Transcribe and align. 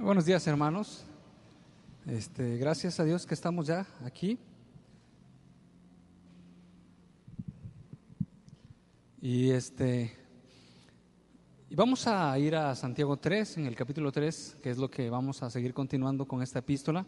Buenos 0.00 0.24
días, 0.24 0.46
hermanos. 0.46 1.02
Este, 2.06 2.56
gracias 2.56 3.00
a 3.00 3.04
Dios 3.04 3.26
que 3.26 3.34
estamos 3.34 3.66
ya 3.66 3.84
aquí. 4.04 4.38
Y 9.20 9.50
este 9.50 10.16
y 11.68 11.74
vamos 11.74 12.06
a 12.06 12.38
ir 12.38 12.54
a 12.54 12.76
Santiago 12.76 13.16
3, 13.16 13.58
en 13.58 13.66
el 13.66 13.74
capítulo 13.74 14.12
3, 14.12 14.58
que 14.62 14.70
es 14.70 14.78
lo 14.78 14.88
que 14.88 15.10
vamos 15.10 15.42
a 15.42 15.50
seguir 15.50 15.74
continuando 15.74 16.28
con 16.28 16.42
esta 16.42 16.60
epístola 16.60 17.04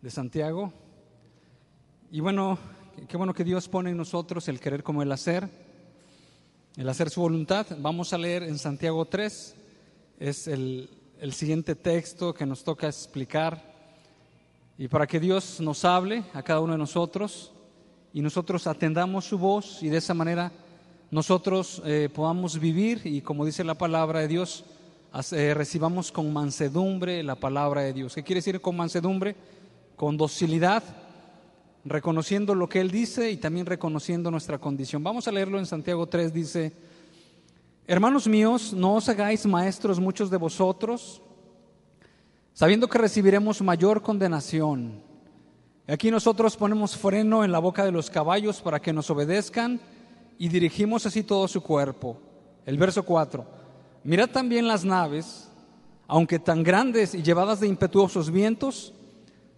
de 0.00 0.10
Santiago. 0.10 0.72
Y 2.10 2.20
bueno, 2.20 2.58
qué 3.06 3.18
bueno 3.18 3.34
que 3.34 3.44
Dios 3.44 3.68
pone 3.68 3.90
en 3.90 3.98
nosotros 3.98 4.48
el 4.48 4.60
querer 4.60 4.82
como 4.82 5.02
el 5.02 5.12
hacer, 5.12 5.46
el 6.74 6.88
hacer 6.88 7.10
su 7.10 7.20
voluntad. 7.20 7.66
Vamos 7.78 8.14
a 8.14 8.18
leer 8.18 8.44
en 8.44 8.56
Santiago 8.56 9.04
3, 9.04 9.56
es 10.20 10.48
el, 10.48 10.97
el 11.20 11.32
siguiente 11.32 11.74
texto 11.74 12.32
que 12.32 12.46
nos 12.46 12.62
toca 12.62 12.86
explicar 12.86 13.62
y 14.76 14.86
para 14.86 15.06
que 15.06 15.18
Dios 15.18 15.60
nos 15.60 15.84
hable 15.84 16.22
a 16.32 16.42
cada 16.42 16.60
uno 16.60 16.72
de 16.72 16.78
nosotros 16.78 17.52
y 18.12 18.20
nosotros 18.20 18.66
atendamos 18.66 19.24
su 19.24 19.38
voz 19.38 19.82
y 19.82 19.88
de 19.88 19.98
esa 19.98 20.14
manera 20.14 20.52
nosotros 21.10 21.82
eh, 21.84 22.08
podamos 22.14 22.60
vivir 22.60 23.00
y 23.04 23.20
como 23.20 23.44
dice 23.44 23.64
la 23.64 23.74
palabra 23.74 24.20
de 24.20 24.28
Dios, 24.28 24.64
eh, 25.32 25.54
recibamos 25.54 26.12
con 26.12 26.32
mansedumbre 26.32 27.22
la 27.24 27.34
palabra 27.34 27.82
de 27.82 27.92
Dios. 27.92 28.14
¿Qué 28.14 28.22
quiere 28.22 28.38
decir 28.38 28.60
con 28.60 28.76
mansedumbre? 28.76 29.34
Con 29.96 30.16
docilidad, 30.16 30.84
reconociendo 31.84 32.54
lo 32.54 32.68
que 32.68 32.80
Él 32.80 32.90
dice 32.90 33.30
y 33.30 33.38
también 33.38 33.66
reconociendo 33.66 34.30
nuestra 34.30 34.58
condición. 34.58 35.02
Vamos 35.02 35.26
a 35.26 35.32
leerlo 35.32 35.58
en 35.58 35.66
Santiago 35.66 36.06
3, 36.06 36.32
dice, 36.32 36.72
hermanos 37.88 38.28
míos, 38.28 38.74
no 38.74 38.96
os 38.96 39.08
hagáis 39.08 39.46
maestros 39.46 39.98
muchos 39.98 40.28
de 40.30 40.36
vosotros, 40.36 41.22
sabiendo 42.52 42.86
que 42.86 42.98
recibiremos 42.98 43.62
mayor 43.62 44.02
condenación. 44.02 45.02
Aquí 45.88 46.10
nosotros 46.10 46.54
ponemos 46.54 46.94
freno 46.94 47.44
en 47.44 47.50
la 47.50 47.58
boca 47.58 47.86
de 47.86 47.90
los 47.90 48.10
caballos 48.10 48.60
para 48.60 48.78
que 48.78 48.92
nos 48.92 49.08
obedezcan 49.08 49.80
y 50.38 50.48
dirigimos 50.48 51.06
así 51.06 51.22
todo 51.22 51.48
su 51.48 51.62
cuerpo. 51.62 52.18
El 52.66 52.76
verso 52.76 53.02
4. 53.04 53.46
Mirad 54.04 54.28
también 54.28 54.68
las 54.68 54.84
naves, 54.84 55.48
aunque 56.06 56.38
tan 56.38 56.62
grandes 56.62 57.14
y 57.14 57.22
llevadas 57.22 57.60
de 57.60 57.68
impetuosos 57.68 58.30
vientos, 58.30 58.92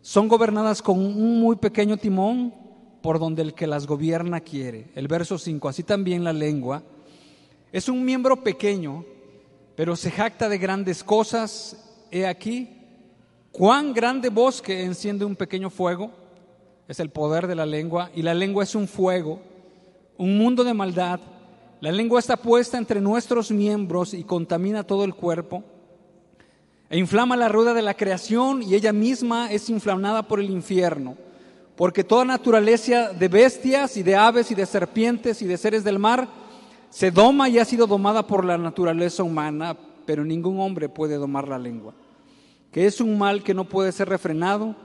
son 0.03 0.29
gobernadas 0.29 0.83
con 0.83 1.01
un 1.01 1.41
muy 1.41 1.57
pequeño 1.57 1.97
timón 1.97 2.55
por 3.03 3.19
donde 3.19 3.43
el 3.43 3.55
que 3.55 3.67
las 3.67 3.89
gobierna 3.89 4.41
quiere. 4.41 4.93
El 4.95 5.09
verso 5.09 5.37
5. 5.37 5.69
Así 5.69 5.83
también 5.83 6.23
la 6.23 6.33
lengua 6.33 6.85
es 7.73 7.89
un 7.89 8.05
miembro 8.05 8.43
pequeño, 8.43 9.05
pero 9.77 9.97
se 9.97 10.11
jacta 10.11 10.49
de 10.49 10.59
grandes 10.59 11.05
cosas. 11.05 11.77
He 12.11 12.27
aquí, 12.27 12.69
cuán 13.53 13.93
grande 13.93 14.29
bosque 14.29 14.83
enciende 14.83 15.25
un 15.25 15.37
pequeño 15.37 15.71
fuego. 15.71 16.11
Es 16.89 16.99
el 17.01 17.11
poder 17.11 17.47
de 17.47 17.55
la 17.55 17.67
lengua 17.67 18.11
y 18.15 18.23
la 18.23 18.35
lengua 18.35 18.65
es 18.65 18.75
un 18.75 18.89
fuego 18.89 19.41
un 20.21 20.37
mundo 20.37 20.65
de 20.65 20.75
maldad. 20.75 21.19
La 21.81 21.91
lengua 21.91 22.21
está 22.21 22.37
puesta 22.37 22.77
entre 22.77 23.01
nuestros 23.01 23.51
miembros 23.51 24.13
y 24.13 24.23
contamina 24.23 24.85
todo 24.85 25.05
el 25.05 25.15
cuerpo. 25.15 25.65
E 26.91 26.99
inflama 26.99 27.37
la 27.37 27.49
rueda 27.49 27.73
de 27.73 27.81
la 27.81 27.95
creación 27.95 28.63
y 28.63 28.75
ella 28.75 28.93
misma 28.93 29.51
es 29.51 29.71
inflamada 29.71 30.29
por 30.29 30.39
el 30.39 30.51
infierno. 30.51 31.17
Porque 31.75 32.05
toda 32.05 32.27
naturaleza 32.27 33.15
de 33.15 33.29
bestias 33.29 33.97
y 33.97 34.03
de 34.03 34.15
aves 34.15 34.51
y 34.51 34.55
de 34.55 34.67
serpientes 34.67 35.41
y 35.41 35.47
de 35.47 35.57
seres 35.57 35.85
del 35.85 35.99
mar 35.99 36.29
se 36.91 37.11
doma 37.11 37.49
y 37.49 37.59
ha 37.59 37.65
sido 37.65 37.87
domada 37.87 38.27
por 38.27 38.45
la 38.45 38.59
naturaleza 38.59 39.23
humana, 39.23 39.77
pero 40.05 40.25
ningún 40.25 40.61
hombre 40.61 40.89
puede 40.89 41.15
domar 41.17 41.49
la 41.49 41.59
lengua, 41.59 41.95
que 42.71 42.87
es 42.87 43.01
un 43.01 43.17
mal 43.17 43.43
que 43.43 43.55
no 43.55 43.65
puede 43.65 43.93
ser 43.93 44.09
refrenado, 44.09 44.77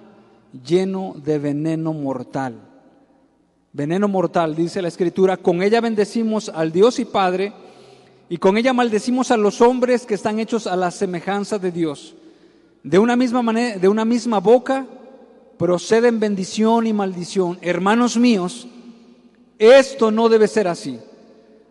lleno 0.64 1.16
de 1.18 1.40
veneno 1.40 1.92
mortal 1.92 2.62
veneno 3.76 4.08
mortal, 4.08 4.56
dice 4.56 4.82
la 4.82 4.88
Escritura, 4.88 5.36
con 5.36 5.62
ella 5.62 5.82
bendecimos 5.82 6.48
al 6.48 6.72
Dios 6.72 6.98
y 6.98 7.04
Padre, 7.04 7.52
y 8.30 8.38
con 8.38 8.58
ella 8.58 8.72
maldecimos 8.72 9.32
a 9.32 9.38
los 9.38 9.60
hombres 9.60 10.06
que 10.06 10.14
están 10.14 10.40
hechos 10.40 10.66
a 10.66 10.78
la 10.78 10.92
semejanza 10.92 11.60
de 11.60 11.74
Dios. 11.74 12.16
De 12.84 12.98
una 13.00 13.18
misma 13.18 13.42
manera, 13.42 13.78
de 13.78 13.90
una 13.90 14.06
misma 14.06 14.40
boca 14.40 14.88
proceden 15.58 16.22
bendición 16.22 16.88
y 16.88 16.94
maldición. 16.94 17.60
Hermanos 17.62 18.16
míos, 18.16 18.66
esto 19.60 20.10
no 20.10 20.30
debe 20.30 20.48
ser 20.48 20.70
así. 20.70 20.98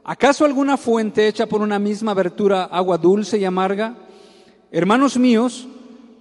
¿Acaso 0.06 0.44
alguna 0.44 0.76
fuente 0.76 1.26
hecha 1.26 1.46
por 1.46 1.62
una 1.62 1.78
misma 1.78 2.10
abertura 2.10 2.64
agua 2.64 2.98
dulce 2.98 3.38
y 3.38 3.44
amarga? 3.46 3.96
Hermanos 4.70 5.16
míos, 5.16 5.66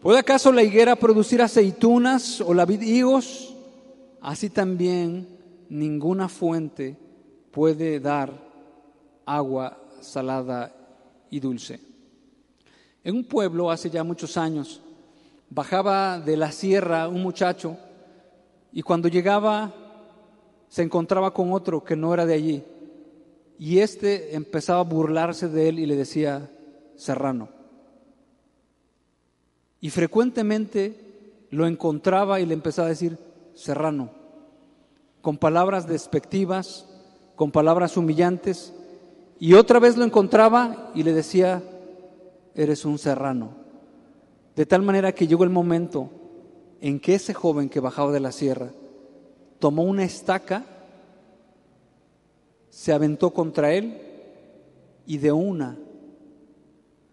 ¿puede 0.01 0.19
acaso 0.19 0.53
la 0.53 0.63
higuera 0.63 0.95
producir 0.95 1.41
aceitunas 1.41 2.39
o 2.39 2.53
la 2.53 2.65
vid 2.65 2.81
higos? 2.81 3.53
Así 4.21 4.49
también 4.49 5.27
ninguna 5.67 6.29
fuente 6.29 6.95
puede 7.51 7.99
dar 7.99 8.31
agua 9.25 9.77
salada 9.99 10.73
y 11.29 11.41
dulce. 11.41 11.81
En 13.03 13.17
un 13.17 13.25
pueblo 13.25 13.69
hace 13.69 13.89
ya 13.89 14.05
muchos 14.05 14.37
años 14.37 14.79
bajaba 15.49 16.21
de 16.21 16.37
la 16.37 16.53
sierra 16.53 17.09
un 17.09 17.21
muchacho 17.21 17.75
y 18.71 18.81
cuando 18.81 19.09
llegaba 19.09 19.73
se 20.69 20.83
encontraba 20.83 21.33
con 21.33 21.51
otro 21.51 21.83
que 21.83 21.97
no 21.97 22.13
era 22.13 22.25
de 22.25 22.33
allí 22.33 22.63
y 23.63 23.79
éste 23.79 24.35
empezaba 24.35 24.81
a 24.81 24.83
burlarse 24.83 25.47
de 25.47 25.69
él 25.69 25.79
y 25.79 25.85
le 25.85 25.95
decía 25.95 26.51
serrano. 26.97 27.47
Y 29.79 29.89
frecuentemente 29.89 31.45
lo 31.49 31.65
encontraba 31.65 32.41
y 32.41 32.45
le 32.45 32.55
empezaba 32.55 32.87
a 32.87 32.89
decir 32.89 33.17
serrano 33.53 34.09
con 35.21 35.37
palabras 35.37 35.87
despectivas, 35.87 36.89
con 37.37 37.53
palabras 37.53 37.95
humillantes, 37.95 38.73
y 39.39 39.53
otra 39.53 39.79
vez 39.79 39.95
lo 39.95 40.03
encontraba 40.03 40.91
y 40.93 41.03
le 41.03 41.13
decía, 41.13 41.63
eres 42.55 42.83
un 42.83 42.97
serrano. 42.97 43.51
De 44.57 44.65
tal 44.65 44.81
manera 44.81 45.13
que 45.13 45.25
llegó 45.25 45.45
el 45.45 45.49
momento 45.49 46.09
en 46.81 46.99
que 46.99 47.15
ese 47.15 47.33
joven 47.33 47.69
que 47.69 47.79
bajaba 47.79 48.11
de 48.11 48.19
la 48.19 48.33
sierra 48.33 48.71
tomó 49.59 49.83
una 49.83 50.03
estaca, 50.03 50.65
se 52.73 52.91
aventó 52.91 53.29
contra 53.29 53.71
él 53.71 53.95
y 55.05 55.19
de 55.19 55.31
una 55.31 55.77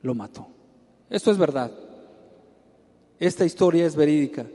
lo 0.01 0.15
mató. 0.15 0.49
Esto 1.11 1.31
es 1.31 1.37
verdad. 1.37 1.71
Esta 3.19 3.45
historia 3.45 3.85
es 3.85 3.95
verídica. 3.95 4.47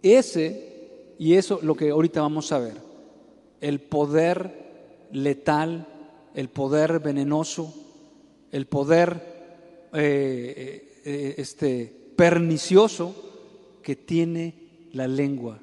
Ese 0.00 1.14
y 1.18 1.34
eso 1.34 1.58
lo 1.60 1.74
que 1.74 1.90
ahorita 1.90 2.20
vamos 2.20 2.52
a 2.52 2.60
ver. 2.60 2.76
El 3.60 3.80
poder 3.80 5.08
letal, 5.10 5.88
el 6.34 6.50
poder 6.50 7.00
venenoso, 7.00 7.74
el 8.52 8.66
poder 8.66 9.88
eh, 9.92 11.00
eh, 11.04 11.34
este, 11.36 12.12
pernicioso 12.14 13.12
que 13.82 13.96
tiene 13.96 14.88
la 14.92 15.08
lengua 15.08 15.58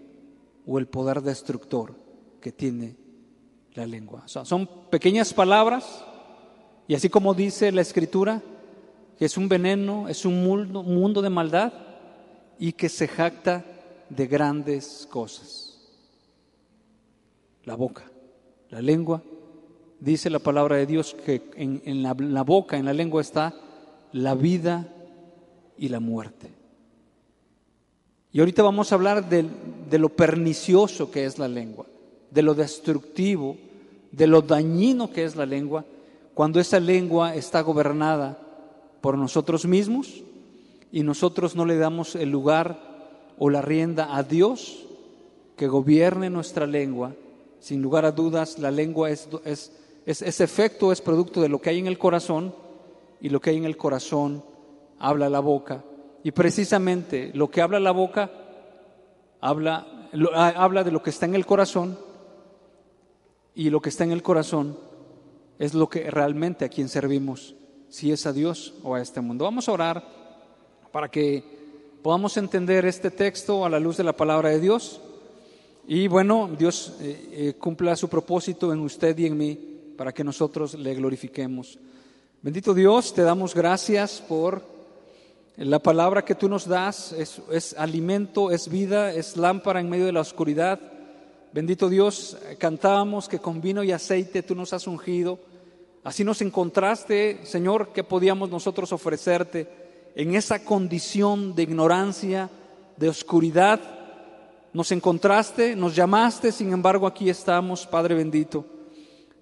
o 0.68 0.80
el 0.80 0.88
poder 0.88 1.22
destructor 1.22 1.96
que 2.42 2.52
tiene 2.52 3.03
la 3.74 3.86
lengua. 3.86 4.24
son 4.28 4.68
pequeñas 4.90 5.34
palabras 5.34 6.04
y 6.88 6.96
así 6.96 7.10
como 7.10 7.34
dice 7.34 7.72
la 7.72 7.82
escritura, 7.82 8.42
que 9.18 9.26
es 9.26 9.38
un 9.38 9.48
veneno, 9.48 10.08
es 10.10 10.26
un 10.26 10.44
mundo, 10.44 10.84
mundo 10.84 11.22
de 11.22 11.30
maldad 11.30 11.74
y 12.60 12.74
que 12.74 12.90
se 12.90 13.08
jacta 13.08 13.66
de 14.10 14.28
grandes 14.28 15.08
cosas. 15.10 15.78
La 17.64 17.76
boca, 17.76 18.04
la 18.70 18.82
lengua. 18.82 19.24
Dice 20.00 20.30
la 20.30 20.40
palabra 20.40 20.76
de 20.76 20.86
Dios 20.86 21.16
que 21.26 21.50
en, 21.56 22.04
la, 22.04 22.44
boca, 22.44 22.78
en 22.78 22.86
la 22.86 22.94
lengua 22.94 23.22
está 23.22 23.54
la 24.12 24.36
vida 24.36 24.94
y 25.78 25.88
la 25.88 26.02
muerte. 26.02 26.52
Y 28.34 28.40
ahorita 28.40 28.64
vamos 28.64 28.92
a 28.92 28.96
hablar 28.96 29.30
de, 29.30 29.46
de 29.90 30.00
lo 30.00 30.10
pernicioso 30.10 31.10
que 31.10 31.26
es 31.26 31.40
la 31.40 31.48
lengua, 31.48 31.86
de 32.34 32.42
lo 32.42 32.56
destructivo, 32.56 33.58
de 34.12 34.28
lo 34.28 34.42
dañino 34.42 35.12
que 35.12 35.24
es 35.24 35.36
la 35.36 35.46
lengua, 35.46 35.86
cuando 36.34 36.60
esa 36.60 36.80
lengua 36.80 37.36
está 37.36 37.62
gobernada 37.62 38.40
por 39.02 39.18
nosotros 39.18 39.66
mismos 39.66 40.24
y 40.92 41.04
nosotros 41.04 41.56
no 41.56 41.66
le 41.66 41.78
damos 41.78 42.16
el 42.16 42.30
lugar 42.30 42.80
o 43.38 43.50
la 43.50 43.62
rienda 43.62 44.16
a 44.16 44.24
Dios 44.24 44.86
que 45.56 45.68
gobierne 45.68 46.30
nuestra 46.30 46.66
lengua. 46.66 47.14
Sin 47.60 47.82
lugar 47.82 48.06
a 48.06 48.12
dudas, 48.12 48.58
la 48.60 48.72
lengua 48.72 49.12
es, 49.12 49.28
es, 49.46 49.72
ese 50.06 50.44
efecto 50.44 50.92
es 50.92 51.02
producto 51.02 51.42
de 51.42 51.50
lo 51.50 51.62
que 51.62 51.70
hay 51.70 51.80
en 51.80 51.88
el 51.88 52.00
corazón 52.00 52.54
y 53.22 53.30
lo 53.30 53.40
que 53.40 53.52
hay 53.52 53.58
en 53.58 53.66
el 53.66 53.78
corazón 53.78 54.44
habla 55.00 55.30
la 55.30 55.40
boca. 55.40 55.84
Y 56.24 56.32
precisamente 56.32 57.32
lo 57.34 57.50
que 57.50 57.62
habla 57.62 57.80
la 57.80 57.92
boca 57.92 58.32
habla, 59.40 59.86
habla 60.36 60.84
de 60.84 60.92
lo 60.92 61.04
que 61.04 61.10
está 61.12 61.26
en 61.26 61.36
el 61.36 61.46
corazón 61.46 61.98
y 63.56 63.70
lo 63.70 63.82
que 63.82 63.90
está 63.90 64.04
en 64.04 64.12
el 64.12 64.24
corazón 64.24 64.78
es 65.60 65.74
lo 65.74 65.90
que 65.90 66.10
realmente 66.10 66.66
a 66.66 66.70
quien 66.70 66.90
servimos, 66.90 67.56
si 67.90 68.12
es 68.12 68.26
a 68.26 68.34
Dios 68.34 68.74
o 68.84 68.96
a 68.96 69.02
este 69.02 69.22
mundo. 69.22 69.46
Vamos 69.46 69.70
a 69.70 69.72
orar 69.72 70.04
para 70.92 71.10
que 71.10 71.44
podamos 72.02 72.36
entender 72.38 72.86
este 72.86 73.12
texto 73.12 73.66
a 73.66 73.70
la 73.70 73.80
luz 73.80 73.98
de 73.98 74.04
la 74.04 74.14
palabra 74.14 74.50
de 74.50 74.60
Dios. 74.60 75.02
Y 75.88 76.08
bueno, 76.08 76.50
Dios 76.58 76.96
eh, 77.02 77.30
eh, 77.32 77.54
cumpla 77.60 77.96
su 77.96 78.10
propósito 78.10 78.74
en 78.74 78.80
usted 78.80 79.18
y 79.18 79.26
en 79.26 79.38
mí 79.38 79.60
para 79.98 80.14
que 80.14 80.24
nosotros 80.24 80.74
le 80.76 80.96
glorifiquemos. 80.96 81.78
Bendito 82.42 82.74
Dios, 82.74 83.14
te 83.14 83.22
damos 83.22 83.54
gracias 83.54 84.22
por 84.28 84.64
la 85.58 85.80
palabra 85.80 86.26
que 86.26 86.36
tú 86.36 86.50
nos 86.50 86.68
das. 86.68 87.14
Es, 87.14 87.42
es 87.52 87.74
alimento, 87.78 88.52
es 88.52 88.68
vida, 88.68 89.14
es 89.14 89.38
lámpara 89.38 89.80
en 89.80 89.90
medio 89.90 90.06
de 90.06 90.12
la 90.12 90.22
oscuridad. 90.22 90.93
Bendito 91.54 91.88
Dios, 91.88 92.36
cantábamos 92.58 93.30
que 93.30 93.38
con 93.38 93.62
vino 93.62 93.84
y 93.84 93.92
aceite 93.92 94.42
tú 94.42 94.56
nos 94.56 94.74
has 94.74 94.88
ungido. 94.88 95.38
Así 96.04 96.24
nos 96.24 96.42
encontraste, 96.42 97.42
Señor, 97.46 97.94
que 97.94 98.04
podíamos 98.04 98.50
nosotros 98.50 98.92
ofrecerte 98.92 99.70
en 100.16 100.34
esa 100.34 100.66
condición 100.66 101.54
de 101.54 101.62
ignorancia, 101.62 102.50
de 102.98 103.08
oscuridad 103.08 103.80
nos 104.74 104.92
encontraste, 104.92 105.76
nos 105.76 105.96
llamaste, 105.96 106.52
sin 106.52 106.74
embargo 106.74 107.06
aquí 107.06 107.30
estamos, 107.30 107.86
Padre 107.86 108.16
bendito. 108.16 108.66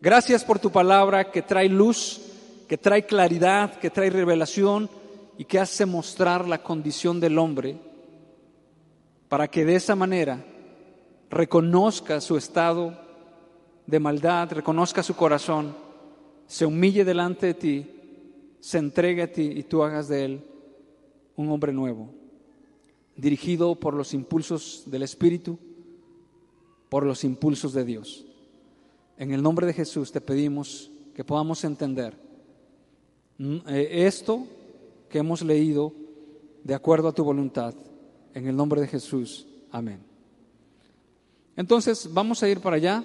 Gracias 0.01 0.43
por 0.43 0.59
tu 0.59 0.69
palabra 0.69 1.31
que 1.31 1.41
trae 1.41 1.69
luz, 1.69 2.19
que 2.67 2.77
trae 2.77 3.05
claridad, 3.05 3.79
que 3.79 3.89
trae 3.89 4.09
revelación 4.09 4.89
y 5.37 5.45
que 5.45 5.59
hace 5.59 5.85
mostrar 5.85 6.45
la 6.45 6.61
condición 6.61 7.21
del 7.21 7.37
hombre 7.37 7.77
para 9.29 9.47
que 9.47 9.63
de 9.63 9.77
esa 9.77 9.95
manera 9.95 10.43
reconozca 11.31 12.21
su 12.21 12.37
estado 12.37 12.97
de 13.87 13.99
maldad, 13.99 14.51
reconozca 14.51 15.01
su 15.01 15.15
corazón, 15.15 15.75
se 16.45 16.65
humille 16.65 17.05
delante 17.05 17.47
de 17.47 17.53
ti, 17.53 17.87
se 18.59 18.77
entregue 18.77 19.23
a 19.23 19.31
ti 19.31 19.51
y 19.55 19.63
tú 19.63 19.81
hagas 19.81 20.07
de 20.07 20.25
él 20.25 20.45
un 21.35 21.49
hombre 21.49 21.73
nuevo 21.73 22.09
dirigido 23.15 23.75
por 23.75 23.93
los 23.93 24.13
impulsos 24.13 24.83
del 24.87 25.03
Espíritu, 25.03 25.57
por 26.89 27.05
los 27.05 27.23
impulsos 27.23 27.73
de 27.73 27.85
Dios. 27.85 28.25
En 29.17 29.31
el 29.31 29.41
nombre 29.41 29.67
de 29.67 29.73
Jesús 29.73 30.11
te 30.11 30.21
pedimos 30.21 30.91
que 31.13 31.23
podamos 31.23 31.63
entender 31.63 32.17
mm, 33.37 33.57
eh, 33.67 34.05
esto 34.07 34.45
que 35.09 35.19
hemos 35.19 35.41
leído 35.41 35.93
de 36.63 36.73
acuerdo 36.73 37.07
a 37.07 37.13
tu 37.13 37.23
voluntad. 37.23 37.73
En 38.33 38.47
el 38.47 38.55
nombre 38.55 38.81
de 38.81 38.87
Jesús. 38.87 39.45
Amén. 39.71 40.10
Entonces, 41.61 42.11
vamos 42.11 42.41
a 42.41 42.49
ir 42.49 42.59
para 42.59 42.77
allá. 42.77 43.03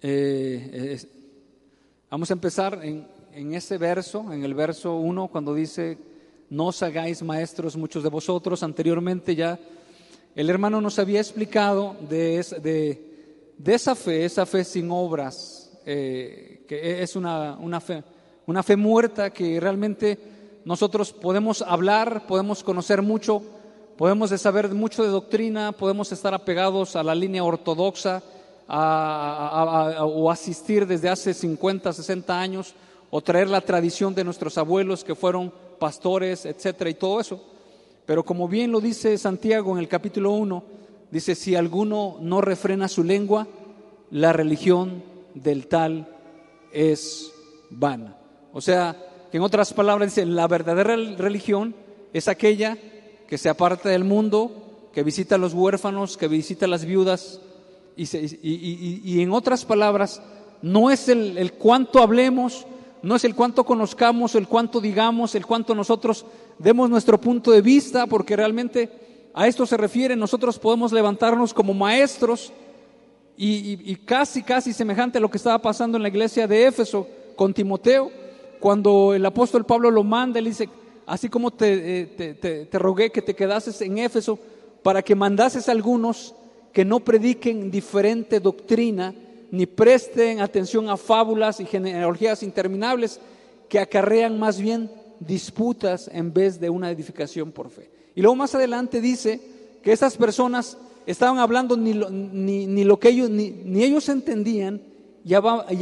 Eh, 0.00 0.98
vamos 2.08 2.30
a 2.30 2.32
empezar 2.32 2.80
en, 2.82 3.06
en 3.34 3.52
ese 3.52 3.76
verso, 3.76 4.32
en 4.32 4.44
el 4.44 4.54
verso 4.54 4.94
1, 4.94 5.28
cuando 5.28 5.52
dice 5.54 5.98
no 6.48 6.68
os 6.68 6.82
hagáis 6.82 7.22
maestros 7.22 7.76
muchos 7.76 8.02
de 8.02 8.08
vosotros. 8.08 8.62
Anteriormente 8.62 9.36
ya 9.36 9.58
el 10.34 10.48
hermano 10.48 10.80
nos 10.80 10.98
había 10.98 11.20
explicado 11.20 11.96
de, 12.08 12.42
de, 13.58 13.74
esa 13.74 13.94
fe, 13.94 14.24
esa 14.24 14.46
fe 14.46 14.64
sin 14.64 14.90
obras, 14.90 15.70
eh, 15.84 16.64
que 16.66 17.02
es 17.02 17.14
una, 17.14 17.58
una, 17.58 17.78
fe, 17.78 18.02
una 18.46 18.62
fe 18.62 18.74
muerta 18.74 19.28
que 19.28 19.60
realmente 19.60 20.18
nosotros 20.64 21.12
podemos 21.12 21.60
hablar, 21.60 22.26
podemos 22.26 22.64
conocer 22.64 23.02
mucho, 23.02 23.42
podemos 23.96 24.30
saber 24.30 24.68
mucho 24.70 25.02
de 25.02 25.08
doctrina, 25.08 25.72
podemos 25.72 26.10
estar 26.12 26.34
apegados 26.34 26.96
a 26.96 27.02
la 27.02 27.14
línea 27.14 27.44
ortodoxa 27.44 28.22
o 28.68 30.30
asistir 30.30 30.86
desde 30.86 31.08
hace 31.08 31.34
50, 31.34 31.92
60 31.92 32.40
años 32.40 32.74
o 33.10 33.20
traer 33.20 33.48
la 33.48 33.60
tradición 33.60 34.14
de 34.14 34.24
nuestros 34.24 34.58
abuelos 34.58 35.04
que 35.04 35.14
fueron 35.14 35.52
pastores, 35.78 36.46
etcétera, 36.46 36.90
y 36.90 36.94
todo 36.94 37.20
eso. 37.20 37.40
Pero 38.06 38.24
como 38.24 38.48
bien 38.48 38.72
lo 38.72 38.80
dice 38.80 39.16
Santiago 39.18 39.72
en 39.72 39.78
el 39.78 39.88
capítulo 39.88 40.32
1, 40.32 40.64
dice, 41.10 41.34
si 41.34 41.54
alguno 41.54 42.16
no 42.20 42.40
refrena 42.40 42.88
su 42.88 43.04
lengua, 43.04 43.46
la 44.10 44.32
religión 44.32 45.02
del 45.34 45.66
tal 45.68 46.08
es 46.72 47.32
vana. 47.70 48.16
O 48.52 48.60
sea, 48.60 48.96
que 49.30 49.36
en 49.36 49.42
otras 49.42 49.72
palabras 49.72 50.14
dice, 50.14 50.26
la 50.26 50.48
verdadera 50.48 50.96
religión 51.16 51.74
es 52.12 52.28
aquella 52.28 52.76
que 53.26 53.38
se 53.38 53.48
aparta 53.48 53.88
del 53.88 54.04
mundo, 54.04 54.88
que 54.92 55.02
visita 55.02 55.34
a 55.34 55.38
los 55.38 55.54
huérfanos, 55.54 56.16
que 56.16 56.28
visita 56.28 56.66
a 56.66 56.68
las 56.68 56.84
viudas, 56.84 57.40
y, 57.96 59.20
en 59.20 59.32
otras 59.32 59.64
palabras, 59.64 60.20
no 60.62 60.90
es 60.90 61.08
el, 61.08 61.38
el 61.38 61.52
cuánto 61.52 62.00
hablemos, 62.00 62.66
no 63.02 63.16
es 63.16 63.24
el 63.24 63.34
cuánto 63.34 63.64
conozcamos, 63.64 64.34
el 64.34 64.48
cuánto 64.48 64.80
digamos, 64.80 65.34
el 65.34 65.46
cuánto 65.46 65.74
nosotros 65.74 66.24
demos 66.58 66.90
nuestro 66.90 67.20
punto 67.20 67.50
de 67.50 67.60
vista, 67.60 68.06
porque 68.06 68.34
realmente 68.34 68.90
a 69.34 69.46
esto 69.46 69.66
se 69.66 69.76
refiere, 69.76 70.16
nosotros 70.16 70.58
podemos 70.58 70.92
levantarnos 70.92 71.52
como 71.52 71.74
maestros 71.74 72.52
y, 73.36 73.96
casi, 74.04 74.42
casi 74.42 74.72
semejante 74.72 75.18
a 75.18 75.20
lo 75.20 75.30
que 75.30 75.38
estaba 75.38 75.58
pasando 75.60 75.96
en 75.96 76.02
la 76.02 76.08
iglesia 76.08 76.46
de 76.46 76.66
Éfeso 76.66 77.06
con 77.34 77.52
Timoteo, 77.52 78.10
cuando 78.60 79.12
el 79.12 79.26
apóstol 79.26 79.66
Pablo 79.66 79.90
lo 79.90 80.04
manda, 80.04 80.38
él 80.38 80.44
dice, 80.46 80.68
así 81.06 81.28
como 81.28 81.50
te, 81.50 82.02
eh, 82.02 82.68
te 82.70 82.78
rogué 82.78 83.10
que 83.10 83.22
te 83.22 83.34
quedases 83.34 83.80
en 83.80 83.98
Éfeso 83.98 84.38
para 84.82 85.02
que 85.02 85.14
mandases 85.14 85.68
a 85.68 85.72
algunos 85.72 86.34
que 86.72 86.84
no 86.84 87.00
prediquen 87.00 87.70
diferente 87.70 88.40
doctrina, 88.40 89.14
ni 89.50 89.66
presten 89.66 90.40
atención 90.40 90.90
a 90.90 90.96
fábulas 90.96 91.60
y 91.60 91.66
genealogías 91.66 92.42
interminables 92.42 93.20
que 93.68 93.78
acarrean 93.78 94.38
más 94.38 94.60
bien 94.60 94.90
disputas 95.20 96.10
en 96.12 96.32
vez 96.34 96.60
de 96.60 96.68
una 96.68 96.90
edificación 96.90 97.52
por 97.52 97.70
fe. 97.70 97.88
Y 98.14 98.20
luego 98.20 98.36
más 98.36 98.54
adelante 98.54 99.00
dice 99.00 99.40
que 99.82 99.92
esas 99.92 100.16
personas 100.16 100.76
estaban 101.06 101.38
hablando 101.38 101.76
ni 101.76 101.92
lo, 101.92 102.10
ni, 102.10 102.84
lo 102.84 102.98
que 102.98 103.10
ellos, 103.10 103.30
ni, 103.30 103.82
ellos 103.82 104.08
entendían 104.08 104.82
y 105.24 105.34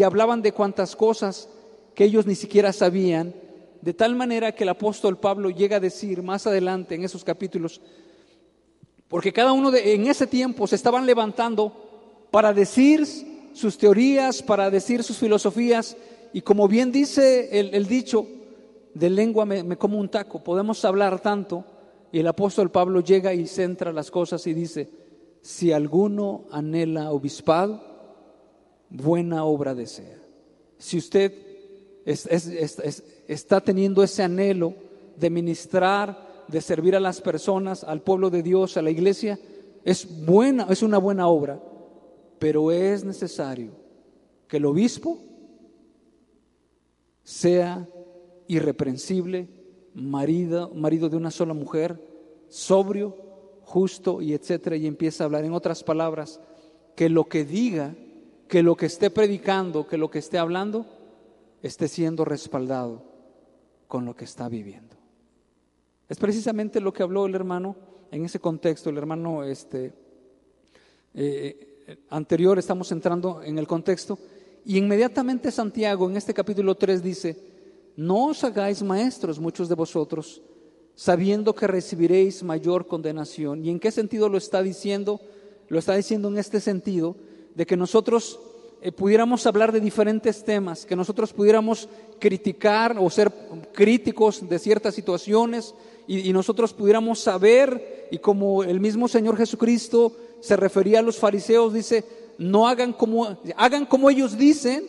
hablaban 0.02 0.42
de 0.42 0.52
cuantas 0.52 0.94
cosas 0.94 1.48
que 1.94 2.04
ellos 2.04 2.26
ni 2.26 2.34
siquiera 2.34 2.72
sabían, 2.72 3.34
de 3.82 3.92
tal 3.92 4.14
manera 4.14 4.52
que 4.52 4.62
el 4.62 4.70
apóstol 4.70 5.18
Pablo 5.18 5.50
llega 5.50 5.76
a 5.76 5.80
decir 5.80 6.22
más 6.22 6.46
adelante 6.46 6.94
en 6.94 7.04
esos 7.04 7.24
capítulos, 7.24 7.80
porque 9.08 9.32
cada 9.32 9.52
uno 9.52 9.70
de, 9.70 9.94
en 9.94 10.06
ese 10.06 10.26
tiempo 10.26 10.66
se 10.66 10.76
estaban 10.76 11.04
levantando 11.04 12.26
para 12.30 12.54
decir 12.54 13.04
sus 13.52 13.76
teorías, 13.76 14.40
para 14.42 14.70
decir 14.70 15.02
sus 15.02 15.18
filosofías. 15.18 15.96
Y 16.32 16.40
como 16.40 16.68
bien 16.68 16.92
dice 16.92 17.58
el, 17.58 17.86
dicho, 17.86 18.26
de 18.94 19.10
lengua 19.10 19.44
me, 19.44 19.76
como 19.76 19.98
un 19.98 20.08
taco, 20.08 20.42
podemos 20.42 20.82
hablar 20.84 21.20
tanto. 21.20 21.64
Y 22.12 22.20
el 22.20 22.26
apóstol 22.28 22.70
Pablo 22.70 23.00
llega 23.00 23.34
y 23.34 23.46
centra 23.46 23.92
las 23.92 24.10
cosas 24.10 24.46
y 24.46 24.54
dice, 24.54 24.88
si 25.42 25.72
alguno 25.72 26.44
anhela 26.50 27.10
obispado, 27.10 27.82
buena 28.88 29.44
obra 29.44 29.74
desea. 29.74 30.22
Si 30.78 30.98
usted 30.98 31.32
está 33.32 33.60
teniendo 33.60 34.02
ese 34.02 34.22
anhelo 34.22 34.74
de 35.16 35.30
ministrar, 35.30 36.44
de 36.48 36.60
servir 36.60 36.96
a 36.96 37.00
las 37.00 37.20
personas, 37.20 37.84
al 37.84 38.02
pueblo 38.02 38.30
de 38.30 38.42
Dios, 38.42 38.76
a 38.76 38.82
la 38.82 38.90
iglesia, 38.90 39.38
es 39.84 40.24
buena, 40.24 40.66
es 40.70 40.82
una 40.82 40.98
buena 40.98 41.28
obra 41.28 41.60
pero 42.42 42.72
es 42.72 43.04
necesario 43.04 43.70
que 44.48 44.56
el 44.56 44.64
obispo 44.64 45.16
sea 47.22 47.88
irreprensible, 48.48 49.48
marido, 49.94 50.72
marido 50.74 51.08
de 51.08 51.16
una 51.16 51.30
sola 51.30 51.54
mujer, 51.54 52.04
sobrio, 52.48 53.16
justo 53.62 54.20
y 54.20 54.32
etcétera, 54.32 54.74
y 54.74 54.88
empieza 54.88 55.22
a 55.22 55.26
hablar 55.26 55.44
en 55.44 55.52
otras 55.52 55.84
palabras, 55.84 56.40
que 56.96 57.08
lo 57.08 57.26
que 57.26 57.44
diga, 57.44 57.94
que 58.48 58.64
lo 58.64 58.74
que 58.74 58.86
esté 58.86 59.08
predicando, 59.08 59.86
que 59.86 59.96
lo 59.96 60.10
que 60.10 60.18
esté 60.18 60.36
hablando, 60.36 60.84
esté 61.62 61.86
siendo 61.86 62.24
respaldado 62.24 63.04
con 63.92 64.06
lo 64.06 64.16
que 64.16 64.24
está 64.24 64.48
viviendo. 64.48 64.96
Es 66.08 66.16
precisamente 66.16 66.80
lo 66.80 66.94
que 66.94 67.02
habló 67.02 67.26
el 67.26 67.34
hermano 67.34 67.76
en 68.10 68.24
ese 68.24 68.40
contexto, 68.40 68.88
el 68.88 68.96
hermano 68.96 69.44
este, 69.44 69.92
eh, 71.12 71.98
anterior 72.08 72.58
estamos 72.58 72.90
entrando 72.90 73.42
en 73.42 73.58
el 73.58 73.66
contexto, 73.66 74.18
y 74.64 74.78
inmediatamente 74.78 75.50
Santiago 75.50 76.08
en 76.08 76.16
este 76.16 76.32
capítulo 76.32 76.74
3 76.74 77.02
dice, 77.02 77.36
no 77.94 78.28
os 78.28 78.42
hagáis 78.44 78.82
maestros 78.82 79.38
muchos 79.38 79.68
de 79.68 79.74
vosotros, 79.74 80.40
sabiendo 80.94 81.54
que 81.54 81.66
recibiréis 81.66 82.42
mayor 82.42 82.86
condenación. 82.86 83.62
¿Y 83.62 83.68
en 83.68 83.78
qué 83.78 83.90
sentido 83.90 84.30
lo 84.30 84.38
está 84.38 84.62
diciendo? 84.62 85.20
Lo 85.68 85.78
está 85.78 85.94
diciendo 85.94 86.28
en 86.28 86.38
este 86.38 86.60
sentido, 86.60 87.14
de 87.54 87.66
que 87.66 87.76
nosotros 87.76 88.40
eh, 88.82 88.92
pudiéramos 88.92 89.46
hablar 89.46 89.72
de 89.72 89.80
diferentes 89.80 90.44
temas, 90.44 90.84
que 90.84 90.96
nosotros 90.96 91.32
pudiéramos 91.32 91.88
criticar 92.18 92.96
o 92.98 93.08
ser 93.08 93.32
críticos 93.72 94.48
de 94.48 94.58
ciertas 94.58 94.94
situaciones 94.94 95.74
y, 96.06 96.28
y 96.28 96.32
nosotros 96.32 96.72
pudiéramos 96.72 97.20
saber, 97.20 98.08
y 98.10 98.18
como 98.18 98.64
el 98.64 98.80
mismo 98.80 99.08
Señor 99.08 99.36
Jesucristo 99.36 100.14
se 100.40 100.56
refería 100.56 100.98
a 100.98 101.02
los 101.02 101.18
fariseos, 101.18 101.72
dice, 101.72 102.04
no 102.38 102.66
hagan 102.66 102.92
como, 102.92 103.38
hagan 103.56 103.86
como 103.86 104.10
ellos 104.10 104.36
dicen, 104.36 104.84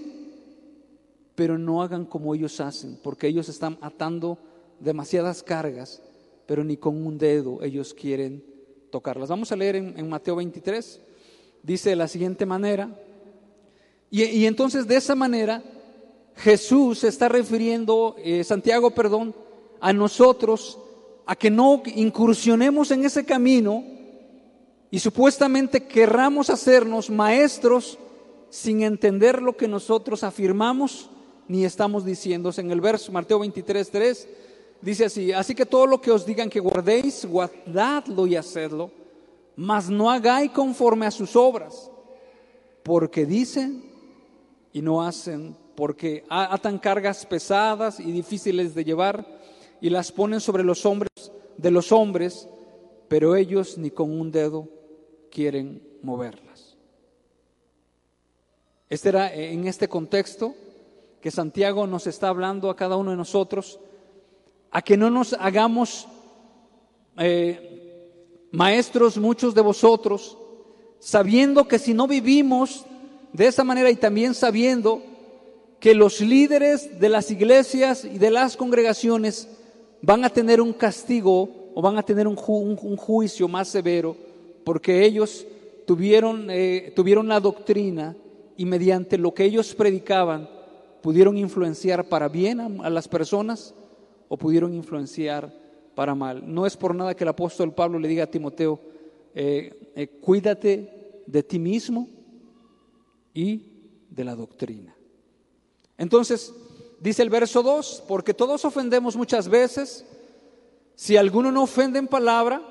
pero 1.36 1.58
no 1.58 1.82
hagan 1.82 2.06
como 2.06 2.34
ellos 2.36 2.60
hacen, 2.60 2.98
porque 3.04 3.28
ellos 3.28 3.50
están 3.50 3.78
atando 3.82 4.38
demasiadas 4.80 5.44
cargas, 5.44 6.02
pero 6.46 6.64
ni 6.64 6.78
con 6.78 7.06
un 7.06 7.18
dedo 7.18 7.64
ellos 7.64 7.94
quieren 7.94 8.44
tocarlas. 8.92 9.30
Vamos 9.30 9.52
a 9.52 9.56
leer 9.56 9.76
en, 9.76 10.10
Mateo 10.10 10.36
23, 10.36 11.02
dice 11.64 11.92
de 11.92 11.96
la 11.96 12.08
siguiente 12.08 12.46
manera, 12.46 12.90
y, 14.16 14.46
entonces 14.46 14.86
de 14.86 14.96
esa 14.96 15.16
manera 15.16 15.64
Jesús 16.36 17.04
está 17.04 17.30
refiriendo, 17.30 18.16
eh, 18.20 18.44
Santiago, 18.44 18.92
perdón, 18.92 19.34
a 19.82 19.92
nosotros, 19.92 20.78
a 21.26 21.36
que 21.36 21.50
no 21.50 21.82
incursionemos 21.96 22.92
en 22.92 23.06
ese 23.06 23.26
camino 23.26 23.84
y 24.92 25.00
supuestamente 25.00 25.88
querramos 25.88 26.52
hacernos 26.52 27.10
maestros 27.10 27.98
sin 28.52 28.84
entender 28.84 29.42
lo 29.42 29.58
que 29.58 29.68
nosotros 29.68 30.24
afirmamos 30.24 31.10
ni 31.48 31.66
estamos 31.66 32.06
diciendo. 32.06 32.52
En 32.56 32.70
el 32.70 32.82
verso 32.82 33.12
Mateo 33.12 33.40
23, 33.40 33.90
3 33.90 34.28
dice 34.80 35.06
así, 35.06 35.32
así 35.32 35.56
que 35.56 35.66
todo 35.66 35.88
lo 35.88 36.00
que 36.00 36.12
os 36.12 36.24
digan 36.24 36.52
que 36.52 36.60
guardéis, 36.60 37.26
guardadlo 37.26 38.28
y 38.28 38.36
hacedlo, 38.36 38.92
mas 39.56 39.90
no 39.90 40.12
hagáis 40.12 40.52
conforme 40.52 41.08
a 41.08 41.12
sus 41.12 41.36
obras, 41.36 41.90
porque 42.84 43.26
dicen 43.26 43.93
y 44.74 44.82
no 44.82 45.04
hacen, 45.04 45.56
porque 45.76 46.26
atan 46.28 46.80
cargas 46.80 47.26
pesadas 47.26 48.00
y 48.00 48.12
difíciles 48.12 48.76
de 48.76 48.84
llevar 48.84 49.26
y 49.80 49.90
las 49.90 50.12
ponen 50.12 50.42
sobre 50.42 50.64
los 50.64 50.86
hombres 50.86 51.10
de 51.58 51.72
los 51.72 51.92
hombres, 51.92 52.50
pero 53.08 53.36
ellos 53.36 53.78
ni 53.78 53.92
con 53.92 54.12
un 54.12 54.32
dedo 54.32 54.68
quieren 55.30 55.82
moverlas. 56.02 56.76
Este 58.90 59.10
era 59.10 59.34
en 59.34 59.68
este 59.68 59.88
contexto 59.88 60.56
que 61.22 61.32
Santiago 61.32 61.88
nos 61.88 62.08
está 62.08 62.28
hablando 62.28 62.70
a 62.70 62.76
cada 62.76 62.98
uno 62.98 63.12
de 63.12 63.18
nosotros, 63.18 63.80
a 64.72 64.82
que 64.82 64.98
no 64.98 65.10
nos 65.10 65.34
hagamos 65.34 66.08
eh, 67.18 68.48
maestros 68.52 69.18
muchos 69.18 69.54
de 69.56 69.62
vosotros, 69.62 70.38
sabiendo 71.00 71.68
que 71.68 71.80
si 71.80 71.94
no 71.94 72.08
vivimos 72.08 72.86
de 73.34 73.48
esa 73.48 73.64
manera 73.64 73.90
y 73.90 73.96
también 73.96 74.34
sabiendo 74.34 75.02
que 75.80 75.96
los 75.96 76.22
líderes 76.22 77.00
de 77.00 77.10
las 77.10 77.30
iglesias 77.30 78.06
y 78.06 78.18
de 78.18 78.32
las 78.32 78.56
congregaciones 78.56 79.50
van 80.02 80.24
a 80.24 80.30
tener 80.30 80.62
un 80.62 80.72
castigo 80.72 81.72
o 81.76 81.82
van 81.82 81.98
a 81.98 82.04
tener 82.04 82.28
un, 82.28 82.36
juicio 82.36 83.48
más 83.48 83.68
severo 83.68 84.16
porque 84.64 85.04
ellos 85.04 85.46
tuvieron, 85.86 86.48
eh, 86.50 86.94
tuvieron 86.96 87.28
la 87.28 87.40
doctrina 87.40 88.16
y 88.56 88.66
mediante 88.66 89.18
lo 89.18 89.34
que 89.34 89.44
ellos 89.44 89.74
predicaban 89.74 90.48
pudieron 91.02 91.38
influenciar 91.38 92.08
para 92.08 92.30
bien 92.30 92.62
a, 92.62 92.90
las 92.90 93.08
personas 93.08 93.74
o 94.30 94.38
pudieron 94.38 94.74
influenciar 94.74 95.54
para 95.96 96.16
mal. 96.16 96.44
No 96.46 96.66
es 96.66 96.78
por 96.78 96.96
nada 96.96 97.16
que 97.16 97.26
el 97.26 97.30
apóstol 97.30 97.74
Pablo 97.74 98.00
le 98.00 98.08
diga 98.08 98.24
a 98.24 98.32
Timoteo, 98.32 98.80
eh, 99.36 99.92
eh, 99.96 100.08
cuídate 100.22 101.24
de 101.26 101.44
ti 101.44 101.60
mismo 101.60 102.08
y 103.34 103.74
de 104.10 104.24
la 104.24 104.36
doctrina. 104.36 104.96
Entonces, 105.98 106.54
dice 107.00 107.22
el 107.24 107.30
verso 107.30 107.64
2, 107.64 108.04
porque 108.08 108.34
todos 108.34 108.66
ofendemos 108.66 109.16
muchas 109.16 109.48
veces, 109.48 110.06
si 110.96 111.18
alguno 111.18 111.52
no 111.52 111.64
ofende 111.64 112.00
en 112.00 112.08
palabra, 112.08 112.62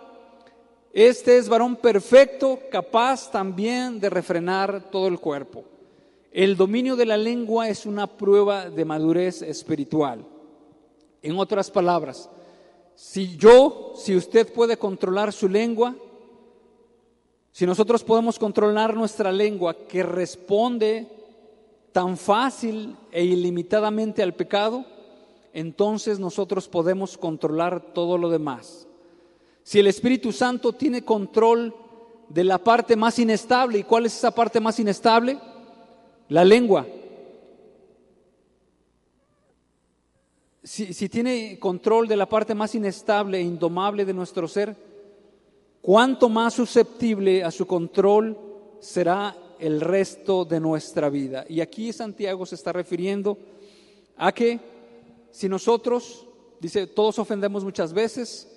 este 0.93 1.39
es 1.39 1.49
varón 1.49 1.77
perfecto, 1.77 2.61
capaz 2.71 3.31
también 3.31 3.99
de 3.99 4.11
refrenar 4.11 4.91
todo 4.91 5.09
el 5.09 5.19
cuerpo. 5.19 5.65
El 6.31 6.57
dominio 6.57 6.97
de 6.97 7.07
la 7.07 7.17
lengua 7.17 7.69
es 7.69 7.87
una 7.87 8.07
prueba 8.07 8.71
de 8.71 8.85
madurez 8.85 9.43
espiritual. 9.43 10.25
En 11.23 11.39
otras 11.39 11.71
palabras, 11.71 12.29
si 12.95 13.37
yo, 13.37 13.95
si 13.97 14.17
usted 14.17 14.53
puede 14.53 14.77
controlar 14.77 15.33
su 15.33 15.49
lengua, 15.49 15.97
si 17.53 17.67
nosotros 17.67 18.03
podemos 18.03 18.39
controlar 18.39 18.95
nuestra 18.95 19.31
lengua 19.31 19.87
que 19.87 20.03
responde 20.03 21.07
tan 21.93 22.17
fácil 22.17 22.97
e 23.13 23.25
ilimitadamente 23.25 24.23
al 24.23 24.35
pecado, 24.35 24.87
entonces 25.53 26.19
nosotros 26.19 26.67
podemos 26.67 27.19
controlar 27.19 27.93
todo 27.93 28.17
lo 28.17 28.31
demás. 28.31 28.89
Si 29.63 29.79
el 29.79 29.87
Espíritu 29.87 30.33
Santo 30.33 30.73
tiene 30.73 31.05
control 31.05 31.75
de 32.31 32.45
la 32.45 32.59
parte 32.59 32.97
más 32.97 33.19
inestable, 33.19 33.79
¿y 33.79 33.85
cuál 33.85 34.07
es 34.07 34.17
esa 34.17 34.31
parte 34.31 34.59
más 34.59 34.81
inestable? 34.81 35.39
La 36.29 36.45
lengua. 36.45 36.87
Si, 40.65 41.09
tiene 41.09 41.59
control 41.59 42.09
de 42.09 42.17
la 42.17 42.29
parte 42.29 42.55
más 42.55 42.75
inestable 42.75 43.39
e 43.39 43.43
indomable 43.43 44.05
de 44.05 44.15
nuestro 44.15 44.49
ser, 44.49 44.77
¿cuánto 45.83 46.31
más 46.31 46.55
susceptible 46.55 47.45
a 47.45 47.51
su 47.51 47.67
control 47.67 48.39
será 48.81 49.37
el 49.59 49.81
resto 49.81 50.47
de 50.47 50.61
nuestra 50.61 51.11
vida? 51.11 51.45
Y 51.49 51.61
aquí 51.61 51.93
Santiago 51.93 52.47
se 52.47 52.55
está 52.55 52.73
refiriendo 52.73 53.37
a 54.17 54.33
que 54.33 54.59
si 55.31 55.49
nosotros, 55.49 56.27
dice, 56.61 56.87
todos 56.87 57.19
ofendemos 57.19 57.65
muchas 57.65 57.93
veces, 57.93 58.49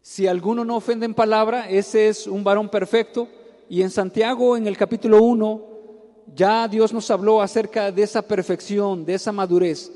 si 0.00 0.28
alguno 0.28 0.64
no 0.64 0.76
ofende 0.76 1.04
en 1.04 1.14
palabra, 1.14 1.68
ese 1.68 2.08
es 2.08 2.28
un 2.28 2.44
varón 2.44 2.68
perfecto. 2.68 3.26
Y 3.68 3.82
en 3.82 3.90
Santiago, 3.90 4.56
en 4.56 4.68
el 4.68 4.76
capítulo 4.76 5.20
1, 5.20 5.62
ya 6.32 6.68
Dios 6.68 6.92
nos 6.92 7.10
habló 7.10 7.42
acerca 7.42 7.90
de 7.90 8.04
esa 8.04 8.22
perfección, 8.22 9.04
de 9.04 9.14
esa 9.14 9.32
madurez. 9.32 9.90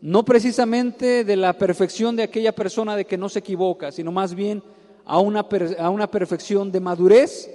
No 0.00 0.24
precisamente 0.24 1.22
de 1.22 1.36
la 1.36 1.52
perfección 1.52 2.16
de 2.16 2.24
aquella 2.24 2.52
persona 2.52 2.96
de 2.96 3.04
que 3.04 3.16
no 3.16 3.28
se 3.28 3.38
equivoca, 3.38 3.92
sino 3.92 4.10
más 4.10 4.34
bien 4.34 4.60
a 5.04 5.18
una, 5.18 5.46
a 5.78 5.90
una 5.90 6.10
perfección 6.10 6.70
de 6.72 6.80
madurez. 6.80 7.50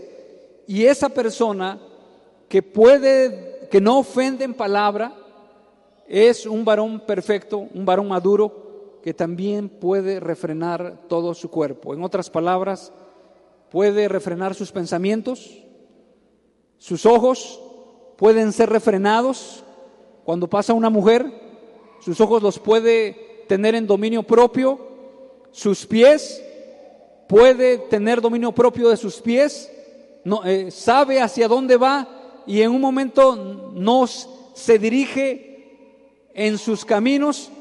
Y 0.68 0.86
esa 0.86 1.10
persona 1.10 1.80
que 2.48 2.62
puede, 2.62 3.68
que 3.72 3.82
no 3.82 4.00
ofende 4.00 4.46
en 4.46 4.54
palabra, 4.54 5.14
es 6.08 6.46
un 6.46 6.66
varón 6.66 7.02
perfecto, 7.02 7.68
un 7.74 7.86
varón 7.86 8.08
maduro, 8.08 9.00
que 9.04 9.14
también 9.14 9.70
puede 9.70 10.20
refrenar 10.20 11.04
todo 11.08 11.34
su 11.34 11.50
cuerpo. 11.50 11.94
En 11.94 12.04
otras 12.04 12.30
palabras, 12.30 12.92
puede 13.72 14.08
refrenar 14.08 14.56
sus 14.56 14.72
pensamientos, 14.72 15.64
sus 16.78 17.06
ojos, 17.06 17.62
pueden 18.18 18.52
ser 18.52 18.70
refrenados. 18.70 19.64
Cuando 20.26 20.50
pasa 20.50 20.74
una 20.74 20.90
mujer, 20.90 21.26
sus 22.02 22.20
ojos 22.20 22.44
los 22.44 22.60
puede 22.60 23.46
tener 23.48 23.76
en 23.76 23.88
dominio 23.88 24.24
propio, 24.24 24.80
sus 25.52 25.86
pies 25.86 26.44
puede 27.30 27.78
tener 27.78 28.22
dominio 28.22 28.52
propio 28.52 28.90
de 28.90 28.98
sus 28.98 29.22
pies, 29.22 29.72
eh, 30.46 30.72
sabe 30.72 31.22
hacia 31.22 31.48
dónde 31.48 31.78
va 31.78 32.42
y 32.48 32.62
en 32.64 32.72
un 32.72 32.82
momento 32.82 33.72
nos 33.76 34.28
se 34.56 34.80
dirige 34.80 36.26
en 36.34 36.58
sus 36.58 36.84
caminos 36.84 37.52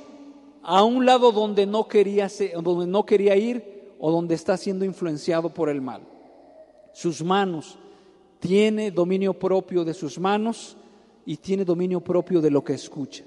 a 0.63 0.83
un 0.85 1.05
lado 1.05 1.33
donde 1.33 1.67
no 1.67 1.87
quería, 1.87 2.31
donde 2.63 2.87
no 2.87 3.05
quería 3.05 3.37
ir 3.37 3.93
o 3.99 4.11
donde 4.11 4.37
está 4.37 4.57
siendo 4.57 4.87
influenciado 4.87 5.53
por 5.53 5.69
el 5.69 5.83
mal. 5.83 6.01
Sus 6.95 7.23
manos 7.23 7.79
tiene 8.41 8.91
dominio 8.91 9.35
propio 9.35 9.85
de 9.85 9.93
sus 9.93 10.19
manos 10.19 10.79
y 11.27 11.37
tiene 11.37 11.67
dominio 11.67 12.01
propio 12.01 12.41
de 12.41 12.51
lo 12.51 12.65
que 12.65 12.73
escucha. 12.73 13.25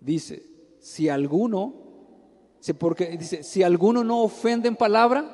Dice, 0.00 0.42
si 0.80 1.08
alguno, 1.08 1.87
porque 2.78 3.16
dice, 3.16 3.42
si 3.42 3.62
alguno 3.62 4.04
no 4.04 4.22
ofende 4.22 4.68
en 4.68 4.76
palabra, 4.76 5.24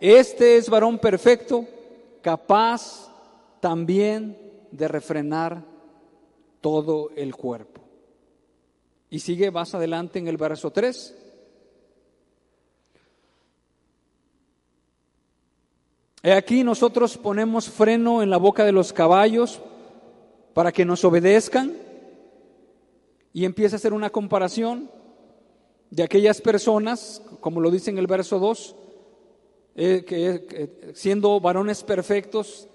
este 0.00 0.56
es 0.56 0.70
varón 0.70 0.98
perfecto, 0.98 1.66
capaz 2.22 3.10
también 3.60 4.36
de 4.70 4.88
refrenar 4.88 5.62
todo 6.60 7.10
el 7.16 7.34
cuerpo. 7.34 7.82
Y 9.10 9.18
sigue 9.18 9.50
más 9.50 9.74
adelante 9.74 10.18
en 10.18 10.28
el 10.28 10.36
verso 10.36 10.70
3. 10.70 11.16
aquí 16.22 16.64
nosotros 16.64 17.16
ponemos 17.16 17.70
freno 17.70 18.22
en 18.22 18.28
la 18.28 18.36
boca 18.36 18.64
de 18.64 18.72
los 18.72 18.92
caballos 18.92 19.60
para 20.52 20.70
que 20.70 20.84
nos 20.84 21.02
obedezcan 21.02 21.74
y 23.32 23.46
empieza 23.46 23.76
a 23.76 23.78
hacer 23.78 23.94
una 23.94 24.10
comparación 24.10 24.90
de 25.90 26.02
aquellas 26.02 26.40
personas, 26.40 27.22
como 27.40 27.60
lo 27.60 27.70
dice 27.70 27.90
en 27.90 27.98
el 27.98 28.06
verso 28.06 28.38
2, 28.38 28.76
eh, 29.76 30.04
que 30.06 30.92
siendo 30.94 31.40
varones 31.40 31.82
perfectos 31.82 32.68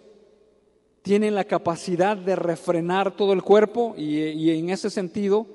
tienen 1.02 1.36
la 1.36 1.44
capacidad 1.44 2.18
de 2.18 2.36
refrenar 2.36 3.16
todo 3.16 3.34
el 3.34 3.44
cuerpo 3.44 3.94
y, 3.98 4.50
en 4.50 4.70
ese 4.70 4.90
sentido, 4.90 5.46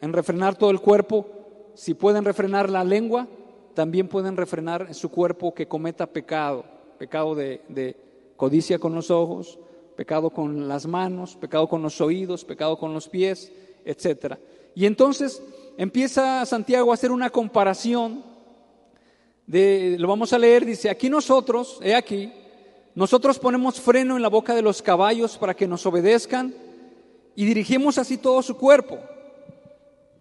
en 0.00 0.12
refrenar 0.12 0.56
todo 0.56 0.70
el 0.70 0.80
cuerpo, 0.80 1.26
si 1.74 1.94
pueden 1.94 2.24
refrenar 2.24 2.70
la 2.70 2.84
lengua, 2.84 3.28
también 3.74 4.08
pueden 4.08 4.36
refrenar 4.36 4.94
su 4.94 5.10
cuerpo 5.10 5.52
que 5.52 5.68
cometa 5.68 6.06
pecado 6.06 6.64
pecado 6.98 7.34
de, 7.34 7.96
codicia 8.36 8.78
con 8.78 8.94
los 8.94 9.10
ojos, 9.10 9.58
pecado 9.96 10.30
con 10.30 10.68
las 10.68 10.86
manos, 10.86 11.36
pecado 11.36 11.68
con 11.68 11.82
los 11.82 12.00
oídos, 12.00 12.44
pecado 12.44 12.78
con 12.78 12.94
los 12.94 13.08
pies, 13.08 13.52
etc. 13.84 14.36
Y 14.74 14.86
entonces 14.86 15.42
empieza 15.76 16.44
Santiago 16.46 16.90
a 16.90 16.94
hacer 16.94 17.10
una 17.10 17.30
comparación 17.30 18.22
de, 19.46 19.96
lo 19.98 20.08
vamos 20.08 20.32
a 20.32 20.38
leer, 20.38 20.64
dice, 20.64 20.88
aquí 20.88 21.10
nosotros, 21.10 21.78
he 21.82 21.94
aquí, 21.94 22.32
nosotros 22.94 23.38
ponemos 23.38 23.80
freno 23.80 24.16
en 24.16 24.22
la 24.22 24.28
boca 24.28 24.54
de 24.54 24.62
los 24.62 24.80
caballos 24.80 25.36
para 25.36 25.54
que 25.54 25.66
nos 25.66 25.84
obedezcan 25.84 26.54
y 27.34 27.44
dirigimos 27.44 27.98
así 27.98 28.16
todo 28.16 28.42
su 28.42 28.56
cuerpo. 28.56 28.98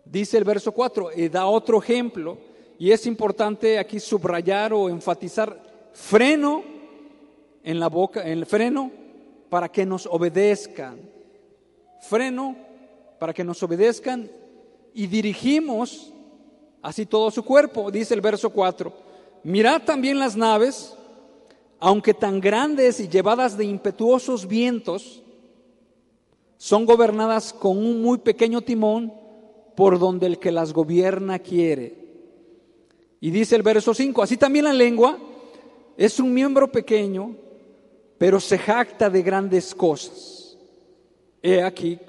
Dice 0.06 0.38
el 0.38 0.44
verso 0.44 0.72
4, 0.72 1.10
y 1.16 1.30
da 1.30 1.46
otro 1.46 1.80
ejemplo, 1.80 2.38
y 2.78 2.92
es 2.92 3.06
importante 3.06 3.80
aquí 3.80 4.00
subrayar 4.00 4.74
o 4.74 4.90
enfatizar 4.90 5.58
freno 5.94 6.64
en 7.64 7.80
la 7.80 7.88
boca, 7.88 8.22
en 8.22 8.40
el 8.40 8.46
freno 8.46 8.92
para 9.50 9.70
que 9.70 9.86
nos 9.86 10.06
obedezcan. 10.08 11.00
Freno 12.02 12.58
para 13.20 13.34
que 13.34 13.44
nos 13.44 13.64
obedezcan 13.64 14.30
y 14.94 15.08
dirigimos 15.08 16.12
así 16.82 17.06
todo 17.06 17.32
su 17.32 17.44
cuerpo, 17.44 17.90
dice 17.90 18.14
el 18.14 18.22
verso 18.22 18.50
4. 18.50 18.94
Mirad 19.44 19.84
también 19.84 20.20
las 20.20 20.36
naves, 20.36 20.96
aunque 21.80 22.14
tan 22.14 22.40
grandes 22.40 23.00
y 23.00 23.08
llevadas 23.08 23.58
de 23.58 23.66
impetuosos 23.66 24.48
vientos, 24.48 25.22
son 26.58 26.86
gobernadas 26.86 27.52
con 27.52 27.78
un 27.78 28.02
muy 28.02 28.20
pequeño 28.20 28.62
timón 28.62 29.14
por 29.76 30.00
donde 30.00 30.28
el 30.28 30.40
que 30.40 30.52
las 30.52 30.72
gobierna 30.72 31.40
quiere. 31.40 32.04
Y 33.20 33.32
dice 33.32 33.56
el 33.56 33.64
verso 33.64 33.94
5, 33.94 34.22
así 34.22 34.38
también 34.38 34.66
la 34.66 34.74
lengua 34.74 35.18
es 35.98 36.20
un 36.20 36.34
miembro 36.34 36.72
pequeño, 36.72 37.36
pero 38.18 38.40
se 38.40 38.58
jacta 38.58 39.10
de 39.10 39.22
grandes 39.22 39.74
cosas. 39.76 40.58
He 41.42 41.62
aquí. 41.62 42.00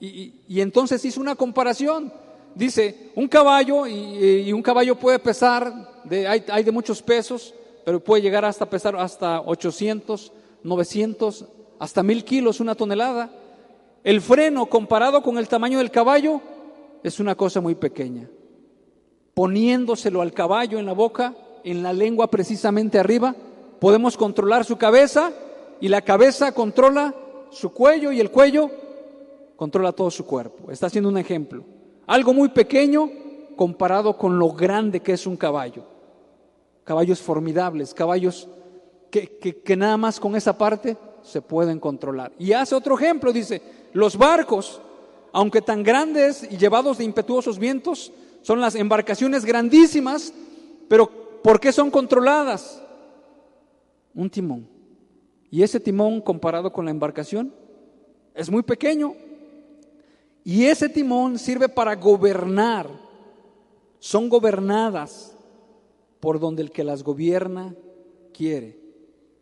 Y, 0.00 0.60
entonces 0.60 1.04
hizo 1.04 1.20
una 1.20 1.34
comparación. 1.34 2.12
Dice, 2.54 3.10
un 3.14 3.26
caballo, 3.28 3.86
y, 3.86 4.52
un 4.52 4.62
caballo 4.62 4.96
puede 4.96 5.18
pesar, 5.18 6.02
de, 6.04 6.28
hay, 6.28 6.44
hay 6.48 6.62
de 6.62 6.72
muchos 6.72 7.02
pesos, 7.02 7.54
pero 7.84 8.02
puede 8.02 8.22
llegar 8.22 8.44
hasta 8.44 8.68
pesar 8.68 8.96
hasta 8.96 9.40
800, 9.40 10.32
900, 10.62 11.44
hasta 11.78 12.02
mil 12.02 12.24
kilos, 12.24 12.60
una 12.60 12.74
tonelada. 12.74 13.30
El 14.02 14.20
freno 14.20 14.66
comparado 14.66 15.22
con 15.22 15.38
el 15.38 15.48
tamaño 15.48 15.78
del 15.78 15.90
caballo 15.90 16.40
es 17.02 17.20
una 17.20 17.34
cosa 17.34 17.60
muy 17.60 17.74
pequeña. 17.74 18.28
Poniéndoselo 19.34 20.22
al 20.22 20.32
caballo 20.32 20.78
en 20.78 20.86
la 20.86 20.92
boca, 20.92 21.34
en 21.64 21.82
la 21.82 21.92
lengua 21.92 22.30
precisamente 22.30 22.98
arriba, 22.98 23.34
podemos 23.80 24.16
controlar 24.16 24.64
su 24.64 24.76
cabeza 24.76 25.32
y 25.80 25.88
la 25.88 26.02
cabeza 26.02 26.52
controla 26.52 27.14
su 27.50 27.70
cuello 27.72 28.12
y 28.12 28.20
el 28.20 28.30
cuello 28.30 28.70
controla 29.56 29.92
todo 29.92 30.10
su 30.10 30.24
cuerpo. 30.24 30.70
Está 30.70 30.86
haciendo 30.86 31.08
un 31.08 31.18
ejemplo. 31.18 31.64
Algo 32.06 32.32
muy 32.34 32.48
pequeño 32.48 33.10
comparado 33.56 34.16
con 34.16 34.38
lo 34.38 34.50
grande 34.52 35.00
que 35.00 35.12
es 35.12 35.26
un 35.26 35.36
caballo. 35.36 35.84
Caballos 36.84 37.20
formidables, 37.20 37.94
caballos 37.94 38.48
que, 39.10 39.76
nada 39.76 39.96
más 39.96 40.18
con 40.18 40.34
esa 40.34 40.58
parte 40.58 40.96
se 41.22 41.40
pueden 41.40 41.78
controlar. 41.78 42.32
Y 42.38 42.52
hace 42.52 42.74
otro 42.74 42.96
ejemplo, 42.96 43.32
dice, 43.32 43.62
los 43.92 44.16
barcos, 44.18 44.80
aunque 45.32 45.62
tan 45.62 45.82
grandes 45.82 46.46
y 46.50 46.56
llevados 46.56 46.98
de 46.98 47.04
impetuosos 47.04 47.58
vientos, 47.58 48.12
son 48.42 48.60
las 48.60 48.74
embarcaciones 48.74 49.44
grandísimas, 49.44 50.34
pero 50.88 51.08
¿por 51.42 51.60
qué 51.60 51.72
son 51.72 51.90
controladas? 51.90 52.82
Un 54.14 54.28
timón. 54.28 54.68
Y 55.50 55.62
ese 55.62 55.80
timón 55.80 56.20
comparado 56.20 56.72
con 56.72 56.84
la 56.84 56.90
embarcación 56.90 57.54
es 58.34 58.50
muy 58.50 58.62
pequeño. 58.62 59.14
Y 60.44 60.66
ese 60.66 60.88
timón 60.88 61.38
sirve 61.38 61.68
para 61.68 61.96
gobernar. 61.96 62.88
Son 63.98 64.28
gobernadas 64.28 65.34
por 66.20 66.38
donde 66.38 66.62
el 66.62 66.70
que 66.70 66.84
las 66.84 67.02
gobierna 67.02 67.74
quiere. 68.32 68.78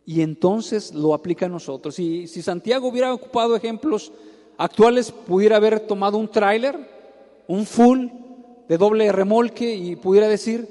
Y 0.06 0.20
entonces 0.22 0.94
lo 0.94 1.14
aplica 1.14 1.46
a 1.46 1.48
nosotros. 1.48 1.98
Y 1.98 2.26
si 2.28 2.42
Santiago 2.42 2.88
hubiera 2.88 3.12
ocupado 3.12 3.56
ejemplos 3.56 4.12
actuales 4.56 5.10
pudiera 5.10 5.56
haber 5.56 5.80
tomado 5.80 6.18
un 6.18 6.28
tráiler, 6.28 6.78
un 7.48 7.66
full 7.66 8.06
de 8.68 8.78
doble 8.78 9.10
remolque 9.10 9.74
y 9.74 9.96
pudiera 9.96 10.28
decir, 10.28 10.68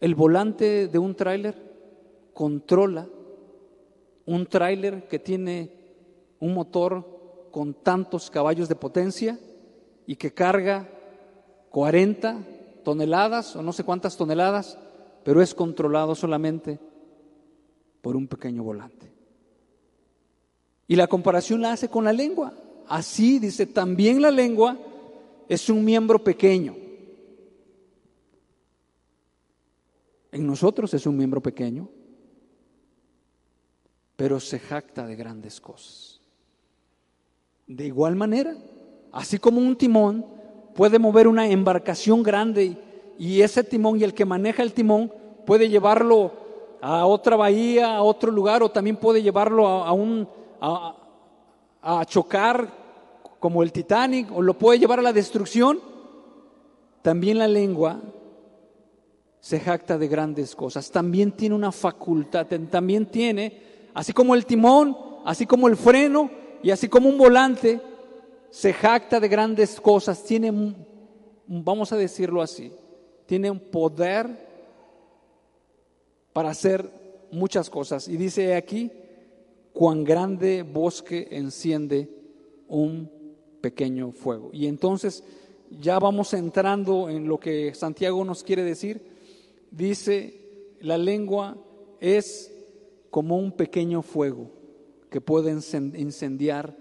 el 0.00 0.14
volante 0.14 0.88
de 0.88 0.98
un 0.98 1.14
tráiler 1.14 1.54
controla 2.32 3.06
un 4.26 4.46
tráiler 4.46 5.06
que 5.08 5.18
tiene 5.18 5.70
un 6.40 6.54
motor 6.54 7.13
con 7.54 7.72
tantos 7.72 8.32
caballos 8.32 8.68
de 8.68 8.74
potencia 8.74 9.38
y 10.08 10.16
que 10.16 10.34
carga 10.34 10.90
40 11.70 12.44
toneladas 12.82 13.54
o 13.54 13.62
no 13.62 13.72
sé 13.72 13.84
cuántas 13.84 14.16
toneladas, 14.16 14.76
pero 15.22 15.40
es 15.40 15.54
controlado 15.54 16.16
solamente 16.16 16.80
por 18.02 18.16
un 18.16 18.26
pequeño 18.26 18.64
volante. 18.64 19.08
Y 20.88 20.96
la 20.96 21.06
comparación 21.06 21.60
la 21.62 21.70
hace 21.70 21.88
con 21.88 22.02
la 22.02 22.12
lengua. 22.12 22.52
Así 22.88 23.38
dice, 23.38 23.66
también 23.66 24.20
la 24.20 24.32
lengua 24.32 24.76
es 25.48 25.70
un 25.70 25.84
miembro 25.84 26.24
pequeño. 26.24 26.74
En 30.32 30.44
nosotros 30.44 30.92
es 30.92 31.06
un 31.06 31.16
miembro 31.16 31.40
pequeño, 31.40 31.88
pero 34.16 34.40
se 34.40 34.58
jacta 34.58 35.06
de 35.06 35.14
grandes 35.14 35.60
cosas. 35.60 36.13
De 37.66 37.86
igual 37.86 38.14
manera, 38.14 38.54
así 39.10 39.38
como 39.38 39.58
un 39.58 39.76
timón 39.76 40.26
puede 40.74 40.98
mover 40.98 41.26
una 41.26 41.48
embarcación 41.48 42.22
grande 42.22 42.76
y 43.18 43.40
ese 43.40 43.64
timón 43.64 43.98
y 43.98 44.04
el 44.04 44.12
que 44.12 44.26
maneja 44.26 44.62
el 44.62 44.74
timón 44.74 45.10
puede 45.46 45.68
llevarlo 45.70 46.32
a 46.82 47.06
otra 47.06 47.36
bahía, 47.36 47.96
a 47.96 48.02
otro 48.02 48.30
lugar, 48.30 48.62
o 48.62 48.70
también 48.70 48.96
puede 48.96 49.22
llevarlo 49.22 49.66
a, 49.66 49.92
un 49.92 50.28
chocar 52.06 52.68
como 53.40 53.62
el 53.62 53.72
Titanic 53.72 54.30
o 54.34 54.42
lo 54.42 54.58
puede 54.58 54.78
llevar 54.78 54.98
a 54.98 55.02
la 55.02 55.12
destrucción, 55.14 55.80
también 57.00 57.38
la 57.38 57.48
lengua 57.48 58.00
se 59.40 59.60
jacta 59.60 59.96
de 59.96 60.08
grandes 60.08 60.54
cosas, 60.54 60.90
también 60.90 61.32
tiene 61.32 61.54
una 61.54 61.72
facultad, 61.72 62.46
también 62.70 63.06
tiene, 63.06 63.88
así 63.94 64.12
como 64.12 64.34
el 64.34 64.44
timón, 64.44 64.96
así 65.24 65.46
como 65.46 65.68
el 65.68 65.76
freno 65.76 66.43
y 66.64 66.70
así 66.70 66.88
como 66.88 67.10
un 67.10 67.18
volante, 67.18 67.78
se 68.48 68.72
jacta 68.72 69.20
de 69.20 69.28
grandes 69.28 69.78
cosas, 69.78 70.24
tiene, 70.24 70.50
vamos 71.46 71.92
a 71.92 71.98
decirlo 71.98 72.40
así, 72.40 72.72
tiene 73.26 73.50
un 73.50 73.60
poder 73.60 74.26
para 76.32 76.48
hacer 76.48 76.90
muchas 77.30 77.68
cosas. 77.68 78.08
Y 78.08 78.16
dice 78.16 78.54
aquí, 78.54 78.90
cuán 79.74 80.04
grande 80.04 80.62
bosque 80.62 81.28
enciende 81.32 82.08
un 82.66 83.10
pequeño 83.60 84.12
fuego. 84.12 84.48
Y 84.54 84.66
entonces 84.66 85.22
ya 85.68 85.98
vamos 85.98 86.32
entrando 86.32 87.10
en 87.10 87.28
lo 87.28 87.38
que 87.38 87.74
Santiago 87.74 88.24
nos 88.24 88.42
quiere 88.42 88.64
decir. 88.64 89.02
Dice, 89.70 90.76
la 90.80 90.96
lengua 90.96 91.58
es 92.00 92.50
como 93.10 93.36
un 93.36 93.52
pequeño 93.52 94.00
fuego 94.00 94.63
que 95.14 95.20
puede 95.20 95.52
incendiar 95.52 96.76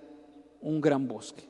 un 0.60 0.82
gran 0.82 1.08
bosque. 1.08 1.48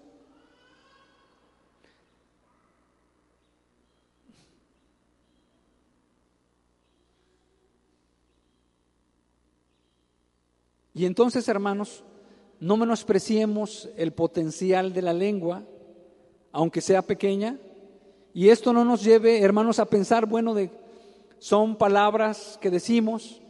Y 10.94 11.06
entonces, 11.06 11.48
hermanos, 11.48 12.04
no 12.60 12.76
menospreciemos 12.76 13.90
el 13.96 14.12
potencial 14.12 14.92
de 14.92 15.04
la 15.04 15.14
lengua, 15.14 15.64
aunque 16.52 16.82
sea 16.82 17.02
pequeña, 17.02 17.58
y 18.34 18.50
esto 18.50 18.74
no 18.74 18.84
nos 18.84 19.02
lleve, 19.02 19.40
hermanos, 19.40 19.80
a 19.80 19.86
pensar, 19.86 20.26
bueno, 20.26 20.54
de, 20.54 20.70
son 21.40 21.78
palabras 21.78 22.60
que 22.60 22.70
decimos, 22.70 23.42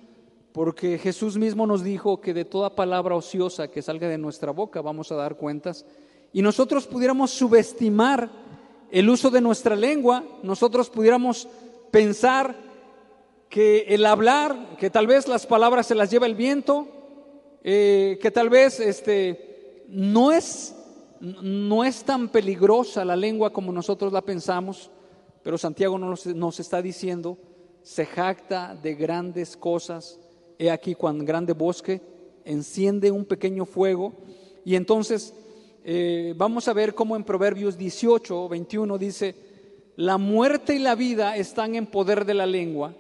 porque 0.54 1.00
Jesús 1.00 1.36
mismo 1.38 1.66
nos 1.66 1.84
dijo 1.84 2.22
que 2.22 2.34
de 2.34 2.46
toda 2.46 2.76
palabra 2.76 3.16
ociosa 3.16 3.70
que 3.70 3.82
salga 3.82 4.08
de 4.08 4.20
nuestra 4.20 4.52
boca 4.52 4.82
vamos 4.82 5.12
a 5.12 5.16
dar 5.16 5.36
cuentas, 5.36 5.86
y 6.32 6.42
nosotros 6.42 6.88
pudiéramos 6.88 7.32
subestimar 7.32 8.30
el 8.92 9.10
uso 9.10 9.32
de 9.32 9.42
nuestra 9.42 9.76
lengua, 9.76 10.24
nosotros 10.44 10.90
pudiéramos 10.90 11.48
pensar 11.90 12.56
que 13.50 13.86
el 13.90 14.06
hablar, 14.06 14.78
que 14.78 14.92
tal 14.92 15.08
vez 15.08 15.28
las 15.28 15.46
palabras 15.48 15.88
se 15.88 15.96
las 15.96 16.12
lleva 16.12 16.28
el 16.28 16.36
viento, 16.36 16.88
eh, 17.64 18.20
que 18.22 18.32
tal 18.32 18.50
vez 18.50 18.80
este, 18.80 19.84
no, 19.88 20.32
es, 20.32 20.76
no 21.20 21.84
es 21.84 22.04
tan 22.04 22.30
peligrosa 22.30 23.04
la 23.06 23.16
lengua 23.16 23.52
como 23.52 23.72
nosotros 23.72 24.14
la 24.14 24.22
pensamos, 24.22 24.92
pero 25.42 25.58
Santiago 25.58 25.98
nos, 25.98 26.28
nos 26.28 26.60
está 26.60 26.82
diciendo, 26.82 27.38
se 27.82 28.06
jacta 28.06 28.76
de 28.76 28.96
grandes 28.96 29.58
cosas, 29.58 30.20
he 30.58 30.72
aquí 30.72 30.96
cuán 30.96 31.26
grande 31.26 31.54
bosque 31.54 32.02
enciende 32.46 33.12
un 33.12 33.26
pequeño 33.26 33.66
fuego. 33.66 34.14
Y 34.66 34.76
entonces 34.76 35.34
eh, 35.84 36.34
vamos 36.38 36.68
a 36.68 36.74
ver 36.74 36.96
cómo 36.96 37.16
en 37.16 37.24
Proverbios 37.24 37.78
18, 37.78 38.48
21 38.48 38.98
dice, 38.98 39.36
la 39.96 40.18
muerte 40.18 40.76
y 40.76 40.80
la 40.80 40.96
vida 40.96 41.36
están 41.38 41.76
en 41.76 41.86
poder 41.86 42.26
de 42.26 42.34
la 42.34 42.46
lengua, 42.46 42.96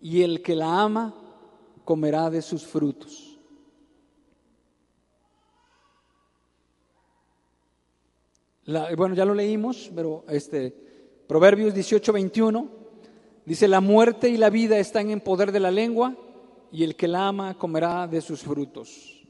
y 0.00 0.22
el 0.22 0.42
que 0.42 0.54
la 0.54 0.82
ama 0.82 1.14
comerá 1.84 2.30
de 2.30 2.42
sus 2.42 2.64
frutos. 2.64 3.30
bueno, 8.96 9.14
ya 9.14 9.26
lo 9.26 9.34
leímos, 9.34 9.90
pero 9.94 10.24
este 10.26 10.74
Proverbios 11.26 11.74
18, 11.74 12.12
21 12.12 12.68
dice, 13.44 13.68
la 13.68 13.80
muerte 13.80 14.28
y 14.28 14.36
la 14.36 14.50
vida 14.50 14.78
están 14.78 15.10
en 15.10 15.20
poder 15.20 15.52
de 15.52 15.60
la 15.60 15.70
lengua, 15.70 16.16
y 16.74 16.82
el 16.82 16.96
que 16.96 17.06
la 17.06 17.28
ama 17.28 17.54
comerá 17.54 18.08
de 18.08 18.20
sus 18.20 18.42
frutos. 18.42 19.24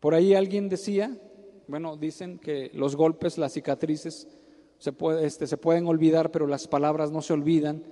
Por 0.00 0.14
ahí 0.14 0.34
alguien 0.34 0.68
decía, 0.68 1.16
bueno, 1.68 1.96
dicen 1.96 2.40
que 2.40 2.72
los 2.74 2.96
golpes, 2.96 3.38
las 3.38 3.52
cicatrices 3.52 4.26
se, 4.78 4.92
este, 5.20 5.46
se 5.46 5.56
pueden 5.56 5.86
olvidar, 5.86 6.32
pero 6.32 6.48
las 6.48 6.66
palabras 6.66 7.12
no 7.12 7.22
se 7.22 7.32
olvidan. 7.32 7.84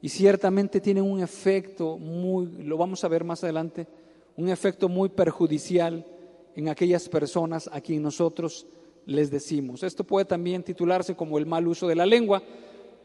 Y 0.00 0.08
ciertamente 0.08 0.80
tienen 0.80 1.02
un 1.02 1.18
efecto 1.18 1.98
muy, 1.98 2.46
lo 2.62 2.76
vamos 2.76 3.02
a 3.02 3.08
ver 3.08 3.24
más 3.24 3.42
adelante, 3.42 3.88
un 4.36 4.48
efecto 4.48 4.88
muy 4.88 5.08
perjudicial 5.08 6.06
en 6.54 6.68
aquellas 6.68 7.08
personas 7.08 7.68
a 7.72 7.80
quien 7.80 8.04
nosotros 8.04 8.68
les 9.04 9.32
decimos. 9.32 9.82
Esto 9.82 10.04
puede 10.04 10.26
también 10.26 10.62
titularse 10.62 11.16
como 11.16 11.38
el 11.38 11.46
mal 11.46 11.66
uso 11.66 11.88
de 11.88 11.96
la 11.96 12.06
lengua, 12.06 12.40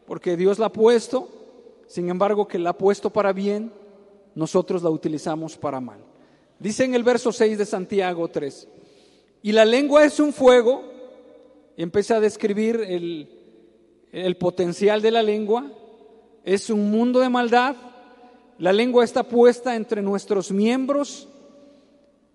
porque 0.06 0.38
Dios 0.38 0.60
la 0.60 0.68
ha 0.68 0.72
puesto, 0.72 1.28
sin 1.88 2.08
embargo 2.10 2.48
que 2.48 2.60
la 2.60 2.70
ha 2.70 2.78
puesto 2.78 3.10
para 3.10 3.34
bien, 3.34 3.72
nosotros 4.36 4.84
la 4.84 4.90
utilizamos 4.90 5.58
para 5.58 5.80
mal. 5.80 6.00
Dice 6.60 6.84
en 6.86 6.96
el 6.96 7.04
verso 7.04 7.32
6 7.32 7.58
de 7.58 7.66
Santiago 7.66 8.28
3, 8.28 8.68
y 9.42 9.52
la 9.52 9.66
lengua 9.66 10.06
es 10.06 10.20
un 10.20 10.32
fuego, 10.32 10.84
empieza 11.76 12.18
a 12.18 12.20
describir 12.20 12.78
el, 12.88 13.28
el 14.12 14.38
potencial 14.38 15.02
de 15.02 15.12
la 15.12 15.22
lengua, 15.22 15.72
es 16.46 16.70
un 16.70 16.90
mundo 16.92 17.20
de 17.20 17.30
maldad, 17.30 17.76
la 18.60 18.72
lengua 18.72 19.04
está 19.04 19.24
puesta 19.24 19.76
entre 19.76 20.02
nuestros 20.02 20.52
miembros 20.52 21.28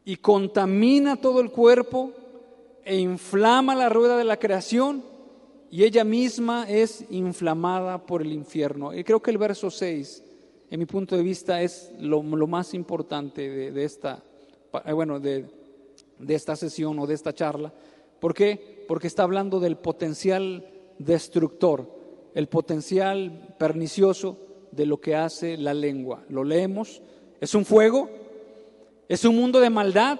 y 0.04 0.16
contamina 0.16 1.16
todo 1.16 1.40
el 1.40 1.50
cuerpo 1.50 2.12
e 2.84 2.96
inflama 2.96 3.74
la 3.74 3.88
rueda 3.88 4.16
de 4.16 4.24
la 4.24 4.38
creación 4.38 5.04
y 5.70 5.84
ella 5.84 6.04
misma 6.04 6.68
es 6.68 7.04
inflamada 7.10 8.06
por 8.06 8.22
el 8.22 8.32
infierno. 8.32 8.94
Y 8.94 9.04
creo 9.04 9.20
que 9.20 9.30
el 9.30 9.38
verso 9.38 9.70
6 9.70 10.24
en 10.70 10.78
mi 10.78 10.86
punto 10.86 11.16
de 11.16 11.22
vista, 11.22 11.62
es 11.62 11.92
lo, 11.98 12.22
más 12.22 12.74
importante 12.74 13.70
de, 13.70 13.84
esta, 13.84 14.22
eh, 14.84 14.92
bueno, 14.92 15.18
de, 15.18 15.46
de, 16.18 16.34
esta 16.34 16.56
sesión 16.56 16.98
o 16.98 17.06
de 17.06 17.14
esta 17.14 17.32
charla. 17.32 17.72
¿Por 18.20 18.34
qué? 18.34 18.84
Porque 18.86 19.06
está 19.06 19.22
hablando 19.22 19.60
del 19.60 19.76
potencial 19.76 20.66
destructor, 20.98 21.88
el 22.34 22.48
potencial 22.48 23.54
pernicioso 23.58 24.38
de 24.72 24.86
lo 24.86 25.00
que 25.00 25.14
hace 25.14 25.56
la 25.56 25.72
lengua. 25.72 26.24
Lo 26.28 26.44
leemos, 26.44 27.00
es 27.40 27.54
un 27.54 27.64
fuego, 27.64 28.10
es 29.08 29.24
un 29.24 29.36
mundo 29.36 29.60
de 29.60 29.70
maldad, 29.70 30.18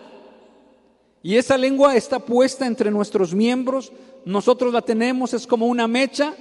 y 1.23 1.37
esa 1.37 1.59
lengua 1.59 1.97
está 1.97 2.21
puesta 2.21 2.67
entre 2.67 2.91
nuestros 2.91 3.35
miembros, 3.35 3.93
nosotros 4.25 4.73
la 4.73 4.83
tenemos, 4.83 5.35
es 5.35 5.47
como 5.47 5.67
una 5.67 5.89
mecha, 5.89 6.35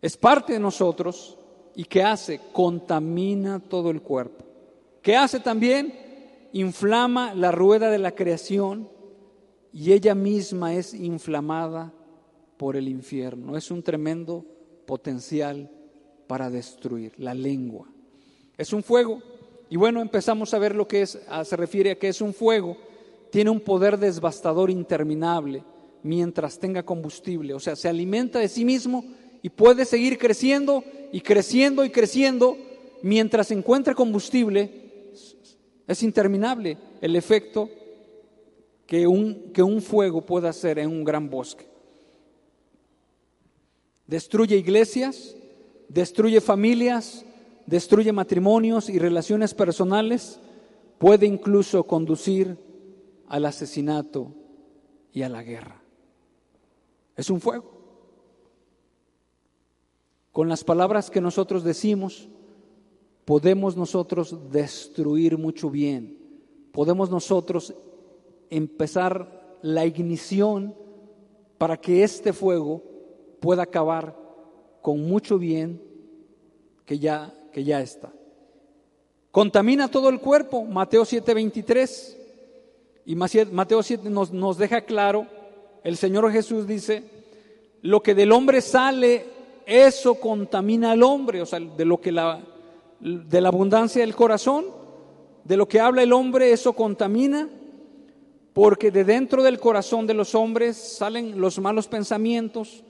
es 0.00 0.16
parte 0.16 0.54
de 0.54 0.58
nosotros, 0.58 1.36
¿Y 1.74 1.84
qué 1.84 2.02
hace? 2.02 2.40
Contamina 2.52 3.60
todo 3.60 3.90
el 3.90 4.02
cuerpo. 4.02 4.44
¿Qué 5.00 5.16
hace 5.16 5.40
también? 5.40 5.94
Inflama 6.52 7.34
la 7.34 7.50
rueda 7.50 7.90
de 7.90 7.98
la 7.98 8.12
creación 8.12 8.88
y 9.72 9.92
ella 9.92 10.14
misma 10.14 10.74
es 10.74 10.94
inflamada 10.94 11.92
por 12.56 12.76
el 12.76 12.88
infierno. 12.88 13.56
Es 13.56 13.70
un 13.70 13.82
tremendo 13.82 14.44
potencial 14.86 15.70
para 16.26 16.50
destruir 16.50 17.12
la 17.16 17.34
lengua. 17.34 17.88
Es 18.56 18.72
un 18.72 18.82
fuego. 18.82 19.20
Y 19.70 19.76
bueno, 19.76 20.02
empezamos 20.02 20.52
a 20.52 20.58
ver 20.58 20.74
lo 20.74 20.86
que 20.86 21.02
es, 21.02 21.18
se 21.44 21.56
refiere 21.56 21.92
a 21.92 21.98
que 21.98 22.08
es 22.08 22.20
un 22.20 22.34
fuego. 22.34 22.76
Tiene 23.30 23.50
un 23.50 23.60
poder 23.60 23.98
devastador 23.98 24.70
interminable 24.70 25.64
mientras 26.02 26.58
tenga 26.58 26.82
combustible. 26.82 27.54
O 27.54 27.60
sea, 27.60 27.74
se 27.74 27.88
alimenta 27.88 28.38
de 28.38 28.48
sí 28.48 28.64
mismo 28.64 29.04
y 29.42 29.50
puede 29.50 29.84
seguir 29.84 30.18
creciendo 30.18 30.84
y 31.10 31.20
creciendo 31.20 31.84
y 31.84 31.90
creciendo 31.90 32.56
mientras 33.02 33.50
encuentra 33.50 33.94
combustible. 33.94 34.70
Es 35.86 36.02
interminable 36.02 36.78
el 37.00 37.16
efecto 37.16 37.68
que 38.86 39.06
un, 39.06 39.52
que 39.52 39.62
un 39.62 39.82
fuego 39.82 40.22
puede 40.22 40.48
hacer 40.48 40.78
en 40.78 40.88
un 40.88 41.04
gran 41.04 41.28
bosque. 41.28 41.66
Destruye 44.06 44.56
iglesias, 44.56 45.34
destruye 45.88 46.40
familias, 46.40 47.24
destruye 47.66 48.12
matrimonios 48.12 48.88
y 48.88 48.98
relaciones 48.98 49.54
personales, 49.54 50.38
puede 50.98 51.26
incluso 51.26 51.84
conducir 51.84 52.56
al 53.28 53.46
asesinato 53.46 54.32
y 55.12 55.22
a 55.22 55.28
la 55.28 55.42
guerra. 55.42 55.82
Es 57.16 57.28
un 57.28 57.40
fuego. 57.40 57.81
Con 60.32 60.48
las 60.48 60.64
palabras 60.64 61.10
que 61.10 61.20
nosotros 61.20 61.62
decimos, 61.62 62.28
podemos 63.26 63.76
nosotros 63.76 64.50
destruir 64.50 65.36
mucho 65.36 65.68
bien. 65.68 66.18
Podemos 66.72 67.10
nosotros 67.10 67.74
empezar 68.48 69.58
la 69.60 69.84
ignición 69.84 70.74
para 71.58 71.76
que 71.76 72.02
este 72.02 72.32
fuego 72.32 72.82
pueda 73.40 73.64
acabar 73.64 74.16
con 74.80 75.02
mucho 75.02 75.38
bien 75.38 75.82
que 76.86 76.98
ya, 76.98 77.32
que 77.52 77.62
ya 77.62 77.82
está. 77.82 78.10
Contamina 79.30 79.90
todo 79.90 80.08
el 80.08 80.18
cuerpo, 80.18 80.64
Mateo 80.64 81.04
7:23. 81.04 82.16
Y 83.04 83.16
Mateo 83.16 83.82
7 83.82 84.08
nos, 84.08 84.32
nos 84.32 84.58
deja 84.58 84.82
claro, 84.82 85.26
el 85.82 85.96
Señor 85.96 86.30
Jesús 86.30 86.66
dice, 86.66 87.02
lo 87.80 88.00
que 88.00 88.14
del 88.14 88.30
hombre 88.30 88.60
sale 88.60 89.26
eso 89.66 90.14
contamina 90.16 90.92
al 90.92 91.02
hombre, 91.02 91.42
o 91.42 91.46
sea, 91.46 91.60
de 91.60 91.84
lo 91.84 92.00
que 92.00 92.12
la, 92.12 92.40
de 93.00 93.40
la 93.40 93.48
abundancia 93.48 94.00
del 94.00 94.14
corazón, 94.14 94.66
de 95.44 95.56
lo 95.56 95.66
que 95.66 95.80
habla 95.80 96.02
el 96.02 96.12
hombre, 96.12 96.52
eso 96.52 96.72
contamina, 96.72 97.48
porque 98.52 98.90
de 98.90 99.04
dentro 99.04 99.42
del 99.42 99.58
corazón 99.58 100.06
de 100.06 100.14
los 100.14 100.34
hombres 100.34 100.76
salen 100.76 101.40
los 101.40 101.58
malos 101.58 101.88
pensamientos, 101.88 102.84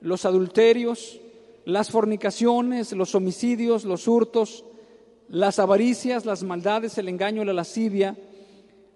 los 0.00 0.24
adulterios, 0.24 1.20
las 1.64 1.90
fornicaciones, 1.90 2.92
los 2.92 3.14
homicidios, 3.14 3.84
los 3.84 4.06
hurtos, 4.06 4.64
las 5.28 5.58
avaricias, 5.58 6.26
las 6.26 6.42
maldades, 6.42 6.98
el 6.98 7.08
engaño, 7.08 7.44
la 7.44 7.52
lascivia, 7.52 8.16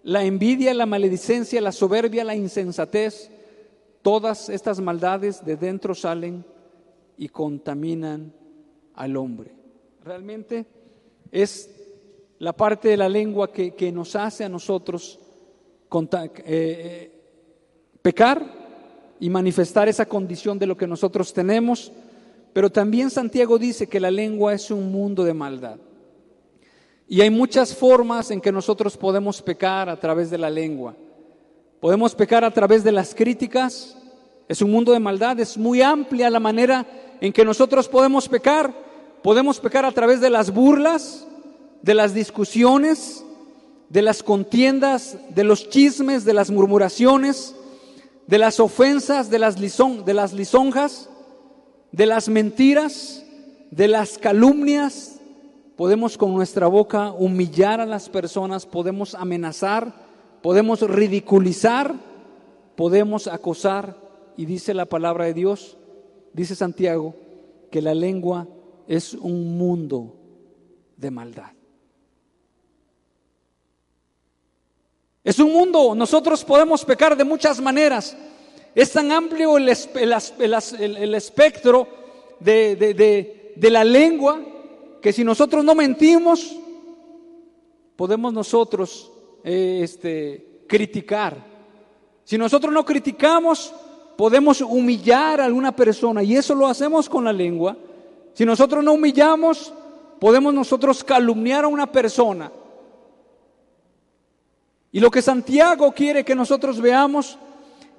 la 0.02 0.24
envidia, 0.24 0.74
la 0.74 0.86
maledicencia, 0.86 1.60
la 1.60 1.72
soberbia, 1.72 2.24
la 2.24 2.34
insensatez, 2.34 3.30
todas 4.02 4.48
estas 4.48 4.80
maldades 4.80 5.44
de 5.44 5.56
dentro 5.56 5.94
salen 5.94 6.44
y 7.18 7.28
contaminan 7.28 8.32
al 8.94 9.16
hombre. 9.16 9.54
Realmente 10.04 10.66
es 11.30 11.68
la 12.38 12.52
parte 12.52 12.88
de 12.88 12.96
la 12.96 13.08
lengua 13.08 13.52
que, 13.52 13.92
nos 13.92 14.14
hace 14.16 14.44
a 14.44 14.48
nosotros 14.48 15.18
eh, 15.92 16.30
eh, 16.46 17.12
pecar 18.00 18.42
y 19.20 19.28
manifestar 19.28 19.88
esa 19.88 20.06
condición 20.06 20.58
de 20.58 20.66
lo 20.66 20.76
que 20.76 20.86
nosotros 20.86 21.32
tenemos, 21.32 21.92
pero 22.52 22.70
también 22.70 23.10
Santiago 23.10 23.58
dice 23.58 23.88
que 23.88 24.00
la 24.00 24.10
lengua 24.10 24.54
es 24.54 24.70
un 24.70 24.90
mundo 24.92 25.24
de 25.24 25.34
maldad. 25.34 25.78
Y 27.08 27.20
hay 27.20 27.30
muchas 27.30 27.74
formas 27.74 28.30
en 28.30 28.40
que 28.40 28.52
nosotros 28.52 28.96
podemos 28.96 29.42
pecar 29.42 29.88
a 29.88 29.98
través 29.98 30.30
de 30.30 30.38
la 30.38 30.50
lengua. 30.50 30.94
Podemos 31.80 32.14
pecar 32.14 32.44
a 32.44 32.52
través 32.52 32.84
de 32.84 32.92
las 32.92 33.14
críticas, 33.14 33.96
es 34.46 34.62
un 34.62 34.70
mundo 34.70 34.92
de 34.92 35.00
maldad, 35.00 35.40
es 35.40 35.58
muy 35.58 35.82
amplia 35.82 36.30
la 36.30 36.40
manera 36.40 36.86
en 37.20 37.32
que 37.32 37.44
nosotros 37.44 37.88
podemos 37.88 38.28
pecar. 38.28 38.72
Podemos 39.22 39.58
pecar 39.58 39.84
a 39.84 39.92
través 39.92 40.20
de 40.20 40.30
las 40.30 40.52
burlas, 40.52 41.26
de 41.82 41.94
las 41.94 42.14
discusiones, 42.14 43.24
de 43.88 44.02
las 44.02 44.22
contiendas, 44.22 45.16
de 45.30 45.44
los 45.44 45.68
chismes, 45.68 46.24
de 46.24 46.34
las 46.34 46.50
murmuraciones, 46.50 47.56
de 48.26 48.38
las 48.38 48.60
ofensas, 48.60 49.30
de 49.30 49.38
las, 49.38 49.56
de 49.56 50.14
las 50.14 50.32
lisonjas, 50.32 51.08
de 51.90 52.06
las 52.06 52.28
mentiras, 52.28 53.24
de 53.70 53.88
las 53.88 54.18
calumnias. 54.18 55.20
Podemos 55.76 56.18
con 56.18 56.34
nuestra 56.34 56.66
boca 56.66 57.12
humillar 57.12 57.80
a 57.80 57.86
las 57.86 58.08
personas, 58.08 58.66
podemos 58.66 59.14
amenazar, 59.14 59.94
podemos 60.42 60.82
ridiculizar, 60.82 61.94
podemos 62.76 63.26
acosar. 63.26 63.96
Y 64.36 64.44
dice 64.44 64.74
la 64.74 64.86
palabra 64.86 65.24
de 65.24 65.34
Dios 65.34 65.77
Dice 66.38 66.54
Santiago 66.54 67.16
que 67.68 67.82
la 67.82 67.92
lengua 67.92 68.46
es 68.86 69.12
un 69.12 69.58
mundo 69.58 70.14
de 70.96 71.10
maldad. 71.10 71.50
Es 75.24 75.40
un 75.40 75.52
mundo, 75.52 75.96
nosotros 75.96 76.44
podemos 76.44 76.84
pecar 76.84 77.16
de 77.16 77.24
muchas 77.24 77.60
maneras. 77.60 78.16
Es 78.72 78.92
tan 78.92 79.10
amplio 79.10 79.56
el, 79.56 79.68
espectro 79.68 81.88
de, 82.38 83.56
la 83.60 83.82
lengua 83.82 84.40
que 85.02 85.12
si 85.12 85.24
nosotros 85.24 85.64
no 85.64 85.74
mentimos, 85.74 86.56
podemos 87.96 88.32
nosotros 88.32 89.10
eh, 89.42 89.80
este, 89.82 90.62
criticar. 90.68 91.36
Si 92.22 92.38
nosotros 92.38 92.72
no 92.72 92.84
criticamos, 92.84 93.74
podemos 94.18 94.60
humillar 94.62 95.40
a 95.40 95.44
alguna 95.44 95.70
persona 95.70 96.24
y 96.24 96.34
eso 96.34 96.52
lo 96.52 96.66
hacemos 96.66 97.08
con 97.08 97.22
la 97.22 97.32
lengua. 97.32 97.76
Si 98.34 98.44
nosotros 98.44 98.82
no 98.82 98.94
humillamos, 98.94 99.72
podemos 100.18 100.52
nosotros 100.52 101.04
calumniar 101.04 101.62
a 101.62 101.68
una 101.68 101.86
persona. 101.86 102.50
Y 104.90 104.98
lo 104.98 105.08
que 105.08 105.22
Santiago 105.22 105.92
quiere 105.92 106.24
que 106.24 106.34
nosotros 106.34 106.80
veamos 106.80 107.38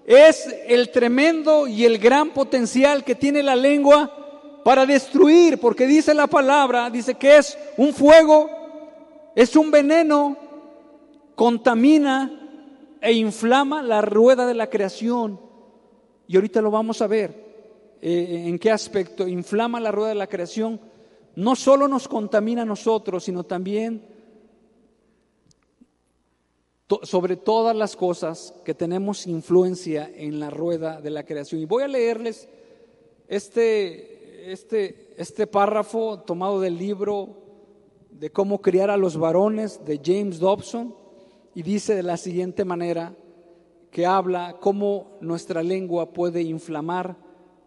es 0.05 0.53
el 0.67 0.91
tremendo 0.91 1.67
y 1.67 1.85
el 1.85 1.97
gran 1.97 2.31
potencial 2.31 3.05
que 3.05 3.15
tiene 3.15 3.41
la 3.41 3.55
lengua 3.55 4.61
para 4.65 4.85
destruir, 4.85 5.57
porque 5.57 5.87
dice 5.87 6.13
la 6.13 6.27
palabra, 6.27 6.89
dice 6.89 7.15
que 7.15 7.37
es 7.37 7.57
un 7.77 7.93
fuego, 7.93 8.49
es 9.35 9.55
un 9.55 9.71
veneno, 9.71 10.35
contamina 11.35 12.97
e 12.99 13.13
inflama 13.13 13.81
la 13.81 14.01
rueda 14.01 14.45
de 14.45 14.55
la 14.55 14.69
creación. 14.69 15.47
Y 16.29 16.35
ahorita 16.35 16.61
lo 16.61 16.69
vamos 16.69 17.01
a 17.01 17.07
ver. 17.07 17.49
Eh, 17.99 18.43
en 18.45 18.59
qué 18.59 18.69
aspecto 18.69 19.27
inflama 19.27 19.79
la 19.79 19.91
rueda 19.91 20.09
de 20.09 20.15
la 20.15 20.27
creación. 20.27 20.79
No 21.35 21.55
solo 21.55 21.87
nos 21.87 22.07
contamina 22.07 22.61
a 22.61 22.65
nosotros, 22.65 23.23
sino 23.23 23.43
también 23.43 24.05
sobre 27.01 27.35
todas 27.35 27.75
las 27.75 27.95
cosas 27.95 28.53
que 28.63 28.75
tenemos 28.75 29.25
influencia 29.25 30.07
en 30.15 30.39
la 30.39 30.51
rueda 30.51 31.01
de 31.01 31.09
la 31.09 31.23
creación. 31.23 31.61
Y 31.61 31.65
voy 31.65 31.81
a 31.81 31.87
leerles 31.87 32.47
este, 33.27 34.51
este, 34.51 35.15
este 35.17 35.47
párrafo 35.47 36.19
tomado 36.19 36.61
del 36.61 36.77
libro 36.77 37.37
de 38.11 38.31
cómo 38.31 38.61
criar 38.61 38.91
a 38.91 38.97
los 38.97 39.17
varones 39.17 39.83
de 39.83 39.99
James 40.03 40.37
Dobson 40.37 40.93
y 41.55 41.63
dice 41.63 41.95
de 41.95 42.03
la 42.03 42.17
siguiente 42.17 42.65
manera 42.65 43.15
que 43.91 44.05
habla 44.05 44.57
cómo 44.59 45.17
nuestra 45.21 45.63
lengua 45.63 46.11
puede 46.11 46.41
inflamar 46.41 47.15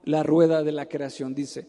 la 0.05 0.23
rueda 0.23 0.63
de 0.63 0.73
la 0.73 0.87
creación. 0.87 1.35
Dice, 1.35 1.67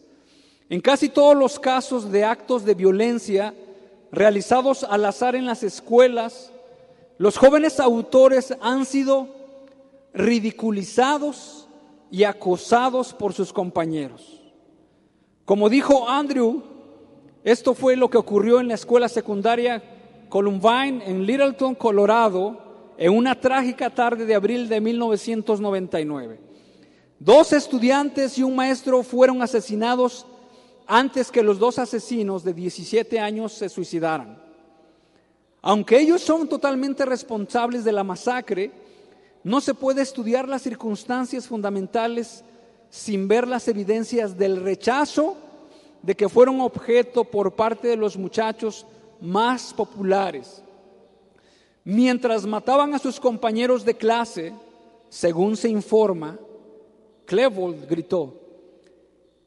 en 0.69 0.81
casi 0.81 1.09
todos 1.09 1.35
los 1.35 1.59
casos 1.59 2.11
de 2.11 2.23
actos 2.23 2.65
de 2.65 2.75
violencia 2.75 3.53
realizados 4.11 4.83
al 4.83 5.05
azar 5.05 5.35
en 5.35 5.45
las 5.45 5.63
escuelas, 5.63 6.51
los 7.17 7.37
jóvenes 7.37 7.79
autores 7.79 8.55
han 8.61 8.85
sido 8.85 9.27
ridiculizados 10.13 11.67
y 12.11 12.23
acosados 12.23 13.13
por 13.13 13.33
sus 13.33 13.51
compañeros. 13.51 14.41
Como 15.45 15.67
dijo 15.67 16.07
Andrew, 16.07 16.63
esto 17.43 17.73
fue 17.73 17.95
lo 17.95 18.09
que 18.09 18.17
ocurrió 18.17 18.59
en 18.59 18.67
la 18.67 18.75
escuela 18.75 19.09
secundaria 19.09 19.83
Columbine 20.29 21.03
en 21.05 21.25
Littleton, 21.25 21.75
Colorado, 21.75 22.62
en 22.97 23.15
una 23.15 23.39
trágica 23.39 23.89
tarde 23.89 24.25
de 24.25 24.35
abril 24.35 24.69
de 24.69 24.81
1999. 24.81 26.39
Dos 27.19 27.53
estudiantes 27.53 28.37
y 28.37 28.43
un 28.43 28.55
maestro 28.55 29.03
fueron 29.03 29.41
asesinados 29.41 30.25
antes 30.85 31.31
que 31.31 31.43
los 31.43 31.59
dos 31.59 31.79
asesinos 31.79 32.43
de 32.43 32.53
17 32.53 33.19
años 33.19 33.53
se 33.53 33.69
suicidaran. 33.69 34.41
Aunque 35.61 35.99
ellos 35.99 36.21
son 36.21 36.49
totalmente 36.49 37.05
responsables 37.05 37.83
de 37.85 37.93
la 37.93 38.03
masacre, 38.03 38.71
no 39.43 39.61
se 39.61 39.73
puede 39.73 40.01
estudiar 40.01 40.47
las 40.47 40.61
circunstancias 40.61 41.47
fundamentales 41.47 42.43
sin 42.89 43.27
ver 43.27 43.47
las 43.47 43.67
evidencias 43.67 44.37
del 44.37 44.61
rechazo 44.61 45.37
de 46.01 46.15
que 46.15 46.29
fueron 46.29 46.61
objeto 46.61 47.23
por 47.23 47.53
parte 47.53 47.87
de 47.87 47.97
los 47.97 48.17
muchachos 48.17 48.85
más 49.21 49.73
populares. 49.73 50.62
Mientras 51.85 52.45
mataban 52.45 52.93
a 52.93 52.99
sus 52.99 53.19
compañeros 53.19 53.83
de 53.83 53.95
clase, 53.95 54.53
según 55.09 55.57
se 55.57 55.69
informa, 55.69 56.39
Clevold 57.25 57.87
gritó, 57.87 58.39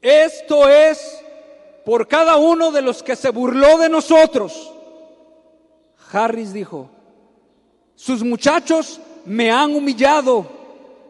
esto 0.01 0.69
es 0.69 1.19
por 1.83 2.07
cada 2.07 2.37
uno 2.37 2.71
de 2.71 2.81
los 2.81 3.01
que 3.01 3.15
se 3.15 3.29
burló 3.31 3.77
de 3.77 3.89
nosotros. 3.89 4.73
Harris 6.11 6.53
dijo, 6.53 6.89
sus 7.95 8.23
muchachos 8.23 9.01
me 9.25 9.49
han 9.49 9.75
humillado, 9.75 10.45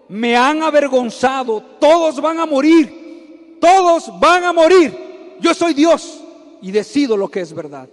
me 0.08 0.36
han 0.38 0.64
avergonzado, 0.64 1.62
todos 1.80 2.22
van 2.22 2.40
a 2.40 2.46
morir, 2.46 3.58
todos 3.60 4.12
van 4.20 4.46
a 4.46 4.54
morir. 4.54 5.36
Yo 5.40 5.54
soy 5.54 5.74
Dios 5.74 6.24
y 6.62 6.72
decido 6.72 7.18
lo 7.18 7.30
que 7.30 7.42
es 7.42 7.54
verdad. 7.54 7.90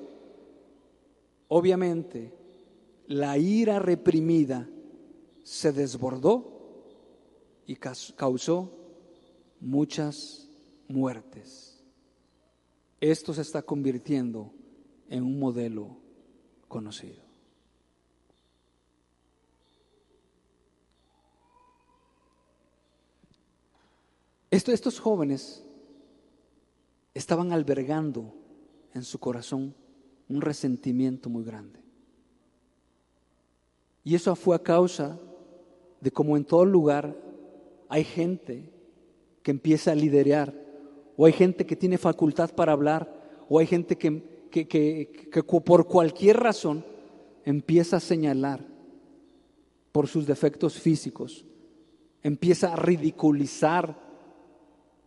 Obviamente, 1.49 2.33
la 3.07 3.39
ira 3.39 3.79
reprimida 3.79 4.69
se 5.43 5.73
desbordó 5.73 6.87
y 7.67 7.77
causó 7.77 8.73
muchas 9.61 10.49
muertes. 10.89 11.83
Esto 13.01 13.35
se 13.35 13.43
está 13.43 13.63
convirtiendo 13.63 14.53
en 15.09 15.23
un 15.23 15.39
modelo 15.39 15.97
conocido. 16.69 17.25
estos 24.73 24.99
jóvenes 24.99 25.65
estaban 27.15 27.53
albergando 27.53 28.35
en 28.93 29.03
su 29.03 29.19
corazón 29.19 29.75
un 30.29 30.41
resentimiento 30.41 31.29
muy 31.29 31.45
grande. 31.45 31.84
Y 34.05 34.15
eso 34.15 34.37
fue 34.37 34.55
a 34.55 34.63
causa 34.63 35.19
de 36.01 36.11
como 36.11 36.37
en 36.37 36.45
todo 36.45 36.65
lugar 36.65 37.17
hay 37.89 38.05
gente 38.05 38.71
que 39.43 39.51
empieza 39.51 39.93
a 39.93 39.95
liderar, 39.95 40.55
o 41.17 41.27
hay 41.27 41.33
gente 41.33 41.67
que 41.67 41.77
tiene 41.77 41.99
facultad 41.99 42.51
para 42.51 42.73
hablar, 42.73 43.45
o 43.49 43.59
hay 43.59 43.67
gente 43.67 43.97
que 43.97 44.35
que, 44.63 45.43
por 45.65 45.89
cualquier 45.89 46.39
razón 46.39 46.85
empieza 47.45 47.97
a 47.97 48.01
señalar 48.01 48.65
por 49.91 50.07
sus 50.07 50.27
defectos 50.27 50.79
físicos, 50.79 51.45
empieza 52.23 52.73
a 52.73 52.77
ridiculizar 52.77 53.99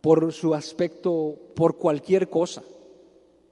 por 0.00 0.32
su 0.32 0.54
aspecto, 0.54 1.36
por 1.54 1.78
cualquier 1.78 2.28
cosa, 2.28 2.62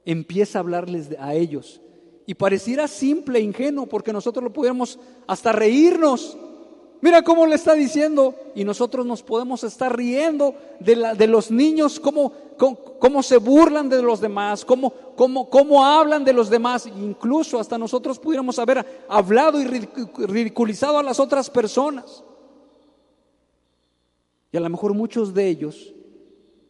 empieza 0.05 0.59
a 0.59 0.61
hablarles 0.61 1.09
a 1.19 1.33
ellos. 1.33 1.81
Y 2.27 2.35
pareciera 2.35 2.87
simple, 2.87 3.39
ingenuo, 3.39 3.87
porque 3.87 4.13
nosotros 4.13 4.43
lo 4.43 4.53
pudiéramos 4.53 4.99
hasta 5.25 5.51
reírnos 5.51 6.37
Mira 6.99 7.21
cómo 7.21 7.45
le 7.45 7.55
está 7.55 7.73
diciendo 7.73 8.33
y 8.55 8.63
nosotros 8.63 9.05
nos 9.05 9.21
podemos 9.21 9.63
estar 9.63 9.95
riendo 9.95 10.55
de, 10.79 11.27
los 11.27 11.51
niños, 11.51 11.99
cómo, 11.99 12.31
se 13.21 13.37
burlan 13.37 13.87
de 13.87 14.01
los 14.01 14.19
demás, 14.19 14.65
cómo, 14.65 14.91
cómo 15.15 15.85
hablan 15.85 16.23
de 16.23 16.33
los 16.33 16.49
demás. 16.49 16.87
Incluso 16.87 17.59
hasta 17.59 17.77
nosotros 17.77 18.17
pudiéramos 18.17 18.57
haber 18.57 18.83
hablado 19.07 19.61
y 19.61 19.65
ridiculizado 19.65 20.97
a 20.97 21.03
las 21.03 21.19
otras 21.19 21.51
personas. 21.51 22.23
Y 24.51 24.57
a 24.57 24.61
lo 24.61 24.69
mejor 24.69 24.95
muchos 24.95 25.35
de 25.35 25.47
ellos 25.47 25.93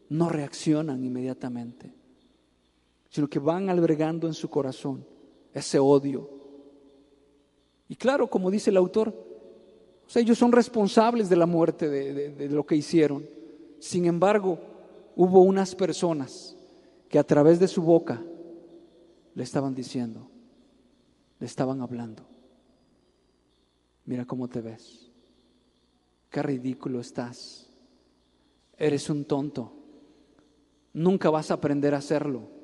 no 0.09 0.27
reaccionan 0.27 1.05
inmediatamente, 1.05 1.93
sino 3.09 3.29
que 3.29 3.39
van 3.39 3.69
albergando 3.69 4.27
en 4.27 4.33
su 4.33 4.49
corazón 4.49 5.05
ese 5.53 5.79
odio. 5.79 6.29
Y 7.89 7.95
claro, 7.95 8.27
como 8.27 8.51
dice 8.51 8.69
el 8.69 8.77
autor, 8.77 9.13
ellos 10.15 10.37
son 10.37 10.51
responsables 10.51 11.29
de 11.29 11.35
la 11.35 11.45
muerte 11.45 11.89
de, 11.89 12.49
lo 12.49 12.65
que 12.65 12.75
hicieron. 12.75 13.25
Sin 13.79 14.05
embargo, 14.05 14.59
hubo 15.15 15.41
unas 15.41 15.75
personas 15.75 16.55
que 17.09 17.19
a 17.19 17.23
través 17.23 17.59
de 17.59 17.67
su 17.67 17.81
boca 17.81 18.21
le 19.35 19.43
estaban 19.43 19.75
diciendo, 19.75 20.27
le 21.39 21.45
estaban 21.45 21.81
hablando. 21.81 22.23
Mira 24.05 24.25
cómo 24.25 24.47
te 24.47 24.61
ves. 24.61 25.11
Qué 26.29 26.41
ridículo 26.41 26.99
estás. 26.99 27.69
Eres 28.77 29.09
un 29.09 29.25
tonto. 29.25 29.73
Nunca 30.93 31.29
vas 31.29 31.51
a 31.51 31.55
aprender 31.55 31.93
a 31.93 31.97
hacerlo. 31.97 32.56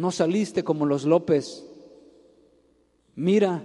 No 0.00 0.10
saliste 0.10 0.64
como 0.64 0.86
los 0.86 1.04
López. 1.04 1.62
Mira 3.14 3.62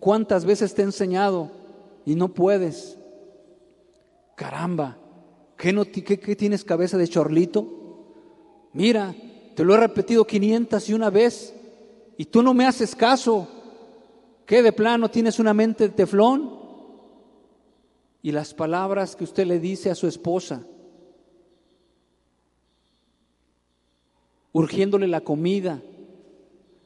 cuántas 0.00 0.46
veces 0.46 0.74
te 0.74 0.80
he 0.80 0.86
enseñado 0.86 1.50
y 2.06 2.14
no 2.14 2.32
puedes. 2.32 2.96
Caramba, 4.36 4.96
¿qué, 5.58 5.74
no, 5.74 5.84
tienes 5.84 6.64
cabeza 6.64 6.96
de 6.96 7.06
chorlito? 7.06 7.68
Mira, 8.72 9.14
te 9.54 9.64
lo 9.64 9.74
he 9.74 9.76
repetido 9.76 10.26
500 10.26 10.88
y 10.88 10.94
una 10.94 11.10
vez 11.10 11.54
y 12.16 12.24
tú 12.24 12.42
no 12.42 12.54
me 12.54 12.66
haces 12.66 12.96
caso. 12.96 13.46
¿Qué 14.46 14.62
de 14.62 14.72
plano 14.72 15.10
tienes 15.10 15.38
una 15.38 15.52
mente 15.52 15.88
de 15.88 15.94
teflón? 15.94 16.58
Y 18.22 18.32
las 18.32 18.54
palabras 18.54 19.14
que 19.14 19.24
usted 19.24 19.46
le 19.46 19.60
dice 19.60 19.90
a 19.90 19.94
su 19.94 20.06
esposa, 20.06 20.62
urgiéndole 24.56 25.06
la 25.06 25.20
comida, 25.20 25.82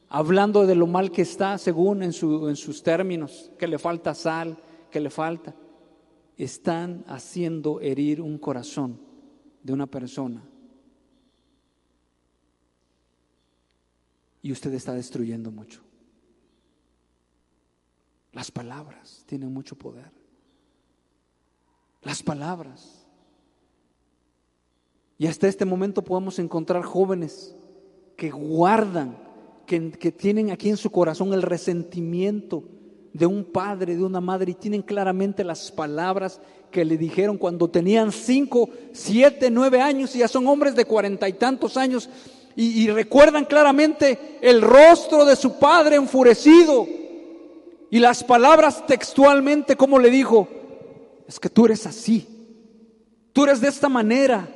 hablando 0.09 0.67
de 0.67 0.75
lo 0.75 0.87
mal 0.87 1.09
que 1.09 1.21
está 1.21 1.57
según 1.57 2.03
en, 2.03 2.11
sus 2.11 2.83
términos, 2.83 3.49
que 3.57 3.65
le 3.65 3.79
falta 3.79 4.13
sal, 4.13 4.61
que 4.91 4.99
le 4.99 5.09
falta, 5.09 5.55
están 6.35 7.05
haciendo 7.07 7.79
herir 7.79 8.19
un 8.19 8.37
corazón 8.37 8.99
de 9.63 9.71
una 9.71 9.87
persona. 9.87 10.43
Y 14.41 14.51
usted 14.51 14.73
está 14.73 14.93
destruyendo 14.93 15.49
mucho. 15.49 15.81
Las 18.33 18.51
palabras 18.51 19.23
tienen 19.27 19.53
mucho 19.53 19.77
poder. 19.77 20.11
Las 22.01 22.21
palabras. 22.21 23.07
Y 25.17 25.27
hasta 25.27 25.47
este 25.47 25.63
momento 25.63 26.03
podemos 26.03 26.37
encontrar 26.37 26.83
jóvenes 26.83 27.55
que 28.21 28.29
guardan, 28.29 29.17
que, 29.65 30.11
tienen 30.11 30.51
aquí 30.51 30.69
en 30.69 30.77
su 30.77 30.91
corazón 30.91 31.33
el 31.33 31.41
resentimiento 31.41 32.63
de 33.13 33.25
un 33.25 33.45
padre, 33.45 33.95
de 33.95 34.03
una 34.03 34.21
madre, 34.21 34.51
y 34.51 34.53
tienen 34.53 34.83
claramente 34.83 35.43
las 35.43 35.71
palabras 35.71 36.39
que 36.69 36.85
le 36.85 36.99
dijeron 36.99 37.39
cuando 37.39 37.67
tenían 37.67 38.11
cinco, 38.11 38.69
siete, 38.91 39.49
nueve 39.49 39.81
años, 39.81 40.15
y 40.15 40.19
ya 40.19 40.27
son 40.27 40.45
hombres 40.45 40.75
de 40.75 40.85
cuarenta 40.85 41.27
y 41.27 41.33
tantos 41.33 41.77
años, 41.77 42.11
y, 42.55 42.83
y 42.83 42.91
recuerdan 42.91 43.45
claramente 43.45 44.37
el 44.39 44.61
rostro 44.61 45.25
de 45.25 45.35
su 45.35 45.57
padre 45.57 45.95
enfurecido, 45.95 46.85
y 47.89 47.97
las 47.97 48.23
palabras 48.23 48.85
textualmente, 48.85 49.75
como 49.75 49.97
le 49.97 50.11
dijo, 50.11 50.47
es 51.27 51.39
que 51.39 51.49
tú 51.49 51.65
eres 51.65 51.87
así, 51.87 52.27
tú 53.33 53.45
eres 53.45 53.61
de 53.61 53.69
esta 53.69 53.89
manera, 53.89 54.47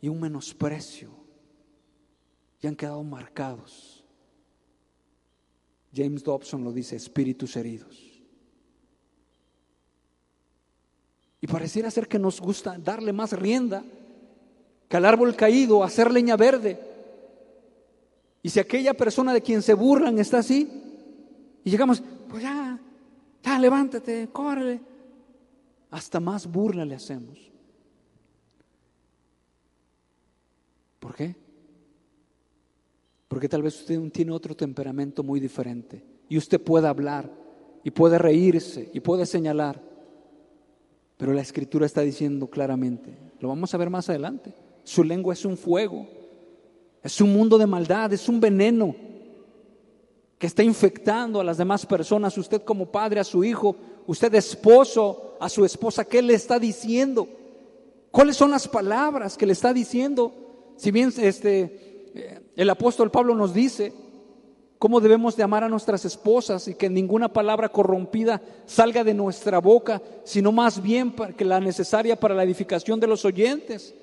y 0.00 0.08
un 0.08 0.20
menosprecio 0.20 1.17
y 2.60 2.66
han 2.66 2.76
quedado 2.76 3.02
marcados. 3.02 4.04
James 5.94 6.22
Dobson 6.22 6.64
lo 6.64 6.72
dice, 6.72 6.96
espíritus 6.96 7.56
heridos. 7.56 8.22
Y 11.40 11.46
pareciera 11.46 11.90
ser 11.90 12.08
que 12.08 12.18
nos 12.18 12.40
gusta 12.40 12.76
darle 12.78 13.12
más 13.12 13.32
rienda 13.32 13.84
que 14.88 14.96
al 14.96 15.04
árbol 15.04 15.36
caído, 15.36 15.84
hacer 15.84 16.10
leña 16.10 16.36
verde. 16.36 16.80
Y 18.42 18.50
si 18.50 18.58
aquella 18.60 18.94
persona 18.94 19.32
de 19.32 19.42
quien 19.42 19.62
se 19.62 19.74
burlan 19.74 20.18
está 20.18 20.38
así, 20.38 20.68
y 21.64 21.70
llegamos, 21.70 22.02
pues 22.28 22.42
ya, 22.42 22.80
ya, 23.42 23.58
levántate, 23.58 24.28
córrele. 24.32 24.80
Hasta 25.90 26.20
más 26.20 26.46
burla 26.46 26.84
le 26.84 26.94
hacemos. 26.94 27.38
¿Por 30.98 31.14
qué? 31.14 31.47
Porque 33.28 33.48
tal 33.48 33.62
vez 33.62 33.78
usted 33.80 34.00
tiene 34.10 34.32
otro 34.32 34.56
temperamento 34.56 35.22
muy 35.22 35.38
diferente 35.38 36.02
y 36.28 36.38
usted 36.38 36.60
puede 36.60 36.88
hablar 36.88 37.30
y 37.84 37.90
puede 37.90 38.18
reírse 38.18 38.90
y 38.92 39.00
puede 39.00 39.26
señalar. 39.26 39.80
Pero 41.18 41.32
la 41.32 41.42
escritura 41.42 41.84
está 41.84 42.00
diciendo 42.00 42.48
claramente, 42.48 43.16
lo 43.40 43.48
vamos 43.48 43.74
a 43.74 43.78
ver 43.78 43.90
más 43.90 44.08
adelante, 44.08 44.54
su 44.82 45.04
lengua 45.04 45.34
es 45.34 45.44
un 45.44 45.56
fuego, 45.56 46.06
es 47.02 47.20
un 47.20 47.32
mundo 47.32 47.58
de 47.58 47.66
maldad, 47.66 48.12
es 48.12 48.28
un 48.28 48.40
veneno 48.40 48.94
que 50.38 50.46
está 50.46 50.62
infectando 50.62 51.40
a 51.40 51.44
las 51.44 51.58
demás 51.58 51.84
personas, 51.84 52.38
usted 52.38 52.62
como 52.62 52.86
padre 52.86 53.20
a 53.20 53.24
su 53.24 53.44
hijo, 53.44 53.76
usted 54.06 54.34
esposo 54.34 55.36
a 55.40 55.48
su 55.48 55.64
esposa, 55.64 56.04
¿qué 56.04 56.22
le 56.22 56.34
está 56.34 56.58
diciendo? 56.58 57.28
¿Cuáles 58.10 58.36
son 58.36 58.52
las 58.52 58.66
palabras 58.66 59.36
que 59.36 59.46
le 59.46 59.52
está 59.52 59.72
diciendo? 59.72 60.32
Si 60.76 60.90
bien 60.90 61.12
este 61.18 61.87
el 62.56 62.70
apóstol 62.70 63.10
Pablo 63.10 63.34
nos 63.34 63.54
dice 63.54 63.92
cómo 64.78 65.00
debemos 65.00 65.36
de 65.36 65.42
amar 65.42 65.64
a 65.64 65.68
nuestras 65.68 66.04
esposas 66.04 66.68
y 66.68 66.74
que 66.74 66.88
ninguna 66.88 67.28
palabra 67.32 67.68
corrompida 67.68 68.40
salga 68.66 69.04
de 69.04 69.14
nuestra 69.14 69.58
boca, 69.58 70.00
sino 70.24 70.52
más 70.52 70.82
bien 70.82 71.12
que 71.36 71.44
la 71.44 71.60
necesaria 71.60 72.18
para 72.18 72.34
la 72.34 72.44
edificación 72.44 73.00
de 73.00 73.06
los 73.06 73.24
oyentes. 73.24 73.94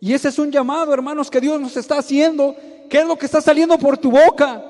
Y 0.00 0.12
ese 0.12 0.28
es 0.28 0.38
un 0.38 0.50
llamado, 0.50 0.92
hermanos, 0.92 1.30
que 1.30 1.40
Dios 1.40 1.60
nos 1.60 1.76
está 1.76 1.98
haciendo. 1.98 2.56
¿Qué 2.90 2.98
es 2.98 3.06
lo 3.06 3.16
que 3.16 3.26
está 3.26 3.40
saliendo 3.40 3.78
por 3.78 3.96
tu 3.98 4.10
boca? 4.10 4.62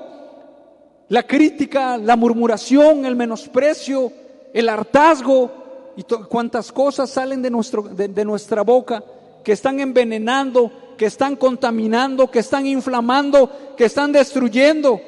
La 1.09 1.23
crítica, 1.23 1.97
la 1.97 2.15
murmuración, 2.15 3.05
el 3.05 3.15
menosprecio, 3.15 4.11
el 4.53 4.69
hartazgo 4.69 5.91
y 5.97 6.03
cuántas 6.03 6.71
cosas 6.71 7.09
salen 7.09 7.41
de 7.41 8.25
nuestra 8.25 8.61
boca 8.61 9.03
que 9.43 9.51
están 9.51 9.79
envenenando 9.79 10.71
que 10.97 11.05
están 11.05 11.35
contaminando, 11.35 12.29
que 12.29 12.39
están 12.39 12.65
inflamando, 12.65 13.75
que 13.77 13.85
están 13.85 14.11
destruyendo. 14.11 15.01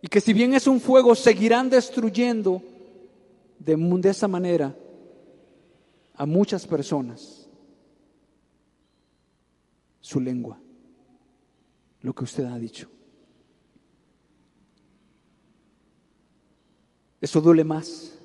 Y 0.00 0.08
que 0.08 0.20
si 0.20 0.32
bien 0.32 0.54
es 0.54 0.66
un 0.66 0.80
fuego, 0.80 1.14
seguirán 1.14 1.70
destruyendo 1.70 2.62
de, 3.58 4.10
esa 4.10 4.26
manera 4.28 4.76
a 6.14 6.26
muchas 6.26 6.66
personas 6.66 7.48
su 10.00 10.20
lengua, 10.20 10.58
lo 12.00 12.12
que 12.12 12.24
usted 12.24 12.44
ha 12.44 12.58
dicho. 12.58 12.88
Eso 17.20 17.40
duele 17.40 17.62
más, 17.62 18.18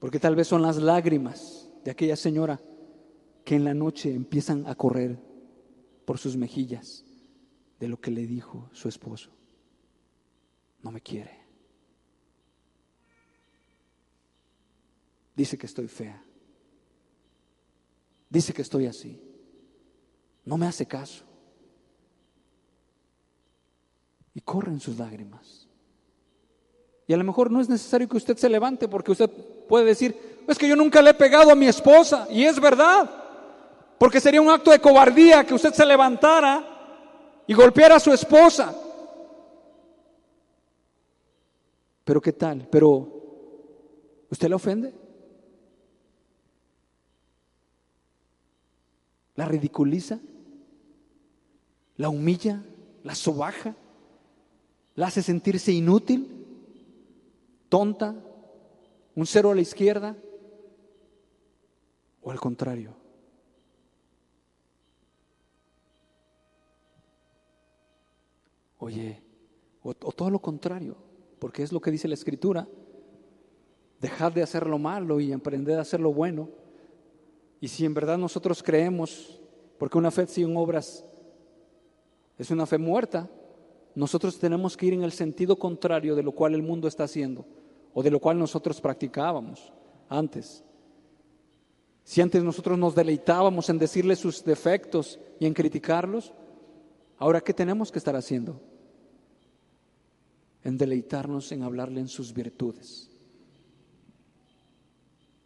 porque 0.00 0.18
tal 0.18 0.34
vez 0.34 0.48
son 0.48 0.62
las 0.62 0.76
lágrimas 0.76 1.68
de 1.84 1.92
aquella 1.92 2.16
señora 2.16 2.60
que 3.44 3.56
en 3.56 3.64
la 3.64 3.74
noche 3.74 4.14
empiezan 4.14 4.66
a 4.66 4.74
correr 4.74 5.18
por 6.04 6.18
sus 6.18 6.36
mejillas 6.36 7.04
de 7.78 7.88
lo 7.88 8.00
que 8.00 8.10
le 8.10 8.26
dijo 8.26 8.70
su 8.72 8.88
esposo. 8.88 9.30
No 10.82 10.90
me 10.90 11.00
quiere. 11.00 11.44
Dice 15.36 15.58
que 15.58 15.66
estoy 15.66 15.88
fea. 15.88 16.22
Dice 18.30 18.52
que 18.52 18.62
estoy 18.62 18.86
así. 18.86 19.20
No 20.44 20.56
me 20.56 20.66
hace 20.66 20.86
caso. 20.86 21.24
Y 24.34 24.40
corren 24.40 24.80
sus 24.80 24.98
lágrimas. 24.98 25.68
Y 27.06 27.12
a 27.12 27.16
lo 27.16 27.24
mejor 27.24 27.50
no 27.50 27.60
es 27.60 27.68
necesario 27.68 28.08
que 28.08 28.16
usted 28.16 28.36
se 28.36 28.48
levante 28.48 28.88
porque 28.88 29.12
usted 29.12 29.30
puede 29.68 29.84
decir, 29.84 30.16
es 30.48 30.58
que 30.58 30.68
yo 30.68 30.76
nunca 30.76 31.02
le 31.02 31.10
he 31.10 31.14
pegado 31.14 31.50
a 31.50 31.54
mi 31.54 31.66
esposa. 31.66 32.26
Y 32.30 32.44
es 32.44 32.58
verdad. 32.58 33.23
Porque 34.04 34.20
sería 34.20 34.42
un 34.42 34.50
acto 34.50 34.70
de 34.70 34.80
cobardía 34.80 35.46
que 35.46 35.54
usted 35.54 35.72
se 35.72 35.86
levantara 35.86 36.62
y 37.46 37.54
golpeara 37.54 37.96
a 37.96 37.98
su 37.98 38.12
esposa. 38.12 38.76
Pero 42.04 42.20
¿qué 42.20 42.34
tal? 42.34 42.68
Pero 42.70 44.26
¿usted 44.28 44.50
la 44.50 44.56
ofende? 44.56 44.92
¿La 49.36 49.46
ridiculiza? 49.46 50.20
¿La 51.96 52.10
humilla? 52.10 52.62
¿La 53.04 53.14
sobaja? 53.14 53.74
¿La 54.96 55.06
hace 55.06 55.22
sentirse 55.22 55.72
inútil? 55.72 56.44
¿Tonta? 57.70 58.14
¿Un 59.14 59.24
cero 59.24 59.52
a 59.52 59.54
la 59.54 59.62
izquierda? 59.62 60.14
¿O 62.20 62.30
al 62.30 62.38
contrario? 62.38 63.02
Oye, 68.84 69.22
o, 69.82 69.94
todo 69.94 70.28
lo 70.28 70.40
contrario, 70.40 70.94
porque 71.38 71.62
es 71.62 71.72
lo 71.72 71.80
que 71.80 71.90
dice 71.90 72.06
la 72.06 72.12
Escritura. 72.12 72.68
Dejad 73.98 74.32
de 74.32 74.42
hacer 74.42 74.66
lo 74.66 74.78
malo 74.78 75.20
y 75.20 75.32
emprended 75.32 75.78
a 75.78 75.80
hacer 75.80 76.00
lo 76.00 76.12
bueno. 76.12 76.50
Y 77.62 77.68
si 77.68 77.86
en 77.86 77.94
verdad 77.94 78.18
nosotros 78.18 78.62
creemos, 78.62 79.40
porque 79.78 79.96
una 79.96 80.10
fe 80.10 80.26
sin 80.26 80.54
obras 80.54 81.02
es 82.36 82.50
una 82.50 82.66
fe 82.66 82.76
muerta, 82.76 83.30
nosotros 83.94 84.38
tenemos 84.38 84.76
que 84.76 84.84
ir 84.84 84.92
en 84.92 85.02
el 85.02 85.12
sentido 85.12 85.56
contrario 85.58 86.14
de 86.14 86.22
lo 86.22 86.32
cual 86.32 86.54
el 86.54 86.62
mundo 86.62 86.86
está 86.86 87.04
haciendo 87.04 87.46
o 87.94 88.02
de 88.02 88.10
lo 88.10 88.20
cual 88.20 88.38
nosotros 88.38 88.82
practicábamos 88.82 89.72
antes. 90.10 90.62
Si 92.02 92.20
antes 92.20 92.44
nosotros 92.44 92.78
nos 92.78 92.94
deleitábamos 92.94 93.70
en 93.70 93.78
decirle 93.78 94.14
sus 94.14 94.44
defectos 94.44 95.18
y 95.40 95.46
en 95.46 95.54
criticarlos, 95.54 96.34
ahora 97.16 97.40
¿qué 97.40 97.54
tenemos 97.54 97.90
que 97.90 97.98
estar 97.98 98.14
haciendo? 98.14 98.60
En 100.64 100.76
deleitarnos 100.76 101.52
en 101.52 101.62
hablarle 101.62 102.00
en 102.00 102.08
sus 102.08 102.32
virtudes. 102.32 103.10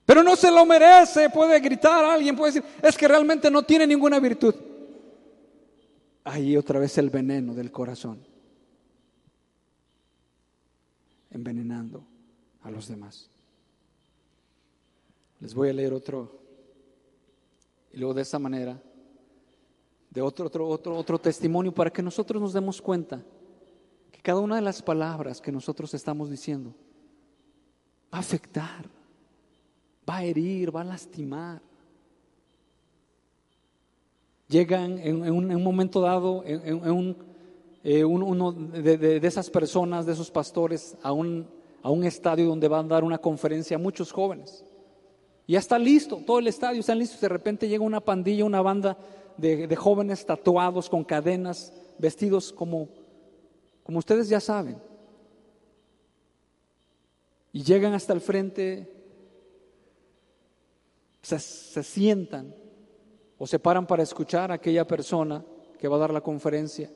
Pero 0.07 0.23
no 0.23 0.37
se 0.37 0.51
lo 0.51 0.65
merece, 0.65 1.29
puede 1.29 1.61
gritar 1.61 2.05
alguien, 2.05 2.35
puede 2.35 2.55
decir, 2.55 2.71
es 2.83 2.97
que 2.97 3.07
realmente 3.07 3.51
no 3.51 3.63
tiene 3.63 3.87
ninguna 3.87 4.19
virtud. 4.21 4.55
Ahí 6.25 6.57
otra 6.57 6.79
vez 6.79 6.97
el 6.97 7.11
veneno 7.11 7.55
del 7.55 7.71
corazón. 7.71 8.29
envenenando 11.31 12.05
a 12.63 12.71
los 12.71 12.89
demás. 12.89 13.31
Les 15.41 15.55
voy 15.55 15.69
a 15.69 15.73
leer 15.73 15.93
otro, 15.93 16.41
y 17.93 17.99
luego 17.99 18.15
de 18.15 18.23
esa 18.23 18.39
manera, 18.39 18.81
de 20.11 20.23
otro, 20.23 20.47
otro, 20.47 20.69
otro, 20.69 20.97
otro 20.97 21.19
testimonio 21.19 21.73
para 21.73 21.91
que 21.91 22.03
nosotros 22.03 22.41
nos 22.41 22.53
demos 22.53 22.81
cuenta 22.83 23.23
cada 24.23 24.41
una 24.41 24.57
de 24.57 24.63
las 24.63 24.83
palabras 24.83 25.41
que 25.41 25.53
nosotros 25.53 25.95
estamos 25.95 26.31
diciendo 26.31 26.75
va 28.13 28.19
a 28.19 28.21
afectar, 28.21 28.87
va 30.09 30.17
a 30.17 30.25
herir, 30.25 30.75
va 30.75 30.81
a 30.81 30.85
lastimar. 30.85 31.61
Llegan 34.49 34.99
en, 34.99 35.31
un, 35.31 35.63
momento 35.63 36.01
dado, 36.01 36.43
eh, 36.47 38.05
uno 38.05 38.53
de, 38.53 39.21
esas 39.23 39.51
personas, 39.51 40.07
de 40.07 40.15
esos 40.15 40.31
pastores, 40.31 40.97
a 41.03 41.13
un, 41.13 41.47
a 41.83 41.91
un 41.91 42.05
estadio 42.05 42.47
donde 42.47 42.67
van 42.67 42.87
a 42.87 42.89
dar 42.89 43.05
una 43.05 43.19
conferencia 43.19 43.77
a 43.77 43.81
muchos 43.81 44.11
jóvenes. 44.11 44.65
Ya 45.47 45.59
está 45.59 45.79
listo, 45.79 46.23
todo 46.27 46.39
el 46.39 46.47
estadio 46.47 46.81
está 46.81 46.95
listo. 46.95 47.19
De 47.21 47.29
repente 47.29 47.69
llega 47.69 47.85
una 47.85 48.01
pandilla, 48.01 48.45
una 48.45 48.63
banda 48.63 48.97
de 49.37 49.77
jóvenes 49.77 50.25
tatuados 50.27 50.89
con 50.89 51.05
cadenas, 51.05 51.73
vestidos 51.99 52.53
como, 52.53 52.89
como 53.89 54.01
ustedes 54.01 54.29
ya 54.29 54.39
saben. 54.39 54.79
Y 57.55 57.63
llegan 57.63 57.95
hasta 57.95 58.13
el 58.13 58.21
frente, 58.21 58.87
se, 61.23 61.39
se 61.39 61.83
sientan 61.83 62.55
o 63.39 63.47
se 63.47 63.59
paran 63.59 63.87
para 63.87 64.03
escuchar 64.03 64.51
a 64.51 64.57
aquella 64.57 64.87
persona 64.87 65.43
que 65.79 65.89
va 65.89 65.97
a 65.97 66.01
dar 66.01 66.13
la 66.13 66.21
conferencia. 66.21 66.91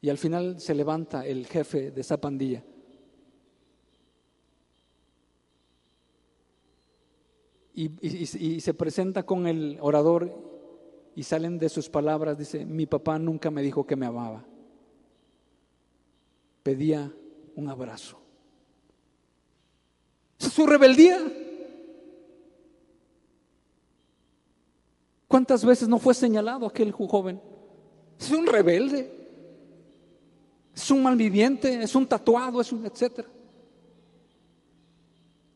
Y 0.00 0.08
al 0.08 0.16
final 0.16 0.58
se 0.58 0.74
levanta 0.74 1.26
el 1.26 1.46
jefe 1.48 1.90
de 1.90 2.00
esa 2.00 2.18
pandilla. 2.18 2.64
Y, 7.74 7.90
y, 8.00 8.60
se 8.60 8.72
presenta 8.72 9.26
con 9.26 9.46
el 9.46 9.76
orador 9.82 10.32
y 11.14 11.24
salen 11.24 11.58
de 11.58 11.68
sus 11.68 11.90
palabras, 11.90 12.38
dice, 12.38 12.64
mi 12.64 12.86
papá 12.86 13.18
nunca 13.18 13.50
me 13.50 13.60
dijo 13.60 13.86
que 13.86 13.96
me 13.96 14.06
amaba. 14.06 14.46
Pedía 16.64 17.12
un 17.54 17.68
abrazo. 17.68 18.18
es 20.40 20.48
su 20.48 20.66
rebeldía. 20.66 21.20
¿Cuántas 25.28 25.64
veces 25.64 25.86
no 25.88 25.98
fue 25.98 26.14
señalado 26.14 26.66
aquel 26.66 26.90
joven? 26.90 27.40
Es 28.18 28.30
un 28.30 28.46
rebelde, 28.46 29.12
es 30.74 30.90
un 30.90 31.02
malviviente, 31.02 31.82
es 31.82 31.94
un 31.94 32.06
tatuado, 32.06 32.60
es 32.60 32.72
un 32.72 32.86
etcétera. 32.86 33.28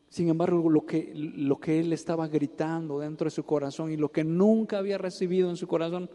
Sin 0.09 0.29
embargo, 0.29 0.69
lo 0.69 0.85
que, 0.85 1.11
lo 1.15 1.59
que 1.59 1.79
él 1.79 1.91
estaba 1.91 2.27
gritando 2.27 2.99
dentro 2.99 3.25
de 3.25 3.31
su 3.31 3.43
corazón 3.43 3.91
y 3.91 3.97
lo 3.97 4.11
que 4.11 4.23
nunca 4.23 4.77
había 4.77 4.99
recibido 4.99 5.49
en 5.49 5.55
su 5.55 5.67
corazón, 5.67 6.09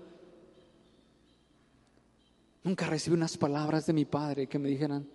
nunca 2.65 2.87
recibí 2.87 3.15
unas 3.15 3.37
palabras 3.37 3.87
de 3.87 3.93
mi 3.93 4.05
padre 4.05 4.49
que 4.49 4.59
me 4.59 4.69
dijeran, 4.69 5.07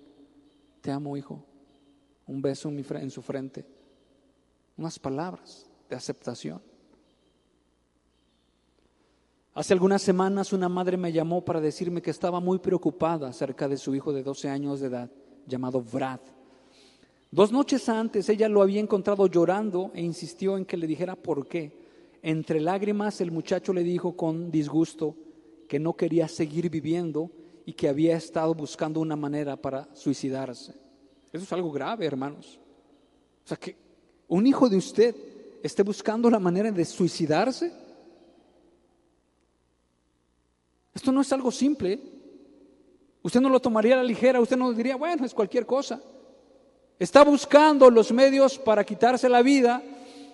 te 0.82 0.92
amo 0.92 1.18
hijo, 1.18 1.44
un 2.28 2.42
beso 2.42 2.70
en, 2.70 2.86
en 2.98 3.12
su 3.12 3.22
frente, 3.22 3.66
unas 4.78 4.98
palabras 4.98 5.70
de 5.90 5.96
aceptación. 5.96 6.62
Hace 9.56 9.74
algunas 9.74 10.02
semanas 10.02 10.54
una 10.54 10.70
madre 10.70 10.96
me 10.96 11.12
llamó 11.12 11.44
para 11.44 11.60
decirme 11.60 12.02
que 12.02 12.12
estaba 12.12 12.40
muy 12.40 12.60
preocupada 12.60 13.28
acerca 13.28 13.68
de 13.68 13.78
su 13.78 13.94
hijo 13.94 14.14
de 14.14 14.24
12 14.24 14.48
años 14.48 14.80
de 14.80 14.88
edad, 14.88 15.12
llamado 15.48 15.82
Brad. 15.82 16.22
Dos 17.32 17.52
noches 17.52 17.90
antes 17.90 18.30
ella 18.30 18.48
lo 18.48 18.62
había 18.62 18.80
encontrado 18.80 19.28
llorando 19.28 19.92
e 19.94 20.02
insistió 20.02 20.56
en 20.56 20.66
que 20.66 20.78
le 20.78 20.88
dijera 20.88 21.16
por 21.16 21.48
qué. 21.48 21.78
Entre 22.22 22.60
lágrimas 22.60 23.22
el 23.22 23.32
muchacho 23.32 23.74
le 23.74 23.84
dijo 23.84 24.16
con 24.16 24.50
disgusto 24.52 25.16
que 25.68 25.80
no 25.80 25.94
quería 25.94 26.28
seguir 26.28 26.70
viviendo 26.70 27.32
y 27.70 27.74
que 27.74 27.88
había 27.88 28.18
estado 28.18 28.52
buscando 28.56 29.00
una 29.00 29.16
manera 29.16 29.56
para 29.56 29.88
suicidarse. 29.94 30.74
Eso 31.32 31.44
es 31.44 31.54
algo 31.54 31.72
grave, 31.72 32.04
hermanos. 32.04 32.60
O 33.46 33.48
sea, 33.48 33.58
que 33.58 33.76
un 34.28 34.48
hijo 34.48 34.68
de 34.68 34.76
usted 34.76 35.16
esté 35.62 35.84
buscando 35.84 36.32
la 36.32 36.40
manera 36.40 36.72
de 36.72 36.84
suicidarse. 36.84 37.72
Esto 40.96 41.12
no 41.12 41.22
es 41.22 41.32
algo 41.32 41.52
simple. 41.52 42.00
Usted 43.22 43.40
no 43.40 43.50
lo 43.50 43.60
tomaría 43.60 43.94
a 43.94 43.98
la 43.98 44.04
ligera, 44.04 44.42
usted 44.42 44.58
no 44.58 44.74
diría, 44.74 44.96
bueno, 44.96 45.24
es 45.24 45.36
cualquier 45.36 45.68
cosa. 45.68 46.02
Está 46.98 47.24
buscando 47.24 47.92
los 47.92 48.12
medios 48.12 48.58
para 48.58 48.84
quitarse 48.84 49.30
la 49.30 49.44
vida 49.44 49.84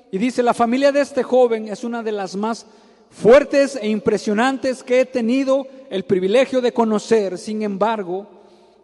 y 0.09 0.17
dice, 0.17 0.41
la 0.41 0.53
familia 0.53 0.93
de 0.93 1.01
este 1.01 1.21
joven 1.21 1.67
es 1.67 1.83
una 1.83 2.01
de 2.01 2.13
las 2.13 2.37
más 2.37 2.65
fuertes 3.09 3.77
e 3.81 3.87
impresionantes 3.89 4.83
que 4.83 5.01
he 5.01 5.05
tenido 5.05 5.67
el 5.89 6.03
privilegio 6.03 6.61
de 6.61 6.73
conocer. 6.73 7.37
Sin 7.37 7.61
embargo, 7.61 8.27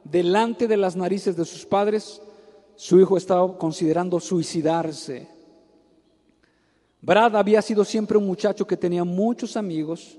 delante 0.03 0.67
de 0.67 0.78
las 0.78 0.95
narices 0.95 1.36
de 1.36 1.45
sus 1.45 1.65
padres, 1.65 2.22
su 2.76 2.99
hijo 2.99 3.17
estaba 3.17 3.57
considerando 3.57 4.19
suicidarse. 4.19 5.28
Brad 7.01 7.36
había 7.36 7.61
sido 7.61 7.84
siempre 7.84 8.17
un 8.17 8.28
muchacho 8.28 8.65
que 8.65 8.78
tenía 8.78 9.03
muchos 9.03 9.57
amigos, 9.57 10.17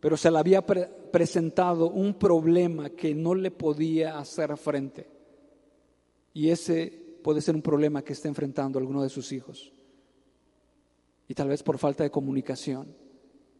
pero 0.00 0.16
se 0.16 0.30
le 0.30 0.38
había 0.38 0.62
presentado 0.62 1.90
un 1.90 2.14
problema 2.14 2.90
que 2.90 3.14
no 3.14 3.34
le 3.34 3.50
podía 3.50 4.18
hacer 4.18 4.56
frente. 4.56 5.06
Y 6.34 6.48
ese 6.48 6.92
puede 7.22 7.40
ser 7.40 7.54
un 7.54 7.62
problema 7.62 8.02
que 8.02 8.14
está 8.14 8.28
enfrentando 8.28 8.78
alguno 8.78 9.02
de 9.02 9.10
sus 9.10 9.30
hijos. 9.32 9.72
Y 11.32 11.34
tal 11.34 11.48
vez 11.48 11.62
por 11.62 11.78
falta 11.78 12.04
de 12.04 12.10
comunicación. 12.10 12.94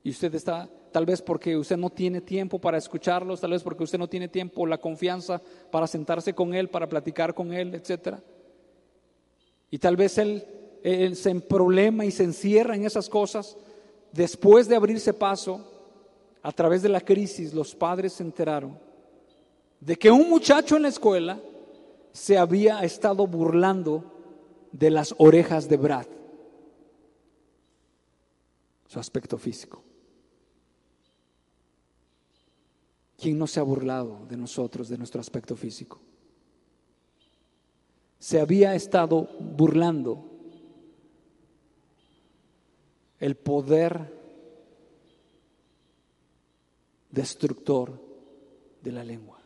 Y 0.05 0.11
usted 0.11 0.35
está, 0.35 0.69
tal 0.91 1.07
vez 1.07 1.23
porque 1.23 1.57
usted 1.57 1.79
no 1.79 1.89
tiene 1.89 2.21
tiempo 2.21 2.59
para 2.61 2.77
escucharlos, 2.77 3.41
tal 3.41 3.53
vez 3.53 3.63
porque 3.63 3.85
usted 3.85 3.99
no 3.99 4.11
tiene 4.11 4.29
tiempo, 4.29 4.67
la 4.67 4.77
confianza 4.77 5.41
para 5.71 5.87
sentarse 5.87 6.35
con 6.35 6.53
él, 6.53 6.69
para 6.69 6.87
platicar 6.87 7.33
con 7.33 7.51
él, 7.51 7.75
etc. 7.75 8.19
Y 9.71 9.79
tal 9.79 9.97
vez 9.97 10.19
él, 10.19 10.45
él 10.83 11.17
se 11.17 11.35
problema 11.41 12.05
y 12.05 12.11
se 12.11 12.25
encierra 12.25 12.77
en 12.77 12.85
esas 12.85 13.09
cosas 13.09 13.57
después 14.13 14.69
de 14.69 14.77
abrirse 14.77 15.15
paso 15.15 15.67
a 16.43 16.53
través 16.53 16.83
de 16.83 16.91
la 16.91 17.01
crisis, 17.01 17.55
los 17.55 17.75
padres 17.75 18.13
se 18.13 18.23
enteraron 18.23 18.79
de 19.81 19.97
que 19.97 20.11
un 20.11 20.29
muchacho 20.29 20.77
en 20.77 20.83
la 20.83 20.89
escuela 20.89 21.41
se 22.13 22.37
había 22.37 22.81
estado 22.81 23.27
burlando 23.27 24.05
de 24.73 24.91
las 24.91 25.15
orejas 25.17 25.71
de 25.71 25.79
Brad, 25.79 26.07
su 28.93 29.01
aspecto 29.01 29.39
físico. 29.39 29.83
¿Quién 33.17 33.39
no 33.39 33.47
se 33.47 33.59
ha 33.59 33.63
burlado 33.63 34.27
de 34.29 34.37
nosotros, 34.37 34.91
de 34.91 34.99
nuestro 34.99 35.19
aspecto 35.19 35.57
físico? 35.57 35.99
Se 38.19 38.39
había 38.39 38.75
estado 38.75 39.31
burlando 39.41 40.23
el 43.19 43.35
poder 43.35 44.13
destructor 47.11 47.99
de 48.83 48.93
la 48.93 49.05
lengua. 49.05 49.39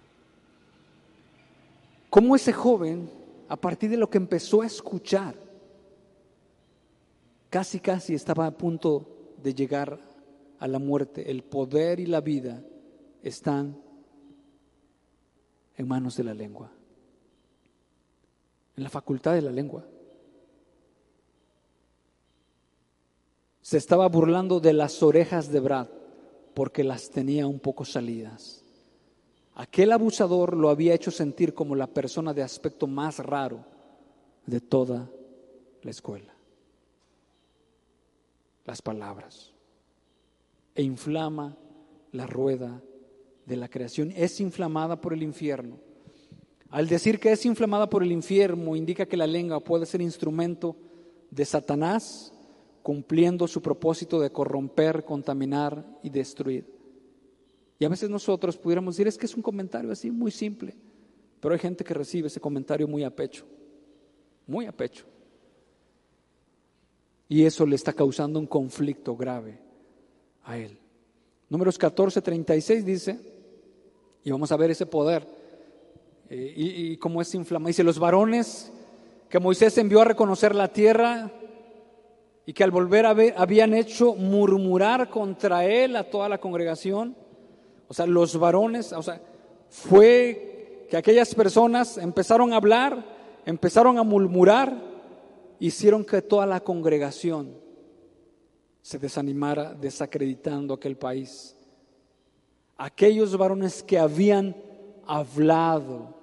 Como 2.10 2.34
ese 2.34 2.52
joven, 2.52 3.08
a 3.48 3.56
partir 3.56 3.90
de 3.90 3.96
lo 3.96 4.10
que 4.10 4.18
empezó 4.18 4.62
a 4.62 4.66
escuchar, 4.66 5.36
casi 7.48 7.78
casi 7.78 8.12
estaba 8.12 8.48
a 8.48 8.50
punto 8.50 9.12
de 9.42 9.54
llegar 9.54 9.98
a 10.58 10.68
la 10.68 10.78
muerte. 10.78 11.30
El 11.30 11.42
poder 11.42 12.00
y 12.00 12.06
la 12.06 12.20
vida 12.20 12.62
están 13.22 13.80
en 15.76 15.88
manos 15.88 16.16
de 16.16 16.24
la 16.24 16.34
lengua, 16.34 16.70
en 18.76 18.82
la 18.82 18.90
facultad 18.90 19.34
de 19.34 19.42
la 19.42 19.52
lengua. 19.52 19.84
Se 23.60 23.76
estaba 23.76 24.08
burlando 24.08 24.60
de 24.60 24.72
las 24.72 25.02
orejas 25.02 25.50
de 25.50 25.60
Brad 25.60 25.88
porque 26.54 26.84
las 26.84 27.10
tenía 27.10 27.46
un 27.46 27.58
poco 27.58 27.84
salidas. 27.84 28.62
Aquel 29.56 29.92
abusador 29.92 30.56
lo 30.56 30.68
había 30.68 30.94
hecho 30.94 31.10
sentir 31.10 31.52
como 31.52 31.74
la 31.74 31.86
persona 31.86 32.32
de 32.32 32.42
aspecto 32.42 32.86
más 32.86 33.18
raro 33.18 33.64
de 34.46 34.60
toda 34.60 35.10
la 35.82 35.90
escuela. 35.90 36.35
Las 38.66 38.82
palabras. 38.82 39.54
E 40.74 40.82
inflama 40.82 41.56
la 42.12 42.26
rueda 42.26 42.82
de 43.46 43.56
la 43.56 43.68
creación. 43.68 44.12
Es 44.14 44.40
inflamada 44.40 45.00
por 45.00 45.14
el 45.14 45.22
infierno. 45.22 45.78
Al 46.68 46.88
decir 46.88 47.18
que 47.18 47.32
es 47.32 47.46
inflamada 47.46 47.88
por 47.88 48.02
el 48.02 48.12
infierno, 48.12 48.76
indica 48.76 49.06
que 49.06 49.16
la 49.16 49.26
lengua 49.26 49.60
puede 49.60 49.86
ser 49.86 50.02
instrumento 50.02 50.76
de 51.30 51.44
Satanás 51.44 52.32
cumpliendo 52.82 53.48
su 53.48 53.62
propósito 53.62 54.20
de 54.20 54.30
corromper, 54.30 55.04
contaminar 55.04 55.84
y 56.02 56.10
destruir. 56.10 56.66
Y 57.78 57.84
a 57.84 57.88
veces 57.88 58.08
nosotros 58.08 58.56
pudiéramos 58.56 58.94
decir, 58.94 59.08
es 59.08 59.18
que 59.18 59.26
es 59.26 59.34
un 59.34 59.42
comentario 59.42 59.90
así 59.90 60.10
muy 60.10 60.30
simple, 60.30 60.76
Pero 61.40 61.52
hay 61.52 61.58
gente 61.60 61.84
que 61.84 61.94
recibe 61.94 62.28
ese 62.28 62.40
comentario 62.40 62.88
muy 62.88 63.04
a 63.04 63.14
pecho, 63.14 63.44
muy 64.46 64.66
a 64.66 64.72
pecho. 64.72 65.04
Y 67.28 67.44
eso 67.44 67.66
le 67.66 67.76
está 67.76 67.92
causando 67.92 68.38
un 68.38 68.46
conflicto 68.46 69.16
grave 69.16 69.58
a 70.44 70.56
él. 70.56 70.78
Números 71.48 71.78
14, 71.78 72.22
36 72.22 72.84
dice, 72.84 73.20
y 74.24 74.30
vamos 74.30 74.50
a 74.50 74.56
ver 74.56 74.70
ese 74.70 74.86
poder 74.86 75.26
eh, 76.28 76.52
y, 76.56 76.96
cómo 76.96 77.22
es 77.22 77.34
inflamado. 77.34 77.68
Dice, 77.68 77.84
los 77.84 77.98
varones 77.98 78.72
que 79.28 79.38
Moisés 79.38 79.76
envió 79.78 80.00
a 80.00 80.04
reconocer 80.04 80.54
la 80.54 80.68
tierra 80.68 81.30
y 82.44 82.52
que 82.52 82.64
al 82.64 82.70
volver 82.70 83.06
a 83.06 83.14
ver 83.14 83.34
habían 83.36 83.74
hecho 83.74 84.14
murmurar 84.14 85.10
contra 85.10 85.64
él 85.64 85.96
a 85.96 86.10
toda 86.10 86.28
la 86.28 86.38
congregación. 86.38 87.16
O 87.88 87.94
sea, 87.94 88.06
los 88.06 88.38
varones, 88.38 88.92
o 88.92 89.02
sea, 89.02 89.20
fue 89.68 90.86
que 90.90 90.96
aquellas 90.96 91.34
personas 91.34 91.98
empezaron 91.98 92.52
a 92.52 92.56
hablar, 92.56 93.04
empezaron 93.44 93.98
a 93.98 94.02
murmurar, 94.02 94.80
hicieron 95.58 96.04
que 96.04 96.22
toda 96.22 96.46
la 96.46 96.60
congregación 96.60 97.56
se 98.82 98.98
desanimara 98.98 99.74
desacreditando 99.74 100.74
aquel 100.74 100.96
país. 100.96 101.56
Aquellos 102.76 103.36
varones 103.36 103.82
que 103.82 103.98
habían 103.98 104.54
hablado 105.06 106.14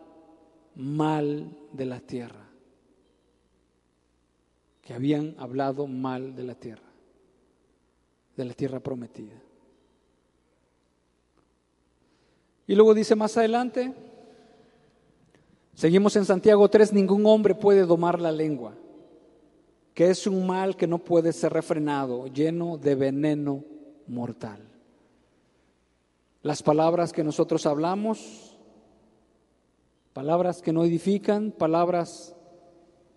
mal 0.75 1.55
de 1.71 1.86
la 1.86 1.99
tierra, 1.99 2.47
que 4.81 4.93
habían 4.93 5.36
hablado 5.38 5.88
mal 5.88 6.36
de 6.36 6.43
la 6.43 6.55
tierra, 6.55 6.89
de 8.36 8.45
la 8.45 8.53
tierra 8.53 8.79
prometida. 8.79 9.41
Y 12.65 12.75
luego 12.75 12.93
dice 12.93 13.15
más 13.15 13.36
adelante, 13.38 13.93
seguimos 15.73 16.15
en 16.15 16.25
Santiago 16.25 16.69
3, 16.69 16.93
ningún 16.93 17.25
hombre 17.25 17.55
puede 17.55 17.86
domar 17.86 18.21
la 18.21 18.31
lengua, 18.31 18.73
que 19.94 20.10
es 20.10 20.26
un 20.26 20.48
mal 20.48 20.76
que 20.76 20.88
no 20.88 21.00
puede 21.00 21.34
ser 21.34 21.54
refrenado, 21.54 22.28
lleno 22.28 22.78
de 22.78 22.96
veneno 22.96 23.64
mortal. 24.08 24.60
Las 26.41 26.64
palabras 26.64 27.14
que 27.14 27.24
nosotros 27.24 27.66
hablamos, 27.66 28.58
palabras 30.14 30.62
que 30.62 30.74
no 30.74 30.84
edifican, 30.84 31.52
palabras 31.52 32.36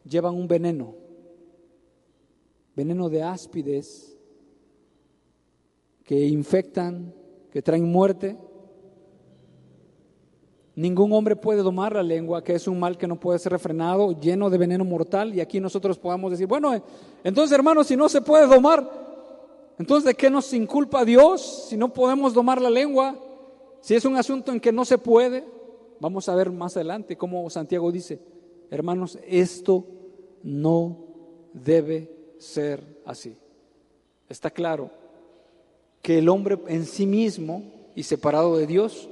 llevan 0.04 0.34
un 0.34 0.46
veneno, 0.46 0.94
veneno 2.76 3.08
de 3.08 3.22
áspides 3.22 4.16
que 6.04 6.26
infectan, 6.26 7.12
que 7.50 7.62
traen 7.62 7.90
muerte 7.90 8.38
Ningún 10.76 11.10
hombre 11.14 11.34
puede 11.36 11.62
domar 11.62 11.94
la 11.94 12.02
lengua, 12.02 12.44
que 12.44 12.54
es 12.54 12.68
un 12.68 12.78
mal 12.78 12.98
que 12.98 13.06
no 13.06 13.18
puede 13.18 13.38
ser 13.38 13.50
refrenado, 13.50 14.12
lleno 14.20 14.50
de 14.50 14.58
veneno 14.58 14.84
mortal. 14.84 15.34
Y 15.34 15.40
aquí 15.40 15.58
nosotros 15.58 15.98
podamos 15.98 16.30
decir, 16.30 16.46
bueno, 16.46 16.74
eh, 16.74 16.82
entonces 17.24 17.56
hermanos, 17.56 17.86
si 17.86 17.96
no 17.96 18.10
se 18.10 18.20
puede 18.20 18.46
domar, 18.46 18.86
entonces 19.78 20.04
¿de 20.04 20.14
qué 20.14 20.28
nos 20.28 20.52
inculpa 20.52 21.06
Dios 21.06 21.68
si 21.70 21.78
no 21.78 21.94
podemos 21.94 22.34
domar 22.34 22.60
la 22.60 22.68
lengua? 22.68 23.18
Si 23.80 23.94
es 23.94 24.04
un 24.04 24.16
asunto 24.16 24.52
en 24.52 24.60
que 24.60 24.70
no 24.70 24.84
se 24.84 24.98
puede, 24.98 25.44
vamos 25.98 26.28
a 26.28 26.34
ver 26.34 26.50
más 26.50 26.76
adelante 26.76 27.16
cómo 27.16 27.48
Santiago 27.48 27.90
dice, 27.90 28.20
hermanos, 28.70 29.18
esto 29.26 29.86
no 30.42 30.98
debe 31.54 32.34
ser 32.36 33.00
así. 33.06 33.34
Está 34.28 34.50
claro 34.50 34.90
que 36.02 36.18
el 36.18 36.28
hombre 36.28 36.58
en 36.68 36.84
sí 36.84 37.06
mismo 37.06 37.62
y 37.94 38.02
separado 38.02 38.58
de 38.58 38.66
Dios 38.66 39.08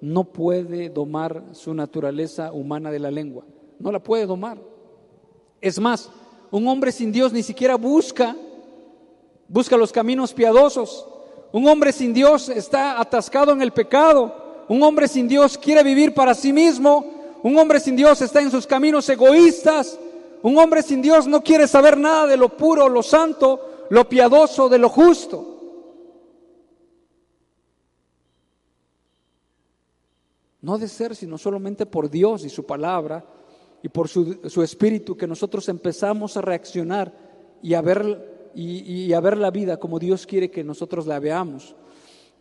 no 0.00 0.24
puede 0.24 0.88
domar 0.88 1.42
su 1.52 1.74
naturaleza 1.74 2.52
humana 2.52 2.90
de 2.90 2.98
la 2.98 3.10
lengua. 3.10 3.44
No 3.78 3.92
la 3.92 3.98
puede 3.98 4.26
domar. 4.26 4.58
Es 5.60 5.78
más, 5.78 6.10
un 6.50 6.66
hombre 6.68 6.92
sin 6.92 7.12
Dios 7.12 7.32
ni 7.32 7.42
siquiera 7.42 7.76
busca, 7.76 8.36
busca 9.48 9.76
los 9.76 9.92
caminos 9.92 10.32
piadosos. 10.32 11.06
Un 11.52 11.66
hombre 11.66 11.92
sin 11.92 12.12
Dios 12.12 12.48
está 12.48 13.00
atascado 13.00 13.52
en 13.52 13.62
el 13.62 13.72
pecado. 13.72 14.64
Un 14.68 14.82
hombre 14.82 15.08
sin 15.08 15.28
Dios 15.28 15.56
quiere 15.56 15.82
vivir 15.82 16.14
para 16.14 16.34
sí 16.34 16.52
mismo. 16.52 17.18
Un 17.42 17.58
hombre 17.58 17.80
sin 17.80 17.96
Dios 17.96 18.20
está 18.20 18.40
en 18.40 18.50
sus 18.50 18.66
caminos 18.66 19.08
egoístas. 19.08 19.98
Un 20.42 20.58
hombre 20.58 20.82
sin 20.82 21.02
Dios 21.02 21.26
no 21.26 21.42
quiere 21.42 21.66
saber 21.66 21.96
nada 21.96 22.26
de 22.26 22.36
lo 22.36 22.50
puro, 22.50 22.88
lo 22.88 23.02
santo, 23.02 23.86
lo 23.90 24.08
piadoso, 24.08 24.68
de 24.68 24.78
lo 24.78 24.88
justo. 24.88 25.57
No 30.60 30.78
de 30.78 30.88
ser, 30.88 31.14
sino 31.14 31.38
solamente 31.38 31.86
por 31.86 32.10
Dios 32.10 32.44
y 32.44 32.48
su 32.48 32.66
palabra 32.66 33.24
y 33.82 33.88
por 33.88 34.08
su, 34.08 34.62
espíritu 34.62 35.16
que 35.16 35.26
nosotros 35.26 35.68
empezamos 35.68 36.36
a 36.36 36.40
reaccionar 36.40 37.12
y 37.62 37.74
a, 37.74 37.80
ver, 37.80 38.50
y, 38.54 39.12
a 39.12 39.20
ver 39.20 39.36
la 39.36 39.50
vida 39.50 39.76
como 39.76 39.98
Dios 39.98 40.26
quiere 40.26 40.50
que 40.50 40.64
nosotros 40.64 41.06
la 41.06 41.20
veamos. 41.20 41.76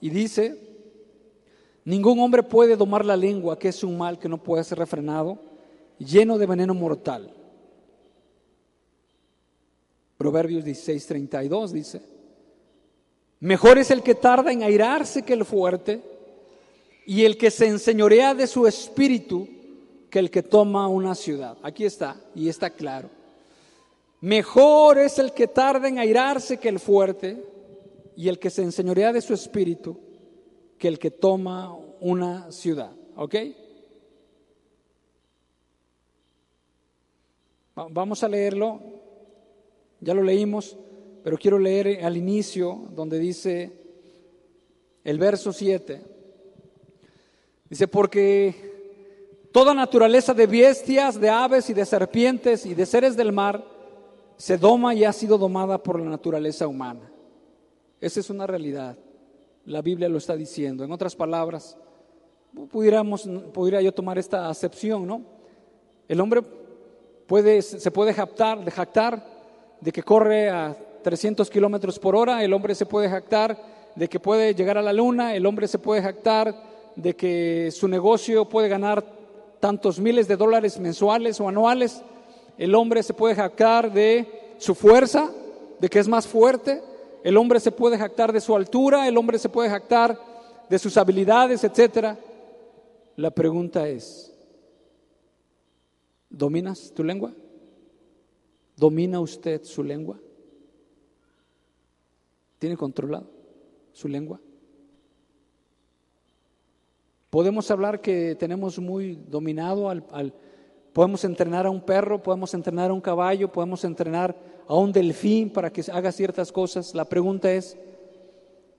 Y 0.02 0.10
dice, 0.10 0.60
ningún 1.86 2.20
hombre 2.20 2.42
puede 2.42 2.76
domar 2.76 3.06
la 3.06 3.16
lengua, 3.16 3.60
que 3.60 3.70
es 3.70 3.84
un 3.84 3.98
mal 3.98 4.18
que 4.18 4.30
no 4.30 4.42
puede 4.42 4.64
ser 4.64 4.80
refrenado, 4.80 5.38
lleno 6.00 6.40
de 6.40 6.46
veneno 6.48 6.74
mortal. 6.74 7.34
Proverbios 10.18 10.64
16, 10.64 11.06
32 11.06 11.72
dice, 11.72 12.02
mejor 13.40 13.78
es 13.78 13.92
el 13.92 14.02
que 14.02 14.16
tarda 14.16 14.52
en 14.52 14.64
airarse 14.64 15.22
que 15.22 15.34
el 15.34 15.46
fuerte 15.46 16.17
y 17.08 17.24
el 17.24 17.38
que 17.38 17.50
se 17.50 17.66
enseñorea 17.68 18.36
de 18.36 18.46
su 18.46 18.68
espíritu 18.68 19.48
que 20.10 20.20
el 20.20 20.30
que 20.30 20.44
toma 20.44 20.90
una 20.90 21.16
ciudad. 21.16 21.58
Aquí 21.64 21.86
está, 21.86 22.22
y 22.36 22.50
está 22.50 22.70
claro. 22.70 23.10
Mejor 24.20 24.98
es 24.98 25.18
el 25.18 25.32
que 25.32 25.48
tarda 25.48 25.88
en 25.88 26.00
airarse 26.00 26.58
que 26.58 26.68
el 26.68 26.80
fuerte, 26.80 27.42
y 28.18 28.28
el 28.28 28.40
que 28.40 28.50
se 28.50 28.64
enseñorea 28.64 29.14
de 29.14 29.22
su 29.22 29.34
espíritu 29.34 29.98
que 30.78 30.90
el 30.90 31.00
que 31.00 31.12
toma 31.12 31.74
una 32.02 32.52
ciudad. 32.52 32.92
¿Ok? 33.16 33.36
Vamos 37.76 38.24
a 38.24 38.28
leerlo, 38.28 38.82
ya 40.02 40.14
lo 40.14 40.24
leímos, 40.24 40.76
pero 41.24 41.38
quiero 41.38 41.58
leer 41.58 42.04
al 42.04 42.18
inicio 42.18 42.88
donde 42.96 43.18
dice 43.18 43.72
el 45.06 45.20
verso 45.20 45.54
7. 45.54 46.17
Dice, 47.70 47.88
porque 47.88 49.50
toda 49.52 49.74
naturaleza 49.74 50.34
de 50.34 50.48
bestias, 50.48 51.20
de 51.20 51.30
aves 51.30 51.70
y 51.70 51.74
de 51.74 51.86
serpientes 51.86 52.66
y 52.66 52.74
de 52.74 52.86
seres 52.86 53.18
del 53.18 53.32
mar 53.32 53.64
se 54.38 54.58
doma 54.58 54.94
y 54.94 55.04
ha 55.04 55.12
sido 55.12 55.38
domada 55.38 55.82
por 55.82 56.00
la 56.00 56.10
naturaleza 56.10 56.68
humana. 56.68 57.12
Esa 58.00 58.20
es 58.20 58.30
una 58.30 58.48
realidad. 58.48 58.98
La 59.66 59.82
Biblia 59.82 60.08
lo 60.08 60.18
está 60.18 60.36
diciendo. 60.36 60.84
En 60.84 60.92
otras 60.92 61.16
palabras, 61.16 61.76
pudiéramos, 62.72 63.28
pudiera 63.54 63.82
yo 63.82 63.92
tomar 63.92 64.18
esta 64.18 64.48
acepción, 64.48 65.08
¿no? 65.08 65.22
El 66.08 66.22
hombre 66.22 66.42
puede, 67.26 67.62
se 67.62 67.92
puede 67.92 68.14
jactar, 68.14 68.64
de 68.64 68.72
jactar 68.72 69.26
de 69.82 69.92
que 69.92 70.04
corre 70.04 70.50
a 70.50 70.76
300 71.04 71.50
kilómetros 71.50 72.00
por 72.00 72.16
hora, 72.16 72.44
el 72.44 72.54
hombre 72.54 72.76
se 72.76 72.86
puede 72.86 73.10
jactar 73.10 73.58
de 73.96 74.08
que 74.08 74.20
puede 74.20 74.54
llegar 74.54 74.78
a 74.78 74.82
la 74.82 74.94
luna, 74.94 75.36
el 75.36 75.46
hombre 75.46 75.68
se 75.68 75.80
puede 75.80 76.02
jactar 76.02 76.56
de 76.98 77.16
que 77.16 77.70
su 77.72 77.88
negocio 77.88 78.50
puede 78.50 78.68
ganar 78.68 79.06
tantos 79.60 80.00
miles 80.00 80.28
de 80.28 80.36
dólares 80.36 80.80
mensuales 80.80 81.40
o 81.40 81.48
anuales. 81.48 82.02
El 82.58 82.74
hombre 82.74 83.04
se 83.04 83.14
puede 83.14 83.36
jactar 83.36 83.94
de 83.94 84.56
su 84.58 84.74
fuerza, 84.74 85.32
de 85.80 85.90
que 85.90 86.00
es 86.00 86.08
más 86.08 86.28
fuerte. 86.28 86.82
El 87.24 87.38
hombre 87.38 87.60
se 87.60 87.72
puede 87.72 87.98
jactar 87.98 88.34
de 88.34 88.42
su 88.42 88.56
altura, 88.56 89.08
el 89.08 89.16
hombre 89.16 89.38
se 89.38 89.48
puede 89.48 89.70
jactar 89.70 90.20
de 90.68 90.80
sus 90.80 90.98
habilidades, 90.98 91.64
etcétera. 91.64 92.18
La 93.16 93.30
pregunta 93.30 93.88
es, 93.88 94.36
¿dominas 96.30 96.92
tu 96.96 97.04
lengua? 97.04 97.32
¿Domina 98.76 99.20
usted 99.20 99.64
su 99.64 99.84
lengua? 99.84 100.20
¿Tiene 102.58 102.76
controlado 102.76 103.30
su 103.94 104.08
lengua? 104.08 104.40
Podemos 107.30 107.70
hablar 107.72 108.00
que 108.00 108.36
tenemos 108.36 108.80
muy 108.80 109.16
dominado 109.16 109.90
al, 109.90 110.34
Podemos 110.94 111.24
entrenar 111.26 111.68
a 111.68 111.70
un 111.70 111.82
perro, 111.82 112.24
podemos 112.24 112.56
entrenar 112.56 112.90
a 112.90 112.94
un 112.94 113.02
caballo, 113.02 113.52
podemos 113.52 113.84
entrenar 113.84 114.36
a 114.68 114.74
un 114.74 114.92
delfín 114.92 115.52
para 115.52 115.72
que 115.72 115.84
haga 115.92 116.12
ciertas 116.12 116.52
cosas. 116.52 116.96
La 116.96 117.06
pregunta 117.06 117.52
es, 117.52 117.78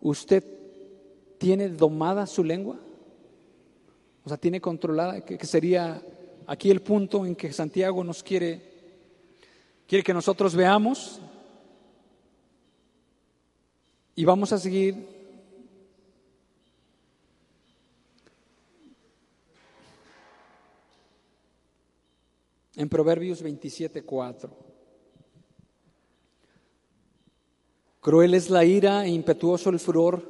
¿usted 0.00 0.42
tiene 1.38 1.68
domada 1.68 2.26
su 2.26 2.42
lengua? 2.42 2.76
O 4.24 4.28
sea, 4.28 4.36
¿tiene 4.36 4.60
controlada? 4.60 5.20
Que, 5.24 5.38
sería 5.46 6.02
aquí 6.48 6.72
el 6.72 6.82
punto 6.82 7.24
en 7.24 7.36
que 7.36 7.52
Santiago 7.52 8.02
nos 8.02 8.24
quiere, 8.24 8.62
quiere 9.86 10.02
que 10.02 10.12
nosotros 10.12 10.56
veamos. 10.56 11.20
Y 14.16 14.24
vamos 14.24 14.52
a 14.52 14.58
seguir 14.58 15.17
en 22.78 22.88
Proverbios 22.88 23.42
27, 23.42 24.02
4. 24.04 24.50
Cruel 28.00 28.34
es 28.34 28.48
la 28.50 28.64
ira 28.64 29.04
e 29.04 29.08
impetuoso 29.08 29.68
el 29.70 29.80
furor, 29.80 30.22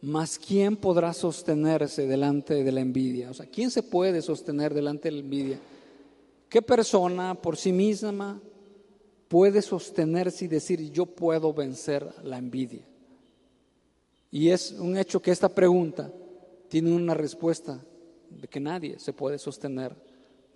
mas 0.00 0.38
¿quién 0.38 0.78
podrá 0.78 1.12
sostenerse 1.12 2.06
delante 2.06 2.64
de 2.64 2.72
la 2.72 2.80
envidia? 2.80 3.30
O 3.30 3.34
sea, 3.34 3.44
¿quién 3.44 3.70
se 3.70 3.82
puede 3.82 4.22
sostener 4.22 4.72
delante 4.72 5.08
de 5.08 5.12
la 5.12 5.20
envidia? 5.20 5.60
¿Qué 6.48 6.62
persona 6.62 7.34
por 7.34 7.58
sí 7.58 7.72
misma 7.72 8.40
puede 9.28 9.60
sostenerse 9.60 10.46
y 10.46 10.48
decir 10.48 10.90
yo 10.90 11.04
puedo 11.04 11.52
vencer 11.52 12.10
la 12.24 12.38
envidia? 12.38 12.86
Y 14.30 14.48
es 14.48 14.72
un 14.72 14.96
hecho 14.96 15.20
que 15.20 15.30
esta 15.30 15.50
pregunta 15.50 16.10
tiene 16.68 16.90
una 16.90 17.12
respuesta 17.12 17.84
de 18.30 18.48
que 18.48 18.60
nadie 18.60 18.98
se 18.98 19.12
puede 19.12 19.38
sostener 19.38 20.07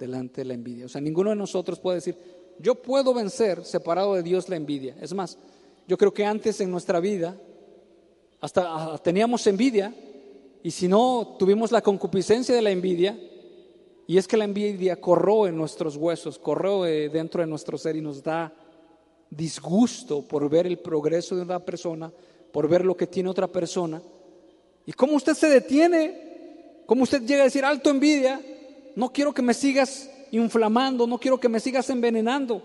delante 0.03 0.41
de 0.41 0.47
la 0.47 0.55
envidia. 0.55 0.87
O 0.87 0.89
sea, 0.89 1.01
ninguno 1.01 1.31
de 1.31 1.37
nosotros 1.37 1.79
puede 1.79 1.97
decir, 1.97 2.17
yo 2.59 2.75
puedo 2.75 3.15
vencer 3.15 3.65
separado 3.65 4.15
de 4.15 4.23
Dios 4.23 4.49
la 4.49 4.57
envidia. 4.57 4.97
Es 5.01 5.15
más, 5.15 5.39
yo 5.87 5.97
creo 5.97 6.13
que 6.13 6.25
antes 6.25 6.61
en 6.61 6.71
nuestra 6.71 7.01
vida 7.01 7.37
hasta 8.41 8.99
teníamos 8.99 9.47
envidia 9.47 9.95
y 10.63 10.71
si 10.71 10.89
no 10.89 11.37
tuvimos 11.39 11.71
la 11.73 11.81
concupiscencia 11.81 12.55
de 12.55 12.63
la 12.63 12.71
envidia, 12.71 13.19
y 14.07 14.19
es 14.19 14.27
que 14.27 14.37
la 14.37 14.45
envidia 14.45 15.01
corroe 15.01 15.49
en 15.49 15.57
nuestros 15.57 15.97
huesos, 15.97 16.39
corroe 16.39 17.09
dentro 17.09 17.41
de 17.41 17.47
nuestro 17.47 17.79
ser 17.79 17.97
y 17.97 18.01
nos 18.01 18.23
da 18.23 18.53
disgusto 19.31 20.23
por 20.23 20.49
ver 20.49 20.67
el 20.67 20.79
progreso 20.79 21.35
de 21.35 21.43
una 21.43 21.61
persona, 21.61 22.13
por 22.53 22.69
ver 22.69 22.85
lo 22.85 22.97
que 22.97 23.07
tiene 23.07 23.29
otra 23.29 23.47
persona. 23.47 24.03
¿Y 24.85 24.93
cómo 24.93 25.15
usted 25.15 25.35
se 25.35 25.49
detiene? 25.49 26.83
¿Cómo 26.87 27.05
usted 27.05 27.23
llega 27.23 27.43
a 27.43 27.45
decir 27.45 27.65
alto 27.65 27.91
envidia? 27.91 28.41
No 28.95 29.13
quiero 29.13 29.33
que 29.33 29.43
me 29.43 29.55
sigas 29.55 30.11
inflamando, 30.31 31.07
no 31.07 31.19
quiero 31.19 31.39
que 31.39 31.49
me 31.49 31.61
sigas 31.61 31.89
envenenando. 31.91 32.63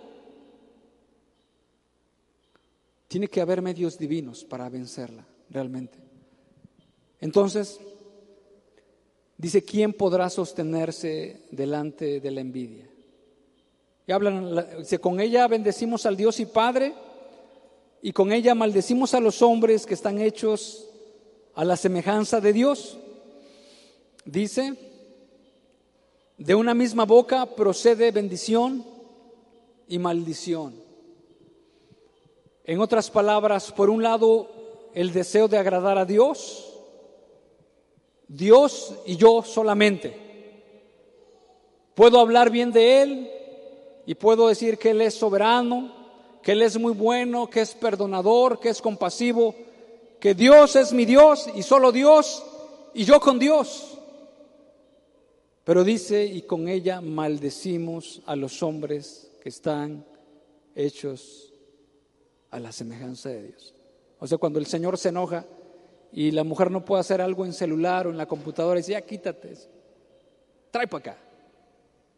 Tiene 3.08 3.28
que 3.28 3.42
haber 3.42 3.62
medios 3.62 3.98
divinos 3.98 4.44
para 4.44 4.70
vencerla, 4.70 5.26
realmente. 5.50 5.98
Entonces, 7.22 7.80
dice, 9.38 9.64
¿quién 9.64 9.94
podrá 9.94 10.30
sostenerse 10.30 11.42
delante 11.52 12.20
de 12.20 12.32
la 12.32 12.42
envidia? 12.42 12.90
Y 14.06 14.12
hablan, 14.12 14.80
dice, 14.80 15.00
con 15.00 15.20
ella 15.20 15.48
bendecimos 15.48 16.06
al 16.06 16.16
Dios 16.16 16.40
y 16.40 16.46
Padre, 16.46 16.94
y 18.02 18.12
con 18.12 18.32
ella 18.32 18.56
maldecimos 18.56 19.14
a 19.14 19.20
los 19.20 19.42
hombres 19.42 19.86
que 19.86 19.94
están 19.94 20.22
hechos 20.22 20.88
a 21.56 21.66
la 21.66 21.76
semejanza 21.76 22.40
de 22.40 22.54
Dios. 22.54 22.98
Dice, 24.24 24.76
de 26.38 26.54
una 26.56 26.74
misma 26.74 27.06
boca 27.06 27.46
procede 27.46 28.12
bendición 28.12 28.86
y 29.88 29.98
maldición. 29.98 30.76
En 32.64 32.80
otras 32.80 33.10
palabras, 33.10 33.72
por 33.72 33.90
un 33.90 34.04
lado, 34.04 34.50
el 34.94 35.14
deseo 35.14 35.48
de 35.48 35.58
agradar 35.58 35.98
a 35.98 36.06
Dios, 36.06 36.74
Dios 38.28 38.94
y 39.06 39.16
yo 39.16 39.42
solamente. 39.42 40.26
Puedo 41.96 42.20
hablar 42.20 42.52
bien 42.52 42.72
de 42.72 43.02
Él 43.02 43.32
y 44.06 44.16
puedo 44.16 44.50
decir 44.50 44.78
que 44.78 44.92
Él 44.92 45.02
es 45.02 45.16
soberano, 45.16 45.96
que 46.44 46.52
Él 46.52 46.62
es 46.62 46.78
muy 46.78 46.94
bueno, 46.94 47.50
que 47.50 47.62
es 47.62 47.74
perdonador, 47.74 48.60
que 48.60 48.70
es 48.70 48.82
compasivo, 48.82 49.56
que 50.20 50.36
Dios 50.36 50.76
es 50.76 50.94
mi 50.94 51.06
Dios 51.06 51.50
y 51.56 51.64
solo 51.64 51.92
Dios 51.92 52.44
y 52.94 53.06
yo 53.06 53.20
con 53.20 53.40
Dios. 53.40 53.97
Pero 55.68 55.84
dice, 55.84 56.26
y 56.26 56.44
con 56.44 56.70
ella 56.70 57.02
maldecimos 57.02 58.22
a 58.26 58.38
los 58.38 58.64
hombres 58.64 59.30
que 59.42 59.50
están 59.50 60.06
hechos 60.74 61.54
a 62.52 62.58
la 62.62 62.72
semejanza 62.72 63.28
de 63.28 63.48
Dios. 63.48 63.76
O 64.18 64.26
sea, 64.26 64.38
cuando 64.38 64.60
el 64.60 64.66
Señor 64.66 64.98
se 64.98 65.10
enoja 65.10 65.46
y 66.14 66.32
la 66.32 66.46
mujer 66.46 66.72
no 66.72 66.86
puede 66.86 67.02
hacer 67.02 67.20
algo 67.20 67.46
en 67.46 67.52
celular 67.52 68.08
o 68.08 68.12
en 68.12 68.18
la 68.18 68.28
computadora, 68.28 68.78
dice, 68.78 68.94
ya 68.94 69.02
quítate, 69.02 69.56
trae 70.72 70.88
para 70.88 71.00
acá, 71.00 71.18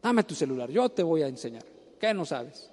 dame 0.00 0.22
tu 0.22 0.36
celular, 0.36 0.70
yo 0.70 0.88
te 0.88 1.02
voy 1.02 1.22
a 1.22 1.26
enseñar. 1.26 1.64
¿Qué 1.98 2.14
no 2.14 2.24
sabes? 2.24 2.70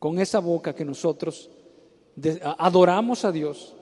Con 0.00 0.18
esa 0.18 0.40
boca 0.40 0.74
que 0.74 0.84
nosotros 0.84 1.48
adoramos 2.58 3.24
a 3.24 3.30
Dios, 3.30 3.72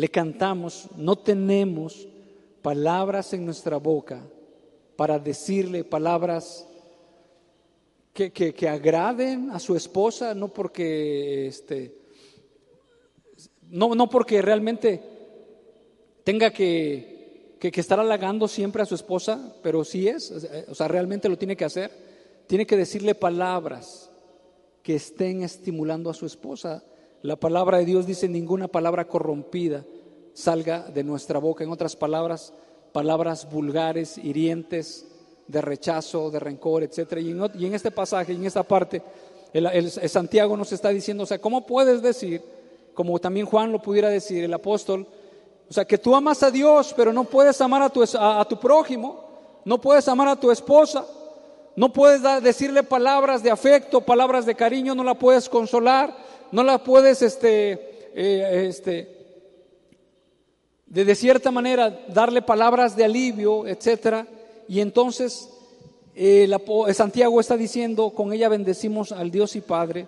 le 0.00 0.08
cantamos, 0.08 0.88
no 0.96 1.14
tenemos 1.18 2.08
palabras 2.62 3.34
en 3.34 3.44
nuestra 3.44 3.76
boca 3.76 4.22
para 4.96 5.18
decirle 5.18 5.84
palabras 5.84 6.66
que, 8.14 8.32
que, 8.32 8.66
agraden 8.66 9.50
a 9.50 9.58
su 9.58 9.76
esposa, 9.76 10.34
no 10.34 10.48
porque 10.48 11.48
este, 11.48 11.94
no, 13.68 13.94
no 13.94 14.08
porque 14.08 14.40
realmente 14.40 15.02
tenga 16.24 16.50
que, 16.50 17.56
que, 17.60 17.70
que, 17.70 17.80
estar 17.82 18.00
halagando 18.00 18.48
siempre 18.48 18.80
a 18.80 18.86
su 18.86 18.94
esposa, 18.94 19.54
pero 19.62 19.84
sí 19.84 20.08
es, 20.08 20.30
o 20.66 20.74
sea, 20.74 20.88
realmente 20.88 21.28
lo 21.28 21.36
tiene 21.36 21.56
que 21.58 21.66
hacer. 21.66 21.90
Tiene 22.46 22.66
que 22.66 22.78
decirle 22.78 23.14
palabras 23.14 24.10
que 24.82 24.94
estén 24.94 25.42
estimulando 25.42 26.08
a 26.08 26.14
su 26.14 26.24
esposa. 26.24 26.82
La 27.22 27.36
palabra 27.36 27.78
de 27.78 27.84
Dios 27.84 28.06
dice 28.06 28.28
ninguna 28.28 28.68
palabra 28.68 29.06
corrompida 29.06 29.84
salga 30.32 30.80
de 30.88 31.04
nuestra 31.04 31.38
boca. 31.38 31.62
En 31.62 31.70
otras 31.70 31.94
palabras, 31.94 32.54
palabras 32.92 33.50
vulgares, 33.50 34.16
hirientes, 34.16 35.06
de 35.46 35.60
rechazo, 35.60 36.30
de 36.30 36.38
rencor, 36.38 36.82
etc. 36.82 37.18
Y 37.18 37.66
en, 37.66 37.74
este 37.74 37.90
pasaje, 37.90 38.32
en 38.32 38.46
esta 38.46 38.62
parte, 38.62 39.02
el, 39.52 39.90
Santiago 39.90 40.56
nos 40.56 40.72
está 40.72 40.90
diciendo, 40.90 41.24
o 41.24 41.26
sea, 41.26 41.40
¿cómo 41.40 41.66
puedes 41.66 42.00
decir, 42.00 42.42
como 42.94 43.18
también 43.18 43.46
Juan 43.46 43.72
lo 43.72 43.82
pudiera 43.82 44.08
decir, 44.08 44.44
el 44.44 44.54
apóstol, 44.54 45.06
o 45.68 45.72
sea, 45.72 45.84
que 45.84 45.98
tú 45.98 46.14
amas 46.14 46.42
a 46.42 46.50
Dios, 46.50 46.94
pero 46.96 47.12
no 47.12 47.24
puedes 47.24 47.60
amar 47.60 47.82
a 47.82 47.90
tu, 47.90 48.02
a 48.02 48.44
tu 48.48 48.58
prójimo, 48.58 49.24
no 49.64 49.80
puedes 49.80 50.08
amar 50.08 50.28
a 50.28 50.36
tu 50.36 50.50
esposa, 50.50 51.04
no 51.76 51.92
puedes 51.92 52.22
decirle 52.42 52.82
palabras 52.82 53.42
de 53.42 53.50
afecto, 53.50 54.00
palabras 54.00 54.46
de 54.46 54.54
cariño, 54.54 54.94
no 54.94 55.04
la 55.04 55.14
puedes 55.14 55.48
consolar, 55.48 56.16
no 56.52 56.62
la 56.62 56.82
puedes, 56.82 57.22
este, 57.22 57.72
eh, 58.14 58.66
este, 58.68 59.16
de, 60.86 61.04
de 61.04 61.14
cierta 61.14 61.50
manera 61.50 62.04
darle 62.08 62.42
palabras 62.42 62.96
de 62.96 63.04
alivio, 63.04 63.66
etcétera. 63.66 64.26
Y 64.68 64.80
entonces 64.80 65.50
eh, 66.14 66.48
Santiago 66.92 67.40
está 67.40 67.56
diciendo, 67.56 68.10
con 68.10 68.32
ella 68.32 68.48
bendecimos 68.48 69.12
al 69.12 69.30
Dios 69.30 69.56
y 69.56 69.60
Padre, 69.60 70.06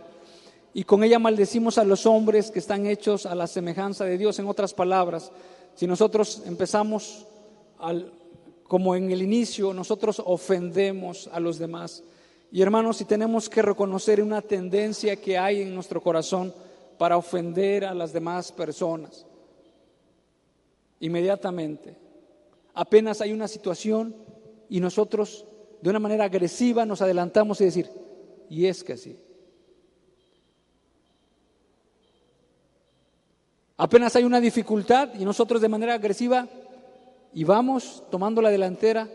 y 0.75 0.85
con 0.85 1.05
ella 1.05 1.19
maldecimos 1.19 1.79
a 1.79 1.85
los 1.85 2.07
hombres 2.07 2.51
que 2.51 2.59
están 2.59 2.87
hechos 2.87 3.27
a 3.27 3.35
la 3.35 3.47
semejanza 3.47 4.05
de 4.05 4.19
Dios. 4.19 4.39
En 4.39 4.47
otras 4.47 4.75
palabras, 4.75 5.31
si 5.75 5.87
nosotros 5.87 6.43
empezamos 6.47 7.27
al, 7.79 8.13
como 8.65 8.97
en 8.97 9.11
el 9.11 9.23
inicio, 9.23 9.73
nosotros 9.73 10.23
ofendemos 10.25 11.29
a 11.33 11.41
los 11.41 11.59
demás. 11.59 12.03
Y 12.53 12.61
hermanos, 12.61 12.99
si 12.99 13.07
tenemos 13.07 13.49
que 13.49 13.63
reconocer 13.63 14.23
una 14.23 14.43
tendencia 14.43 15.17
que 15.17 15.39
hay 15.39 15.63
en 15.63 15.75
nuestro 15.75 16.03
corazón 16.03 16.55
para 16.99 17.17
ofender 17.17 17.87
a 17.87 17.95
las 17.95 18.13
demás 18.13 18.53
personas 18.53 19.25
inmediatamente. 21.01 21.97
Apenas 22.75 23.23
hay 23.23 23.33
una 23.33 23.49
situación 23.49 24.15
y 24.69 24.81
nosotros 24.81 25.47
de 25.81 25.91
una 25.91 25.99
manera 25.99 26.25
agresiva 26.25 26.85
nos 26.85 27.03
adelantamos 27.03 27.61
y 27.61 27.65
decir, 27.65 27.91
y 28.49 28.67
es 28.67 28.85
que 28.85 28.93
así. 28.93 29.19
Apenas 33.79 34.15
hay 34.15 34.25
una 34.25 34.41
dificultad 34.41 35.15
y 35.19 35.25
nosotros 35.25 35.61
de 35.63 35.69
manera 35.69 35.95
agresiva 35.95 36.47
y 37.33 37.45
vamos 37.45 38.05
tomando 38.11 38.43
la 38.43 38.51
delantera 38.51 39.09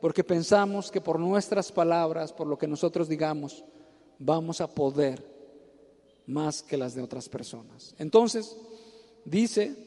porque 0.00 0.24
pensamos 0.24 0.90
que 0.90 1.00
por 1.00 1.18
nuestras 1.18 1.72
palabras, 1.72 2.32
por 2.32 2.46
lo 2.46 2.58
que 2.58 2.66
nosotros 2.66 3.08
digamos, 3.08 3.64
vamos 4.18 4.60
a 4.60 4.68
poder 4.68 5.24
más 6.26 6.62
que 6.62 6.76
las 6.76 6.94
de 6.94 7.02
otras 7.02 7.28
personas. 7.28 7.94
Entonces, 7.98 8.56
dice 9.24 9.86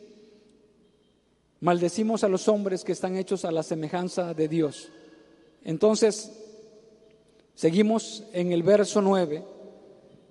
Maldecimos 1.62 2.24
a 2.24 2.30
los 2.30 2.48
hombres 2.48 2.86
que 2.86 2.94
están 2.94 3.18
hechos 3.18 3.44
a 3.44 3.52
la 3.52 3.64
semejanza 3.64 4.34
de 4.34 4.48
Dios. 4.48 4.88
Entonces, 5.66 6.32
seguimos 7.54 8.24
en 8.32 8.54
el 8.54 8.64
verso 8.64 9.02
9. 9.02 9.44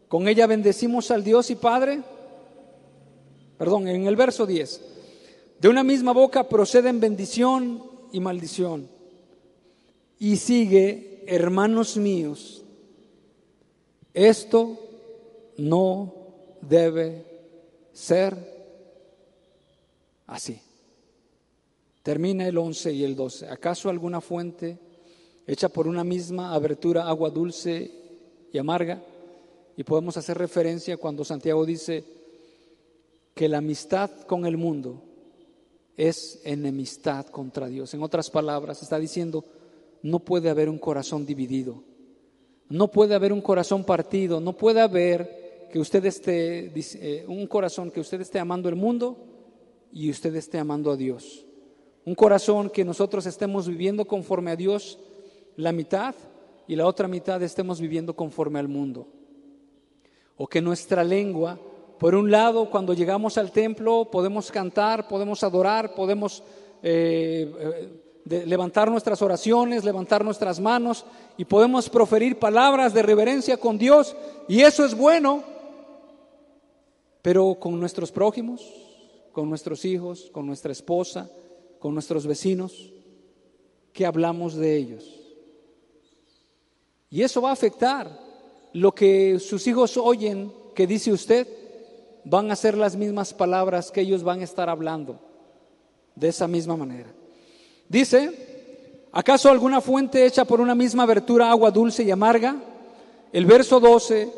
Con 0.08 0.26
ella 0.26 0.46
bendecimos 0.46 1.10
al 1.10 1.22
Dios 1.22 1.50
y 1.50 1.56
Padre. 1.56 2.00
Perdón, 3.58 3.88
en 3.88 4.06
el 4.06 4.16
verso 4.16 4.46
10. 4.46 4.80
De 5.60 5.68
una 5.68 5.84
misma 5.84 6.12
boca 6.12 6.48
proceden 6.48 6.98
bendición 6.98 7.82
y 8.10 8.20
maldición. 8.20 8.88
Y 10.18 10.36
sigue, 10.36 11.24
hermanos 11.26 11.96
míos, 11.96 12.64
esto 14.12 14.78
no 15.58 16.14
debe 16.60 17.24
ser 17.92 18.36
así. 20.26 20.60
termina 22.02 22.48
el 22.48 22.56
11 22.56 22.92
y 22.92 23.04
el 23.04 23.14
12. 23.14 23.48
¿Acaso 23.48 23.90
alguna 23.90 24.20
fuente 24.20 24.78
hecha 25.46 25.68
por 25.68 25.86
una 25.86 26.04
misma 26.04 26.54
abertura 26.54 27.06
agua 27.06 27.28
dulce 27.30 27.90
y 28.50 28.58
amarga? 28.58 29.02
Y 29.76 29.84
podemos 29.84 30.16
hacer 30.16 30.38
referencia 30.38 30.96
cuando 30.96 31.24
Santiago 31.24 31.66
dice 31.66 32.02
que 33.34 33.48
la 33.48 33.58
amistad 33.58 34.10
con 34.22 34.46
el 34.46 34.56
mundo 34.56 35.02
es 35.96 36.40
enemistad 36.44 37.26
contra 37.26 37.68
Dios. 37.68 37.92
En 37.94 38.02
otras 38.02 38.30
palabras, 38.30 38.82
está 38.82 38.98
diciendo, 38.98 39.44
no 40.03 40.20
puede 40.20 40.51
haber 40.51 40.68
un 40.68 40.78
corazón 40.78 41.26
dividido, 41.26 41.82
no 42.68 42.88
puede 42.88 43.14
haber 43.14 43.32
un 43.32 43.40
corazón 43.40 43.84
partido, 43.84 44.40
no 44.40 44.57
puede 44.57 44.80
haber 44.80 45.68
que 45.72 45.78
usted 45.78 46.05
esté, 46.05 46.72
eh, 46.74 47.24
un 47.28 47.46
corazón 47.46 47.90
que 47.90 48.01
usted 48.01 48.20
esté 48.20 48.38
amando 48.38 48.68
el 48.68 48.76
mundo 48.76 49.16
y 49.92 50.11
usted 50.11 50.34
esté 50.36 50.59
amando 50.59 50.90
a 50.90 50.96
Dios. 50.96 51.44
Un 52.05 52.14
corazón 52.14 52.70
que 52.70 52.84
nosotros 52.84 53.26
estemos 53.26 53.68
viviendo 53.68 54.07
conforme 54.07 54.51
a 54.51 54.57
Dios 54.57 54.99
la 55.57 55.72
mitad 55.72 56.14
y 56.66 56.76
la 56.76 56.86
otra 56.86 57.09
mitad 57.09 57.42
estemos 57.42 57.80
viviendo 57.80 58.14
conforme 58.14 58.59
al 58.59 58.68
mundo. 58.68 59.09
O 60.36 60.46
que 60.46 60.61
nuestra 60.61 61.03
lengua, 61.03 61.59
por 61.99 62.14
un 62.14 62.30
lado, 62.30 62.70
cuando 62.70 62.94
llegamos 62.94 63.36
al 63.38 63.51
templo, 63.51 64.09
podemos 64.11 64.51
cantar, 64.51 65.09
podemos 65.09 65.42
adorar, 65.42 65.94
podemos 65.94 66.42
eh, 66.82 67.53
eh, 67.59 68.07
levantar 68.28 68.90
nuestras 68.90 69.22
oraciones, 69.22 69.84
levantar 69.84 70.24
nuestras 70.24 70.60
manos 70.60 71.04
y 71.36 71.44
podemos 71.44 71.88
proferir 71.88 72.38
palabras 72.38 72.92
de 72.92 73.02
reverencia 73.02 73.56
con 73.56 73.78
Dios 73.78 74.16
y 74.48 74.60
eso 74.60 74.84
es 74.84 74.94
bueno, 74.94 75.42
pero 77.22 77.56
con 77.58 77.78
nuestros 77.78 78.12
prójimos, 78.12 78.62
con 79.32 79.48
nuestros 79.48 79.84
hijos, 79.84 80.30
con 80.32 80.46
nuestra 80.46 80.72
esposa, 80.72 81.30
con 81.78 81.94
nuestros 81.94 82.26
vecinos, 82.26 82.92
¿qué 83.92 84.04
hablamos 84.06 84.54
de 84.54 84.76
ellos? 84.76 85.18
Y 87.10 87.22
eso 87.22 87.40
va 87.40 87.50
a 87.50 87.54
afectar 87.54 88.18
lo 88.72 88.92
que 88.94 89.38
sus 89.38 89.66
hijos 89.66 89.96
oyen 89.96 90.52
que 90.74 90.86
dice 90.86 91.12
usted, 91.12 91.48
van 92.24 92.50
a 92.50 92.56
ser 92.56 92.76
las 92.76 92.94
mismas 92.94 93.32
palabras 93.32 93.90
que 93.90 94.02
ellos 94.02 94.22
van 94.22 94.40
a 94.40 94.44
estar 94.44 94.68
hablando, 94.68 95.18
de 96.14 96.28
esa 96.28 96.46
misma 96.46 96.76
manera. 96.76 97.12
Dice, 97.89 99.09
¿acaso 99.12 99.51
alguna 99.51 99.80
fuente 99.80 100.24
hecha 100.26 100.45
por 100.45 100.61
una 100.61 100.74
misma 100.74 101.05
abertura 101.05 101.51
agua 101.51 101.70
dulce 101.70 102.03
y 102.03 102.11
amarga? 102.11 102.57
El 103.32 103.47
verso 103.47 103.80
12, 103.80 104.30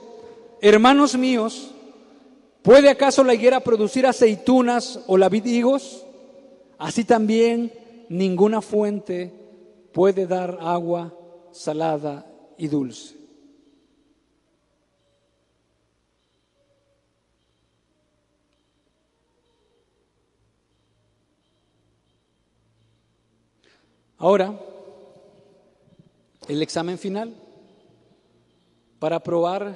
hermanos 0.61 1.17
míos, 1.17 1.71
¿Puede 2.63 2.91
acaso 2.91 3.25
la 3.25 3.35
higuera 3.35 3.61
producir 3.61 4.07
aceitunas 4.07 5.01
o 5.07 5.17
la 5.17 5.31
vid 5.31 5.47
higos? 5.47 6.05
Así 6.79 7.05
también 7.05 7.73
ninguna 8.11 8.61
fuente 8.61 9.33
puede 9.93 10.27
dar 10.27 10.59
agua 10.61 11.15
salada 11.53 12.27
y 12.59 12.69
dulce. 12.69 13.20
Ahora, 24.21 24.55
el 26.47 26.61
examen 26.61 26.99
final 26.99 27.35
para 28.99 29.19
probar 29.19 29.75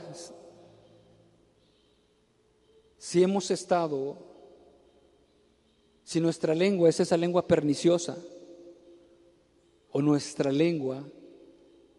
si 2.99 3.22
hemos 3.22 3.51
estado, 3.51 4.18
si 6.03 6.20
nuestra 6.20 6.55
lengua 6.55 6.90
es 6.90 7.01
esa 7.01 7.16
lengua 7.16 7.47
perniciosa, 7.47 8.18
o 9.90 10.03
nuestra 10.03 10.53
lengua 10.53 11.03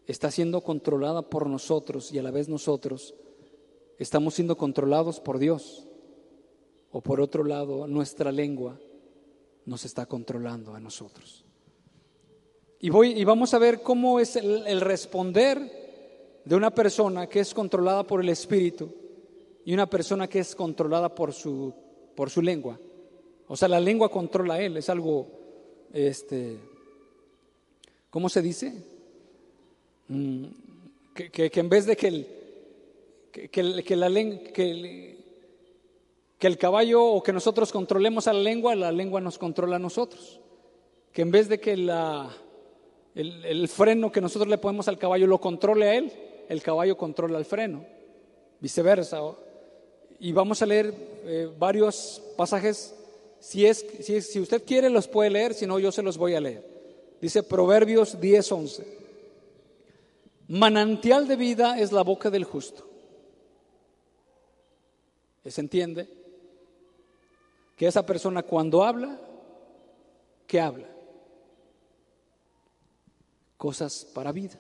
está 0.06 0.30
siendo 0.30 0.62
controlada 0.62 1.24
por 1.24 1.48
nosotros 1.48 2.12
y 2.12 2.20
a 2.20 2.24
la 2.24 2.30
vez 2.30 2.48
nosotros 2.48 3.16
estamos 3.98 4.36
siendo 4.36 4.56
controlados 4.56 5.20
por 5.20 5.40
Dios, 5.40 5.88
o 6.92 7.02
por 7.02 7.22
otro 7.22 7.44
lado, 7.44 7.88
nuestra 7.88 8.32
lengua 8.32 8.80
nos 9.66 9.84
está 9.84 10.06
controlando 10.06 10.76
a 10.76 10.80
nosotros. 10.80 11.45
Y, 12.86 12.92
voy, 12.92 13.20
y 13.20 13.24
vamos 13.24 13.52
a 13.56 13.58
ver 13.58 13.82
cómo 13.82 14.20
es 14.20 14.36
el 14.36 14.80
responder 14.80 15.60
de 16.46 16.56
una 16.56 16.70
persona 16.70 17.26
que 17.26 17.40
es 17.40 17.52
controlada 17.52 18.04
por 18.04 18.22
el 18.22 18.30
Espíritu 18.30 18.94
y 19.66 19.74
una 19.74 19.90
persona 19.90 20.28
que 20.28 20.38
es 20.38 20.54
controlada 20.54 21.10
por 21.10 21.34
su, 21.34 21.74
por 22.14 22.30
su 22.30 22.44
lengua. 22.44 22.80
O 23.48 23.58
sea, 23.58 23.70
la 23.70 23.80
lengua 23.80 24.10
controla 24.10 24.54
a 24.54 24.62
él, 24.62 24.78
es 24.78 24.88
algo, 24.90 25.26
este, 25.94 26.60
¿cómo 28.12 28.30
se 28.30 28.44
dice? 28.44 28.76
Mm, 30.08 30.46
que, 31.16 31.52
en 31.56 31.70
vez 31.70 31.88
de 31.88 31.98
que 31.98 32.08
el, 32.08 32.28
que, 33.32 33.50
que, 33.50 33.64
la 33.64 33.82
que, 33.82 34.70
el, 34.70 35.18
que 36.38 36.48
el 36.48 36.58
caballo 36.60 37.04
o 37.04 37.24
que 37.24 37.34
nosotros 37.34 37.72
controlemos 37.72 38.28
a 38.28 38.34
la 38.34 38.42
lengua, 38.42 38.76
la 38.76 38.92
lengua 38.92 39.22
nos 39.22 39.40
controla 39.40 39.78
a 39.78 39.80
nosotros. 39.80 40.40
Que 41.12 41.24
en 41.24 41.32
vez 41.32 41.50
de 41.50 41.60
que 41.60 41.78
la, 41.78 42.30
el, 43.16 43.46
el 43.46 43.68
freno 43.68 44.12
que 44.12 44.22
nosotros 44.22 44.50
le 44.50 44.58
ponemos 44.58 44.88
al 44.88 44.98
caballo 44.98 45.26
lo 45.26 45.40
controle 45.40 45.90
a 45.90 45.96
él, 45.96 46.12
el 46.50 46.62
caballo 46.62 46.98
controla 46.98 47.38
el 47.38 47.46
freno. 47.46 47.86
Viceversa 48.60 49.22
y 50.20 50.32
vamos 50.32 50.62
a 50.62 50.66
leer 50.66 50.94
eh, 51.26 51.50
varios 51.58 52.22
pasajes. 52.38 52.96
Si, 53.40 53.66
es, 53.66 53.86
si, 54.02 54.22
si, 54.22 54.40
usted 54.40 54.64
quiere, 54.66 54.90
los 54.90 55.08
puede 55.08 55.30
leer, 55.30 55.54
si 55.54 55.68
no, 55.68 55.78
yo 55.78 55.92
se 55.92 56.02
los 56.02 56.18
voy 56.18 56.36
a 56.36 56.42
leer. 56.42 56.64
Dice 57.22 57.44
Proverbios 57.44 58.20
10, 58.20 58.52
11. 58.52 58.98
Manantial 60.48 61.28
de 61.28 61.36
vida 61.36 61.80
es 61.80 61.92
la 61.92 62.04
boca 62.04 62.30
del 62.30 62.44
justo. 62.44 62.88
¿Se 65.46 65.62
entiende? 65.62 66.08
Que 67.76 67.88
esa 67.88 68.06
persona 68.06 68.42
cuando 68.42 68.84
habla, 68.84 69.20
¿qué 70.48 70.60
habla? 70.60 70.95
Cosas 73.66 74.06
para 74.14 74.32
vida. 74.32 74.60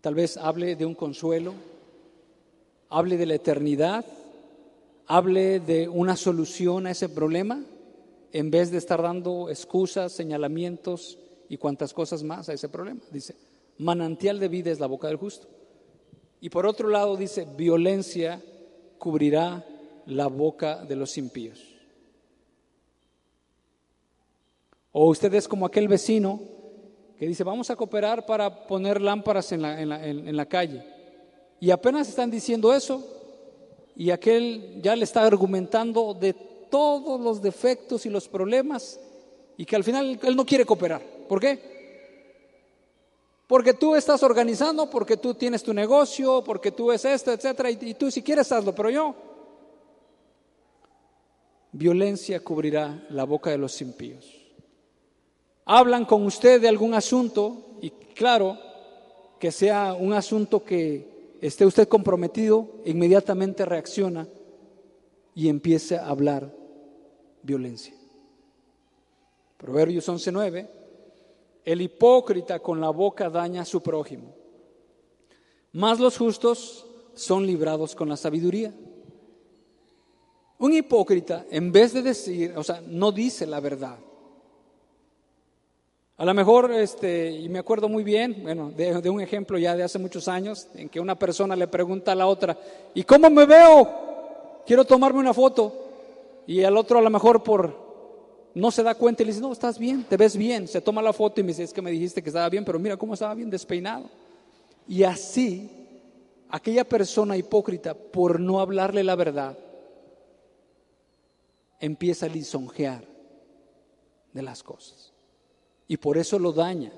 Tal 0.00 0.16
vez 0.16 0.36
hable 0.36 0.74
de 0.74 0.84
un 0.84 0.96
consuelo, 0.96 1.54
hable 2.88 3.16
de 3.16 3.26
la 3.26 3.36
eternidad, 3.36 4.04
hable 5.06 5.60
de 5.60 5.88
una 5.88 6.16
solución 6.16 6.88
a 6.88 6.90
ese 6.90 7.08
problema, 7.08 7.62
en 8.32 8.50
vez 8.50 8.72
de 8.72 8.78
estar 8.78 9.00
dando 9.00 9.50
excusas, 9.50 10.10
señalamientos 10.10 11.16
y 11.48 11.58
cuantas 11.58 11.94
cosas 11.94 12.24
más 12.24 12.48
a 12.48 12.54
ese 12.54 12.68
problema. 12.68 13.02
Dice, 13.12 13.36
manantial 13.78 14.40
de 14.40 14.48
vida 14.48 14.72
es 14.72 14.80
la 14.80 14.88
boca 14.88 15.06
del 15.06 15.16
justo. 15.16 15.46
Y 16.40 16.50
por 16.50 16.66
otro 16.66 16.88
lado 16.88 17.16
dice, 17.16 17.46
violencia 17.56 18.42
cubrirá 18.98 19.64
la 20.06 20.26
boca 20.26 20.84
de 20.84 20.96
los 20.96 21.16
impíos. 21.16 21.62
O 24.90 25.06
usted 25.06 25.32
es 25.34 25.46
como 25.46 25.66
aquel 25.66 25.86
vecino 25.86 26.57
que 27.18 27.26
dice, 27.26 27.42
vamos 27.42 27.68
a 27.68 27.76
cooperar 27.76 28.24
para 28.24 28.66
poner 28.66 29.00
lámparas 29.00 29.50
en 29.50 29.62
la, 30.36 30.46
calle. 30.46 30.84
Y 31.58 31.72
apenas 31.72 32.08
están 32.08 32.30
diciendo 32.30 32.72
eso 32.72 33.04
y 33.96 34.10
aquel 34.10 34.80
ya 34.80 34.94
le 34.94 35.02
está 35.02 35.26
argumentando 35.26 36.14
de 36.14 36.32
todos 36.32 37.20
los 37.20 37.42
defectos 37.42 38.06
y 38.06 38.10
los 38.10 38.28
problemas 38.28 39.00
y 39.56 39.64
que 39.64 39.74
al 39.74 39.82
final 39.82 40.20
él 40.22 40.36
no 40.36 40.46
quiere 40.46 40.64
cooperar. 40.64 41.02
¿Por 41.28 41.40
qué? 41.40 41.76
Porque 43.48 43.74
tú 43.74 43.96
estás 43.96 44.22
organizando, 44.22 44.88
porque 44.88 45.16
tú 45.16 45.34
tienes 45.34 45.64
tu 45.64 45.74
negocio, 45.74 46.44
porque 46.44 46.70
tú 46.70 46.92
es 46.92 47.04
esto, 47.04 47.32
etcétera, 47.32 47.70
y, 47.70 47.78
y 47.80 47.94
tú 47.94 48.12
si 48.12 48.22
quieres 48.22 48.52
hazlo, 48.52 48.74
pero 48.74 48.90
yo. 48.90 49.14
Violencia 51.72 52.38
cubrirá 52.40 53.04
la 53.10 53.24
boca 53.24 53.50
de 53.50 53.58
los 53.58 53.80
impíos. 53.80 54.37
Hablan 55.70 56.06
con 56.06 56.24
usted 56.24 56.62
de 56.62 56.68
algún 56.68 56.94
asunto 56.94 57.76
y 57.82 57.90
claro 57.90 58.58
que 59.38 59.52
sea 59.52 59.92
un 59.92 60.14
asunto 60.14 60.64
que 60.64 61.36
esté 61.42 61.66
usted 61.66 61.86
comprometido, 61.88 62.80
inmediatamente 62.86 63.66
reacciona 63.66 64.26
y 65.34 65.50
empieza 65.50 66.06
a 66.06 66.08
hablar 66.08 66.50
violencia. 67.42 67.92
Proverbios 69.58 70.08
11:9, 70.08 70.70
el 71.66 71.82
hipócrita 71.82 72.60
con 72.60 72.80
la 72.80 72.88
boca 72.88 73.28
daña 73.28 73.60
a 73.60 73.66
su 73.66 73.82
prójimo, 73.82 74.34
más 75.72 76.00
los 76.00 76.16
justos 76.16 76.86
son 77.12 77.46
librados 77.46 77.94
con 77.94 78.08
la 78.08 78.16
sabiduría. 78.16 78.72
Un 80.60 80.72
hipócrita, 80.72 81.44
en 81.50 81.70
vez 81.70 81.92
de 81.92 82.00
decir, 82.00 82.54
o 82.56 82.64
sea, 82.64 82.80
no 82.80 83.12
dice 83.12 83.46
la 83.46 83.60
verdad, 83.60 83.98
a 86.18 86.24
lo 86.24 86.34
mejor, 86.34 86.72
este, 86.72 87.30
y 87.30 87.48
me 87.48 87.60
acuerdo 87.60 87.88
muy 87.88 88.02
bien, 88.02 88.42
bueno, 88.42 88.72
de, 88.72 89.08
un 89.08 89.20
ejemplo 89.20 89.56
ya 89.56 89.76
de 89.76 89.84
hace 89.84 90.00
muchos 90.00 90.26
años, 90.26 90.66
en 90.74 90.88
que 90.88 90.98
una 90.98 91.16
persona 91.16 91.54
le 91.54 91.68
pregunta 91.68 92.10
a 92.10 92.16
la 92.16 92.26
otra, 92.26 92.58
¿y 92.92 93.04
cómo 93.04 93.30
me 93.30 93.46
veo? 93.46 93.88
Quiero 94.66 94.84
tomarme 94.84 95.20
una 95.20 95.32
foto. 95.32 95.72
Y 96.44 96.64
al 96.64 96.76
otro 96.76 96.98
a 96.98 97.02
lo 97.02 97.10
mejor 97.10 97.44
por, 97.44 97.72
no 98.52 98.72
se 98.72 98.82
da 98.82 98.96
cuenta 98.96 99.22
y 99.22 99.26
le 99.26 99.32
dice, 99.32 99.40
no, 99.40 99.52
estás 99.52 99.78
bien, 99.78 100.02
te 100.02 100.16
ves 100.16 100.36
bien. 100.36 100.66
Se 100.66 100.80
toma 100.80 101.00
la 101.02 101.12
foto 101.12 101.40
y 101.40 101.44
me 101.44 101.48
dice, 101.50 101.62
es 101.62 101.72
que 101.72 101.82
me 101.82 101.92
dijiste 101.92 102.20
que 102.20 102.30
estaba 102.30 102.48
bien, 102.48 102.64
pero 102.64 102.80
mira 102.80 102.96
cómo 102.96 103.14
estaba 103.14 103.34
bien 103.34 103.48
despeinado. 103.48 104.10
Y 104.88 105.04
así, 105.04 105.70
aquella 106.48 106.82
persona 106.82 107.36
hipócrita, 107.36 107.94
por 107.94 108.40
no 108.40 108.58
hablarle 108.58 109.04
la 109.04 109.14
verdad, 109.14 109.56
empieza 111.78 112.26
a 112.26 112.28
lisonjear 112.28 113.04
de 114.32 114.42
las 114.42 114.64
cosas. 114.64 115.12
Y 115.88 115.96
por 115.96 116.18
eso 116.18 116.38
lo 116.38 116.52
daña. 116.52 116.92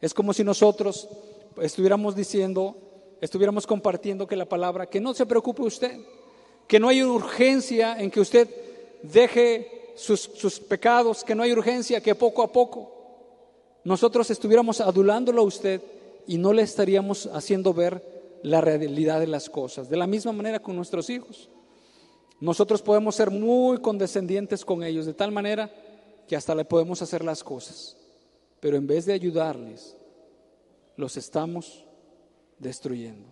Es 0.00 0.14
como 0.14 0.32
si 0.32 0.44
nosotros 0.44 1.08
estuviéramos 1.60 2.14
diciendo, 2.14 2.76
estuviéramos 3.20 3.66
compartiendo 3.66 4.26
que 4.26 4.36
la 4.36 4.48
palabra, 4.48 4.86
que 4.86 5.00
no 5.00 5.14
se 5.14 5.26
preocupe 5.26 5.62
usted, 5.62 5.98
que 6.68 6.78
no 6.78 6.88
hay 6.88 7.02
urgencia 7.02 7.98
en 7.98 8.10
que 8.10 8.20
usted 8.20 8.48
deje 9.02 9.92
sus, 9.96 10.20
sus 10.20 10.60
pecados, 10.60 11.24
que 11.24 11.34
no 11.34 11.42
hay 11.42 11.52
urgencia, 11.52 12.00
que 12.00 12.14
poco 12.14 12.42
a 12.42 12.52
poco 12.52 12.92
nosotros 13.84 14.30
estuviéramos 14.30 14.80
adulándolo 14.80 15.42
a 15.42 15.44
usted 15.44 15.82
y 16.26 16.38
no 16.38 16.52
le 16.52 16.62
estaríamos 16.62 17.26
haciendo 17.26 17.74
ver 17.74 18.38
la 18.42 18.60
realidad 18.60 19.20
de 19.20 19.26
las 19.26 19.50
cosas. 19.50 19.88
De 19.88 19.96
la 19.96 20.06
misma 20.06 20.32
manera 20.32 20.60
con 20.60 20.76
nuestros 20.76 21.10
hijos. 21.10 21.48
Nosotros 22.40 22.82
podemos 22.82 23.14
ser 23.14 23.30
muy 23.30 23.78
condescendientes 23.78 24.64
con 24.64 24.82
ellos, 24.82 25.06
de 25.06 25.14
tal 25.14 25.32
manera 25.32 25.70
que 26.28 26.36
hasta 26.36 26.54
le 26.54 26.64
podemos 26.64 27.02
hacer 27.02 27.24
las 27.24 27.42
cosas. 27.42 27.96
Pero 28.62 28.76
en 28.76 28.86
vez 28.86 29.06
de 29.06 29.12
ayudarles, 29.12 29.96
los 30.96 31.16
estamos 31.16 31.84
destruyendo. 32.60 33.26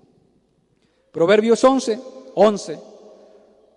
Proverbios 1.12 1.62
11, 1.62 2.00
11. 2.34 2.80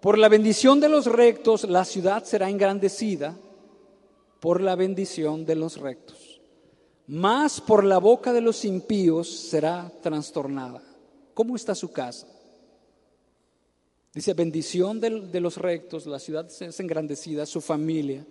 Por 0.02 0.18
la 0.18 0.30
bendición 0.30 0.80
de 0.80 0.90
los 0.90 1.06
rectos, 1.06 1.66
la 1.66 1.86
ciudad 1.86 2.24
será 2.24 2.50
engrandecida 2.50 3.38
por 4.40 4.62
la 4.62 4.76
bendición 4.76 5.46
de 5.46 5.54
los 5.54 5.78
rectos. 5.78 6.42
Más 7.06 7.62
por 7.62 7.84
la 7.84 8.00
boca 8.00 8.34
de 8.34 8.42
los 8.42 8.66
impíos 8.66 9.30
será 9.30 9.92
trastornada. 10.02 10.82
¿Cómo 11.36 11.56
está 11.56 11.76
su 11.76 11.92
casa? 11.92 12.26
Dice, 14.12 14.34
bendición 14.34 15.00
de, 15.00 15.40
los 15.40 15.58
rectos, 15.58 16.08
la 16.08 16.18
ciudad 16.18 16.48
es 16.48 16.80
engrandecida, 16.80 17.46
su 17.46 17.62
familia. 17.62 18.26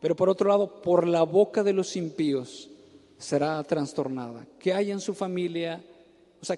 Pero 0.00 0.16
por 0.16 0.28
otro 0.28 0.48
lado, 0.48 0.80
por 0.80 1.06
la 1.06 1.22
boca 1.22 1.62
de 1.62 1.74
los 1.74 1.94
impíos 1.94 2.70
será 3.18 3.62
trastornada. 3.64 4.46
¿Qué 4.58 4.72
hay 4.72 4.90
en 4.90 5.00
su 5.00 5.14
familia? 5.14 5.84
O 6.40 6.44
sea, 6.44 6.56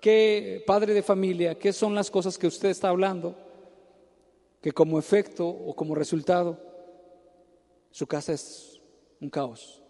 ¿qué, 0.00 0.62
padre 0.64 0.94
de 0.94 1.02
familia, 1.02 1.58
qué 1.58 1.72
son 1.72 1.94
las 1.94 2.10
cosas 2.10 2.38
que 2.38 2.46
usted 2.46 2.68
está 2.68 2.88
hablando? 2.88 3.34
Que 4.60 4.70
como 4.70 4.98
efecto 4.98 5.48
o 5.48 5.74
como 5.74 5.96
resultado, 5.96 6.56
su 7.90 8.06
casa 8.06 8.32
es 8.32 8.80
un 9.20 9.28
caos. 9.28 9.82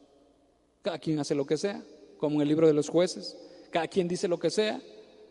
Cada 0.80 0.98
quien 0.98 1.18
hace 1.18 1.34
lo 1.34 1.44
que 1.44 1.58
sea, 1.58 1.84
como 2.16 2.36
en 2.36 2.42
el 2.42 2.48
libro 2.48 2.66
de 2.66 2.72
los 2.72 2.88
jueces. 2.88 3.36
Cada 3.70 3.86
quien 3.86 4.08
dice 4.08 4.28
lo 4.28 4.38
que 4.38 4.50
sea. 4.50 4.80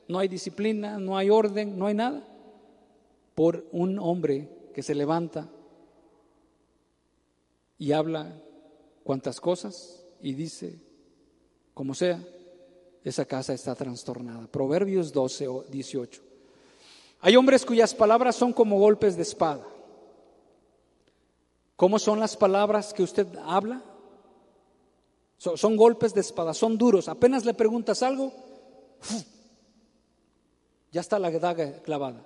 No 0.08 0.20
hay 0.20 0.28
disciplina, 0.28 1.00
no 1.00 1.18
hay 1.18 1.32
orden, 1.32 1.78
no 1.78 1.88
hay 1.88 1.96
nada 1.96 2.28
por 3.34 3.66
un 3.72 3.98
hombre 3.98 4.48
que 4.76 4.84
se 4.84 4.94
levanta 4.94 5.50
y 7.82 7.94
habla 7.94 8.40
cuantas 9.04 9.42
cosas 9.42 10.06
y 10.22 10.36
dice, 10.36 10.80
como 11.74 11.96
sea, 11.96 12.24
esa 13.04 13.26
casa 13.26 13.56
está 13.56 13.74
trastornada. 13.74 14.46
Proverbios 14.46 15.12
12 15.12 15.48
o 15.48 15.64
18. 15.64 16.22
Hay 17.22 17.36
hombres 17.36 17.66
cuyas 17.66 17.96
palabras 17.96 18.36
son 18.36 18.54
como 18.54 18.78
golpes 18.78 19.16
de 19.16 19.24
espada. 19.24 19.66
¿Cómo 21.76 21.98
son 21.98 22.20
las 22.20 22.38
palabras 22.38 22.94
que 22.94 23.02
usted 23.02 23.26
habla? 23.46 23.84
Son, 25.40 25.76
golpes 25.76 26.14
de 26.14 26.22
espada, 26.22 26.54
son 26.54 26.78
duros. 26.78 27.10
Apenas 27.10 27.46
le 27.46 27.56
preguntas 27.56 28.04
algo, 28.04 28.32
ya 30.92 31.02
está 31.02 31.18
la 31.18 31.32
daga 31.32 31.82
clavada. 31.82 32.24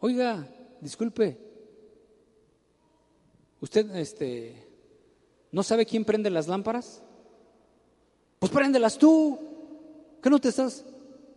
Oiga, 0.00 0.46
disculpe, 0.82 1.45
¿usted 3.60 3.94
este, 3.96 4.66
no 5.52 5.62
sabe 5.62 5.86
quién 5.86 6.04
prende 6.04 6.30
las 6.30 6.48
lámparas? 6.48 7.02
Pues 8.38 8.52
préndelas 8.52 8.98
tú. 8.98 9.38
¿Qué 10.22 10.30
no 10.30 10.38
te 10.38 10.48
estás? 10.48 10.84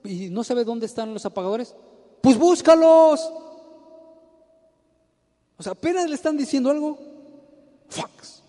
¿Y 0.04 0.30
no 0.30 0.44
sabe 0.44 0.64
dónde 0.64 0.86
están 0.86 1.14
los 1.14 1.26
apagadores? 1.26 1.76
Pues 2.22 2.38
búscalos. 2.38 3.22
O 5.58 5.64
sea, 5.64 5.74
apenas 5.74 6.08
le 6.08 6.16
están 6.16 6.38
diciendo 6.38 6.70
algo, 6.70 6.98
¡fax! 7.90 8.42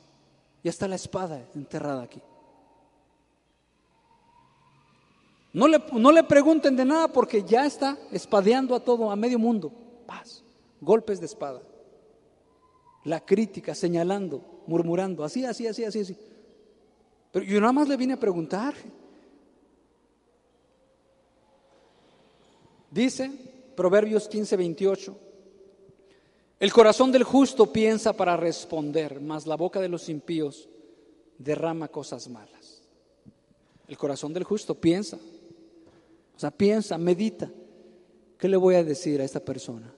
Ya 0.63 0.71
está 0.71 0.87
la 0.87 0.97
espada 0.97 1.45
enterrada 1.55 2.03
aquí. 2.03 2.21
No 5.53 5.67
le, 5.67 5.83
no 5.93 6.13
le 6.13 6.23
pregunten 6.23 6.77
de 6.77 6.85
nada 6.85 7.09
porque 7.09 7.43
ya 7.43 7.67
está 7.67 7.99
espadeando 8.13 8.75
a 8.75 8.81
todo, 8.81 9.11
a 9.11 9.17
medio 9.17 9.39
mundo 9.39 9.73
golpes 10.81 11.21
de 11.21 11.27
espada. 11.27 11.61
La 13.05 13.25
crítica, 13.25 13.75
señalando, 13.75 14.63
murmurando, 14.67 15.25
así, 15.25 15.45
así, 15.45 15.67
así, 15.67 15.85
así, 15.85 16.01
así. 16.01 16.17
Pero 17.33 17.45
yo 17.45 17.61
nada 17.61 17.73
más 17.73 17.89
le 17.89 17.97
vine 17.97 18.15
a 18.15 18.21
preguntar. 18.21 18.75
Dice 22.91 23.31
Proverbios 23.77 24.29
15, 24.29 24.57
28. 24.57 25.17
El 26.59 26.73
corazón 26.73 27.11
del 27.11 27.25
justo 27.25 27.73
piensa 27.73 28.13
para 28.13 28.37
responder, 28.37 29.21
mas 29.21 29.47
la 29.47 29.57
boca 29.57 29.81
de 29.81 29.89
los 29.89 30.09
impíos 30.11 30.69
derrama 31.39 31.89
cosas 31.89 32.29
malas. 32.29 32.83
El 33.89 33.97
corazón 33.97 34.35
del 34.35 34.45
justo 34.45 34.75
piensa, 34.75 35.19
o 36.37 36.39
sea, 36.39 36.51
piensa, 36.51 36.99
medita. 36.99 37.51
¿Qué 38.37 38.49
le 38.49 38.57
voy 38.57 38.75
a 38.75 38.85
decir 38.85 39.21
a 39.21 39.25
esta 39.25 39.41
persona? 39.41 39.93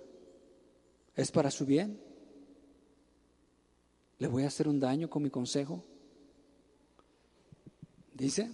¿Es 1.17 1.33
para 1.33 1.51
su 1.51 1.67
bien? 1.67 1.99
¿Le 4.23 4.29
voy 4.29 4.45
a 4.45 4.47
hacer 4.47 4.69
un 4.69 4.79
daño 4.79 5.11
con 5.11 5.21
mi 5.21 5.31
consejo? 5.31 5.83
Dice. 8.15 8.53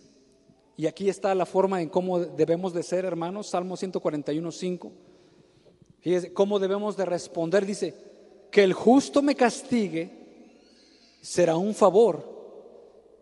Y 0.79 0.87
aquí 0.87 1.11
está 1.11 1.35
la 1.35 1.45
forma 1.45 1.83
en 1.83 1.91
cómo 1.91 2.21
debemos 2.21 2.73
de 2.73 2.83
ser, 2.83 3.05
hermanos. 3.05 3.49
Salmo 3.49 3.77
141, 3.77 4.51
5. 4.51 4.93
Fíjese 6.01 6.33
cómo 6.33 6.59
debemos 6.59 6.97
de 6.97 7.05
responder. 7.05 7.67
Dice, 7.67 7.95
que 8.51 8.65
el 8.65 8.73
justo 8.73 9.21
me 9.21 9.35
castigue 9.35 10.09
será 11.21 11.59
un 11.59 11.75
favor 11.75 12.25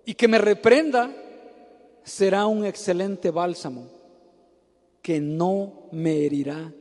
y 0.04 0.14
que 0.14 0.28
me 0.28 0.38
reprenda 0.38 1.12
será 2.04 2.46
un 2.46 2.64
excelente 2.64 3.32
bálsamo 3.32 3.88
que 5.02 5.20
no 5.20 5.88
me 5.90 6.24
herirá 6.24 6.72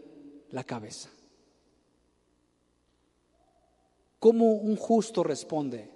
la 0.51 0.63
cabeza. 0.63 1.09
¿Cómo 4.25 4.53
un 4.53 4.75
justo 4.75 5.23
responde? 5.23 5.87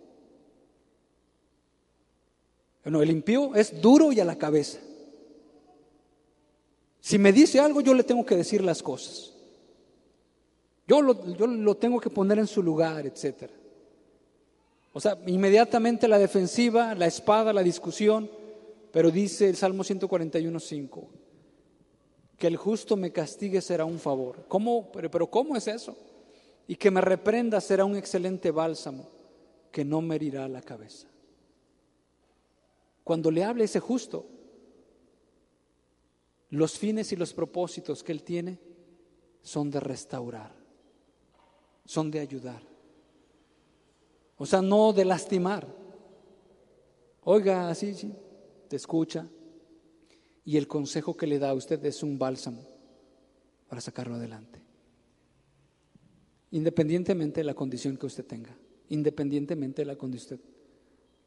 Bueno, 2.83 3.01
el 3.01 3.09
impío 3.09 3.55
es 3.55 3.81
duro 3.81 4.11
y 4.11 4.19
a 4.19 4.23
la 4.23 4.37
cabeza. 4.37 4.77
Si 6.99 7.17
me 7.17 7.33
dice 7.33 7.59
algo, 7.59 7.81
yo 7.81 7.95
le 7.95 8.03
tengo 8.03 8.23
que 8.23 8.35
decir 8.35 8.61
las 8.63 8.83
cosas. 8.83 9.33
Yo 10.87 11.01
lo, 11.01 11.35
yo 11.35 11.47
lo 11.47 11.75
tengo 11.77 11.99
que 11.99 12.11
poner 12.11 12.37
en 12.37 12.45
su 12.45 12.61
lugar, 12.61 13.03
etc. 13.07 13.49
O 14.93 14.99
sea, 15.01 15.17
inmediatamente 15.25 16.07
la 16.07 16.19
defensiva, 16.19 16.93
la 16.93 17.07
espada, 17.07 17.51
la 17.51 17.63
discusión, 17.63 18.29
pero 18.91 19.09
dice 19.09 19.49
el 19.49 19.55
Salmo 19.55 19.83
141.5, 19.83 21.07
que 22.37 22.45
el 22.45 22.57
justo 22.57 22.95
me 22.95 23.11
castigue 23.11 23.59
será 23.59 23.85
un 23.85 23.97
favor. 23.97 24.45
¿Cómo? 24.47 24.91
Pero, 24.91 25.09
pero 25.09 25.25
¿cómo 25.25 25.55
es 25.55 25.67
eso? 25.67 25.97
Y 26.69 26.75
que 26.75 26.91
me 26.91 27.01
reprenda 27.01 27.59
será 27.61 27.83
un 27.83 27.95
excelente 27.95 28.51
bálsamo 28.51 29.09
que 29.71 29.83
no 29.83 30.01
me 30.01 30.17
herirá 30.17 30.47
la 30.47 30.61
cabeza. 30.61 31.07
Cuando 33.03 33.31
le 33.31 33.43
hable 33.43 33.63
ese 33.63 33.79
justo, 33.79 34.27
los 36.51 36.77
fines 36.77 37.11
y 37.11 37.15
los 37.15 37.33
propósitos 37.33 38.03
que 38.03 38.11
él 38.11 38.21
tiene 38.21 38.59
son 39.41 39.71
de 39.71 39.79
restaurar, 39.79 40.53
son 41.85 42.11
de 42.11 42.19
ayudar. 42.19 42.61
O 44.37 44.45
sea, 44.45 44.61
no 44.61 44.93
de 44.93 45.05
lastimar. 45.05 45.65
Oiga, 47.23 47.67
así, 47.67 47.95
sí, 47.95 48.13
te 48.67 48.75
escucha. 48.75 49.27
Y 50.45 50.55
el 50.55 50.67
consejo 50.67 51.17
que 51.17 51.25
le 51.25 51.39
da 51.39 51.49
a 51.49 51.55
usted 51.55 51.83
es 51.83 52.03
un 52.03 52.19
bálsamo 52.19 52.61
para 53.67 53.81
sacarlo 53.81 54.17
adelante 54.17 54.68
independientemente 56.51 57.41
de 57.41 57.45
la 57.45 57.53
condición 57.53 57.97
que 57.97 58.05
usted 58.05 58.25
tenga, 58.25 58.55
independientemente 58.89 59.81
de 59.81 59.85
la 59.85 59.95
condición 59.95 60.41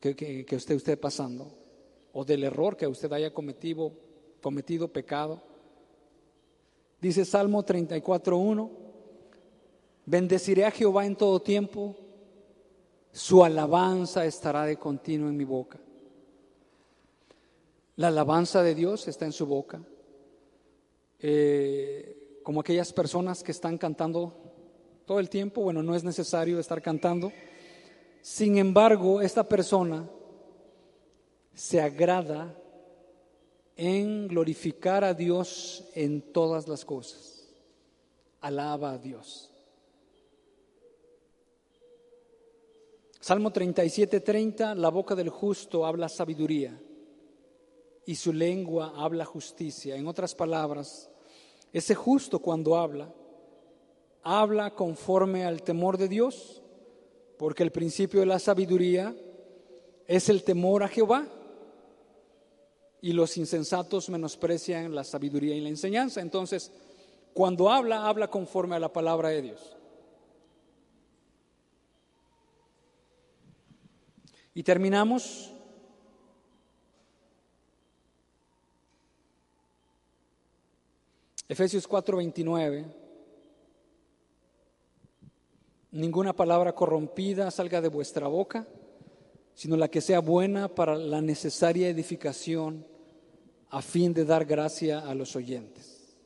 que, 0.00 0.16
que, 0.16 0.56
usted 0.56 0.74
esté 0.74 0.96
pasando 0.96 1.52
o 2.12 2.24
del 2.24 2.44
error 2.44 2.76
que 2.76 2.86
usted 2.86 3.12
haya 3.12 3.32
cometido, 3.32 3.92
cometido 4.40 4.88
pecado. 4.88 5.40
Dice 7.00 7.24
Salmo 7.24 7.64
34.1, 7.64 8.70
Bendeciré 10.04 10.64
a 10.64 10.72
Jehová 10.72 11.06
en 11.06 11.14
todo 11.14 11.40
tiempo, 11.40 11.94
su 13.12 13.44
alabanza 13.44 14.24
estará 14.26 14.64
de 14.64 14.76
continuo 14.76 15.28
en 15.28 15.36
mi 15.36 15.44
boca. 15.44 15.78
La 17.96 18.08
alabanza 18.08 18.62
de 18.62 18.74
Dios 18.74 19.06
está 19.06 19.26
en 19.26 19.32
su 19.32 19.46
boca. 19.46 19.80
Eh, 21.20 22.40
como 22.42 22.60
aquellas 22.60 22.92
personas 22.92 23.44
que 23.44 23.52
están 23.52 23.78
cantando 23.78 24.41
todo 25.12 25.20
el 25.20 25.28
tiempo, 25.28 25.60
bueno, 25.60 25.82
no 25.82 25.94
es 25.94 26.04
necesario 26.04 26.58
estar 26.58 26.80
cantando. 26.80 27.30
Sin 28.22 28.56
embargo, 28.56 29.20
esta 29.20 29.46
persona 29.46 30.08
se 31.52 31.82
agrada 31.82 32.58
en 33.76 34.26
glorificar 34.26 35.04
a 35.04 35.12
Dios 35.12 35.84
en 35.94 36.32
todas 36.32 36.66
las 36.66 36.82
cosas. 36.86 37.46
Alaba 38.40 38.92
a 38.92 38.98
Dios. 38.98 39.50
Salmo 43.20 43.52
37, 43.52 44.18
30, 44.18 44.74
la 44.76 44.88
boca 44.88 45.14
del 45.14 45.28
justo 45.28 45.84
habla 45.84 46.08
sabiduría 46.08 46.80
y 48.06 48.14
su 48.14 48.32
lengua 48.32 48.94
habla 48.96 49.26
justicia. 49.26 49.94
En 49.94 50.06
otras 50.06 50.34
palabras, 50.34 51.10
ese 51.70 51.94
justo 51.94 52.38
cuando 52.38 52.78
habla, 52.78 53.12
habla 54.22 54.74
conforme 54.74 55.44
al 55.44 55.62
temor 55.62 55.98
de 55.98 56.08
Dios, 56.08 56.62
porque 57.38 57.62
el 57.62 57.72
principio 57.72 58.20
de 58.20 58.26
la 58.26 58.38
sabiduría 58.38 59.14
es 60.06 60.28
el 60.28 60.44
temor 60.44 60.82
a 60.82 60.88
Jehová. 60.88 61.26
Y 63.00 63.12
los 63.12 63.36
insensatos 63.36 64.08
menosprecian 64.08 64.94
la 64.94 65.02
sabiduría 65.02 65.56
y 65.56 65.60
la 65.60 65.68
enseñanza. 65.68 66.20
Entonces, 66.20 66.70
cuando 67.34 67.68
habla, 67.68 68.06
habla 68.06 68.28
conforme 68.28 68.76
a 68.76 68.78
la 68.78 68.92
palabra 68.92 69.30
de 69.30 69.42
Dios. 69.42 69.76
Y 74.54 74.62
terminamos 74.62 75.52
Efesios 81.48 81.86
4:29. 81.86 83.01
Ninguna 85.92 86.32
palabra 86.32 86.74
corrompida 86.74 87.50
salga 87.50 87.82
de 87.82 87.88
vuestra 87.88 88.26
boca, 88.26 88.66
sino 89.54 89.76
la 89.76 89.88
que 89.88 90.00
sea 90.00 90.20
buena 90.20 90.74
para 90.74 90.96
la 90.96 91.20
necesaria 91.20 91.90
edificación 91.90 92.86
a 93.68 93.82
fin 93.82 94.14
de 94.14 94.24
dar 94.24 94.46
gracia 94.46 95.00
a 95.00 95.14
los 95.14 95.36
oyentes. 95.36 96.16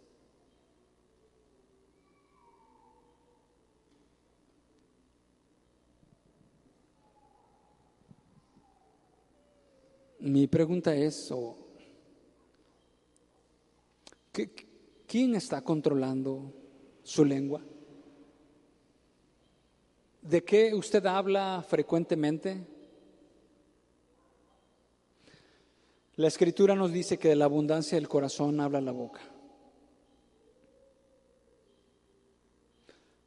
Mi 10.21 10.47
pregunta 10.47 10.95
es, 10.95 11.33
¿quién 15.09 15.35
está 15.35 15.61
controlando 15.63 16.53
su 17.03 17.25
lengua? 17.25 17.65
¿De 20.29 20.43
qué 20.43 20.75
usted 20.75 21.07
habla 21.07 21.65
frecuentemente? 21.69 22.67
La 26.17 26.27
escritura 26.27 26.75
nos 26.75 26.91
dice 26.91 27.17
que 27.17 27.29
de 27.29 27.37
la 27.37 27.45
abundancia 27.45 27.97
del 27.97 28.09
corazón 28.09 28.61
habla 28.61 28.81
la 28.81 28.91
boca. 28.91 29.21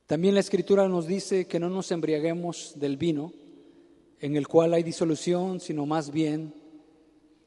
También 0.08 0.34
la 0.34 0.42
escritura 0.42 0.90
nos 0.90 1.08
dice 1.08 1.48
que 1.48 1.60
no 1.60 1.70
nos 1.70 1.90
embriaguemos 1.92 2.74
del 2.76 2.98
vino, 2.98 3.32
en 4.20 4.36
el 4.36 4.50
cual 4.50 4.74
hay 4.74 4.84
disolución, 4.84 5.62
sino 5.62 5.86
más 5.86 6.12
bien 6.12 6.54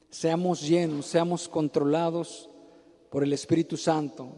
seamos 0.09 0.67
llenos, 0.67 1.05
seamos 1.05 1.47
controlados 1.47 2.49
por 3.11 3.23
el 3.23 3.33
Espíritu 3.33 3.77
Santo. 3.77 4.33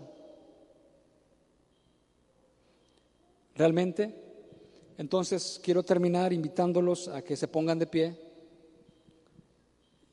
¿Realmente? 3.55 4.24
Entonces 4.97 5.59
quiero 5.63 5.83
terminar 5.83 6.31
invitándolos 6.33 7.07
a 7.07 7.21
que 7.21 7.35
se 7.35 7.47
pongan 7.47 7.79
de 7.79 7.87
pie 7.87 8.19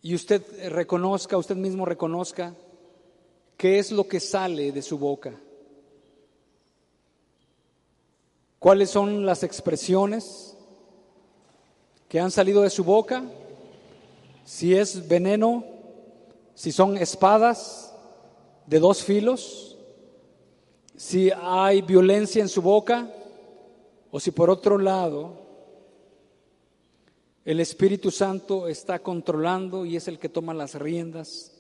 y 0.03 0.15
usted 0.15 0.43
reconozca, 0.71 1.37
usted 1.37 1.57
mismo 1.57 1.85
reconozca 1.85 2.55
qué 3.57 3.79
es 3.79 3.93
lo 3.93 4.09
que 4.09 4.19
sale 4.19 4.73
de 4.73 4.83
su 4.83 4.99
boca. 4.99 5.35
¿Cuáles 8.59 8.91
son 8.91 9.25
las 9.25 9.43
expresiones 9.43 10.57
que 12.09 12.21
han 12.21 12.31
salido 12.31 12.63
de 12.63 12.71
su 12.71 12.85
boca? 12.85 13.25
si 14.45 14.75
es 14.75 15.09
veneno, 15.09 15.65
si 16.55 16.73
son 16.73 16.97
espadas 16.97 17.95
de 18.67 18.79
dos 18.79 19.03
filos, 19.03 19.77
si 20.97 21.31
hay 21.43 21.83
violencia 21.83 22.43
en 22.43 22.49
su 22.49 22.63
boca, 22.63 23.09
o 24.13 24.21
si 24.21 24.31
por 24.31 24.51
otro 24.51 24.79
lado 24.79 25.41
el 27.45 27.59
Espíritu 27.59 28.11
Santo 28.11 28.69
está 28.69 29.01
controlando 29.01 29.85
y 29.85 29.97
es 29.97 30.07
el 30.07 30.19
que 30.19 30.29
toma 30.29 30.55
las 30.55 30.75
riendas, 30.75 31.51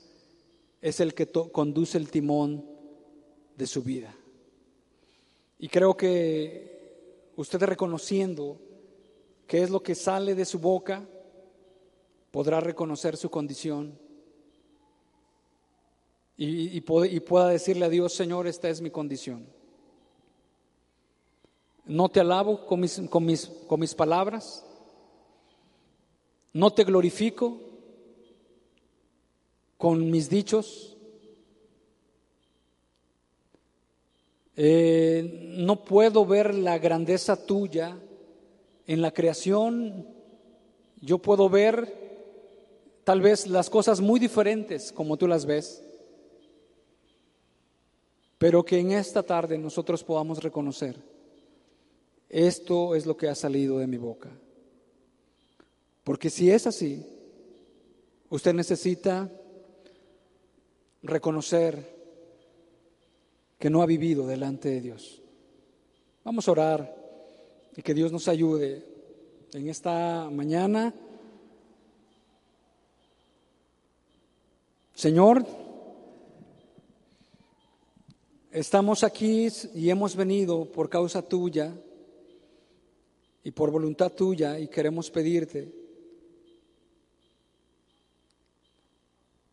es 0.82 1.00
el 1.00 1.14
que 1.14 1.26
conduce 1.26 1.96
el 1.96 2.11
timón 2.11 2.64
de 3.57 3.66
su 3.66 3.82
vida. 3.82 4.14
Y 5.59 5.68
creo 5.68 5.96
que 5.96 7.32
usted 7.36 7.62
reconociendo 7.62 8.61
qué 9.46 9.62
es 9.62 9.70
lo 9.70 9.82
que 9.82 9.94
sale 9.94 10.34
de 10.34 10.44
su 10.44 10.59
boca, 10.59 11.05
podrá 12.30 12.61
reconocer 12.61 13.16
su 13.16 13.30
condición 13.30 13.98
y, 16.36 16.80
pueda 16.82 17.48
decirle 17.48 17.86
a 17.86 17.88
Dios, 17.88 18.12
Señor, 18.12 18.46
esta 18.46 18.68
es 18.68 18.80
mi 18.82 18.90
condición. 18.90 19.46
No 21.85 22.09
te 22.09 22.20
alabo 22.20 22.66
con 22.66 22.80
mis, 22.80 23.01
con 23.11 23.24
mis, 23.24 23.47
con 23.66 23.80
mis 23.80 23.95
palabras, 23.95 24.64
no 26.53 26.70
te 26.70 26.85
glorifico 26.85 27.59
con 29.78 30.11
mis 30.11 30.28
dichos, 30.30 30.97
eh, 34.55 35.55
no 35.57 35.83
puedo 35.83 36.24
ver 36.24 36.55
la 36.55 36.78
grandeza 36.78 37.47
tuya 37.47 37.99
en 38.87 39.03
la 39.03 39.11
creación, 39.11 40.07
yo 41.01 41.18
puedo 41.18 41.49
ver 41.49 42.03
tal 43.03 43.20
vez 43.20 43.47
las 43.47 43.70
cosas 43.70 44.01
muy 44.01 44.20
diferentes 44.20 44.93
como 44.93 45.16
tú 45.16 45.26
las 45.26 45.47
ves, 45.47 45.83
pero 48.39 48.64
que 48.64 48.78
en 48.78 48.93
esta 48.93 49.22
tarde 49.22 49.59
nosotros 49.59 50.05
podamos 50.05 50.43
reconocer, 50.43 50.97
esto 52.33 52.95
es 52.95 53.05
lo 53.05 53.14
que 53.14 53.28
ha 53.28 53.35
salido 53.35 53.78
de 53.78 53.87
mi 53.87 53.99
boca. 53.99 54.30
Porque 56.03 56.30
si 56.30 56.51
es 56.51 56.66
así, 56.66 57.07
usted 58.30 58.55
necesita 58.55 59.30
reconocer 61.03 61.95
que 63.59 63.68
no 63.68 63.83
ha 63.83 63.87
vivido 63.87 64.26
delante 64.26 64.70
de 64.70 64.80
Dios. 64.80 65.20
Vamos 66.24 66.49
a 66.49 66.53
orar 66.53 66.97
y 67.76 67.83
que 67.83 67.93
Dios 67.93 68.11
nos 68.11 68.26
ayude 68.28 68.83
en 69.53 69.68
esta 69.68 70.30
mañana. 70.30 70.95
Señor, 74.95 75.45
estamos 78.51 79.05
aquí 79.05 79.49
y 79.74 79.91
hemos 79.91 80.16
venido 80.16 80.64
por 80.64 80.89
causa 80.89 81.20
tuya 81.20 81.74
y 83.45 83.51
por 83.51 83.70
voluntad 83.70 84.12
tuya 84.12 84.59
y 84.59 84.68
queremos 84.68 85.11
pedirte 85.11 85.72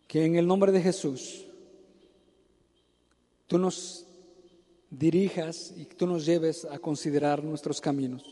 que 0.08 0.26
en 0.26 0.36
el 0.36 0.48
nombre 0.48 0.72
de 0.72 0.82
Jesús 0.82 1.46
tú 3.48 3.58
nos 3.58 4.06
dirijas 4.90 5.72
y 5.76 5.86
tú 5.86 6.08
nos 6.08 6.26
lleves 6.26 6.66
a 6.66 6.80
considerar 6.80 7.44
nuestros 7.44 7.80
caminos. 7.80 8.24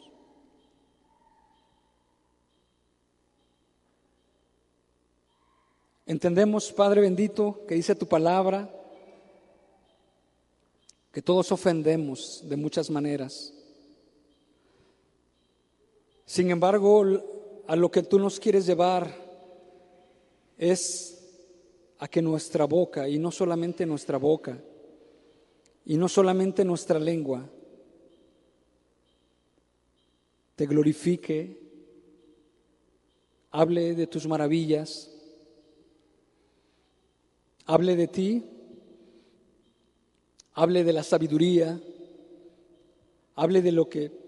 Entendemos, 6.06 6.72
Padre 6.72 7.02
bendito, 7.02 7.66
que 7.68 7.76
dice 7.76 7.94
tu 7.94 8.08
palabra, 8.08 8.74
que 11.12 11.22
todos 11.22 11.52
ofendemos 11.52 12.42
de 12.48 12.56
muchas 12.56 12.90
maneras. 12.90 13.54
Sin 16.28 16.52
embargo, 16.52 17.06
a 17.68 17.76
lo 17.78 17.90
que 17.90 18.04
tú 18.04 18.20
nos 18.20 18.38
quieres 18.38 18.66
llevar 18.66 19.16
es 20.58 21.24
a 22.00 22.10
que 22.10 22.22
nuestra 22.22 22.66
boca, 22.66 23.08
y 23.08 23.18
no 23.18 23.32
solamente 23.32 23.86
nuestra 23.86 24.18
boca, 24.18 24.62
y 25.86 25.96
no 25.96 26.10
solamente 26.10 26.66
nuestra 26.66 27.00
lengua, 27.00 27.50
te 30.58 30.66
glorifique, 30.66 31.62
hable 33.52 33.96
de 33.96 34.08
tus 34.08 34.28
maravillas, 34.28 35.10
hable 37.68 37.96
de 37.96 38.08
ti, 38.10 38.44
hable 40.56 40.84
de 40.84 40.92
la 40.92 41.04
sabiduría, 41.04 41.80
hable 43.36 43.62
de 43.62 43.72
lo 43.72 43.88
que 43.88 44.27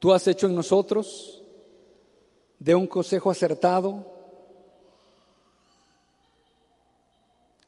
tú 0.00 0.12
has 0.12 0.26
hecho 0.26 0.46
en 0.46 0.56
nosotros, 0.56 1.42
de 2.58 2.74
un 2.74 2.86
consejo 2.86 3.30
acertado, 3.30 4.04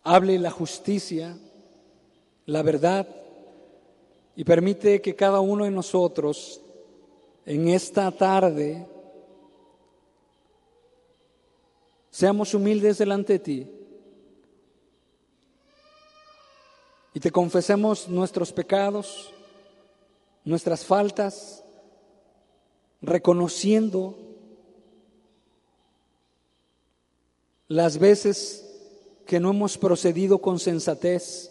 hable 0.02 0.38
la 0.38 0.50
justicia, 0.50 1.36
la 2.46 2.62
verdad, 2.62 3.06
y 4.34 4.44
permite 4.44 5.00
que 5.00 5.14
cada 5.14 5.40
uno 5.40 5.64
de 5.64 5.70
nosotros 5.70 6.60
en 7.44 7.68
esta 7.68 8.10
tarde 8.10 8.86
seamos 12.10 12.54
humildes 12.54 12.98
delante 12.98 13.34
de 13.34 13.38
ti 13.38 13.70
y 17.14 17.20
te 17.20 17.30
confesemos 17.30 18.08
nuestros 18.08 18.52
pecados, 18.52 19.32
nuestras 20.44 20.84
faltas, 20.84 21.62
reconociendo 23.02 24.16
las 27.68 27.98
veces 27.98 28.68
que 29.26 29.40
no 29.40 29.50
hemos 29.50 29.76
procedido 29.76 30.38
con 30.38 30.58
sensatez, 30.58 31.50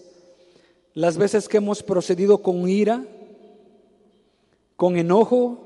las 0.93 1.18
veces 1.18 1.47
que 1.47 1.58
hemos 1.58 1.84
procedido 1.84 2.39
con 2.39 2.68
ira, 2.68 3.06
con 4.76 4.97
enojo, 4.97 5.60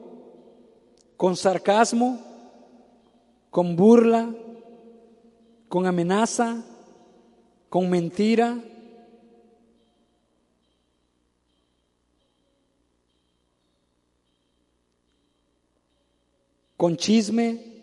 con 1.18 1.36
sarcasmo, 1.36 2.20
con 3.50 3.76
burla, 3.76 4.34
con 5.70 5.86
amenaza, 5.86 6.64
con 7.70 7.90
mentira. 7.90 8.60
Con 16.78 16.98
chisme 16.98 17.76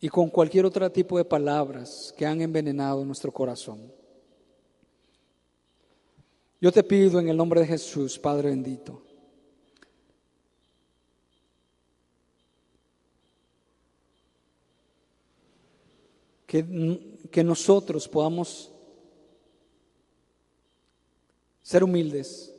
y 0.00 0.08
con 0.08 0.28
cualquier 0.30 0.66
otro 0.66 0.90
tipo 0.90 1.18
de 1.18 1.24
palabras 1.24 2.14
que 2.16 2.26
han 2.26 2.40
envenenado 2.40 3.04
nuestro 3.04 3.32
corazón. 3.32 3.92
Yo 6.60 6.72
te 6.72 6.82
pido 6.82 7.20
en 7.20 7.28
el 7.28 7.36
nombre 7.36 7.60
de 7.60 7.66
Jesús, 7.66 8.18
Padre 8.18 8.50
bendito, 8.50 9.02
que, 16.46 17.44
nosotros 17.44 18.08
podamos 18.08 18.70
ser 21.62 21.84
humildes 21.84 22.55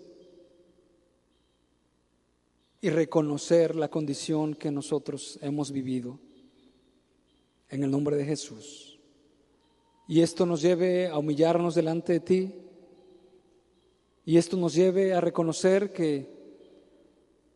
y 2.80 2.90
reconocer 2.90 3.76
la 3.76 3.90
condición 3.90 4.54
que 4.54 4.72
nosotros 4.72 5.40
hemos 5.42 5.72
vivido 5.72 6.20
en 7.70 7.84
el 7.84 7.92
nombre 7.92 8.16
de 8.16 8.26
Jesús. 8.26 9.00
Y 10.08 10.22
esto 10.22 10.46
nos 10.46 10.62
lleve 10.62 11.08
a 11.08 11.18
humillarnos 11.18 11.76
delante 11.76 12.14
de 12.14 12.20
ti 12.20 12.54
y 14.26 14.38
esto 14.38 14.58
nos 14.58 14.74
lleve 14.74 15.14
a 15.14 15.22
reconocer 15.22 15.92
que 15.92 16.30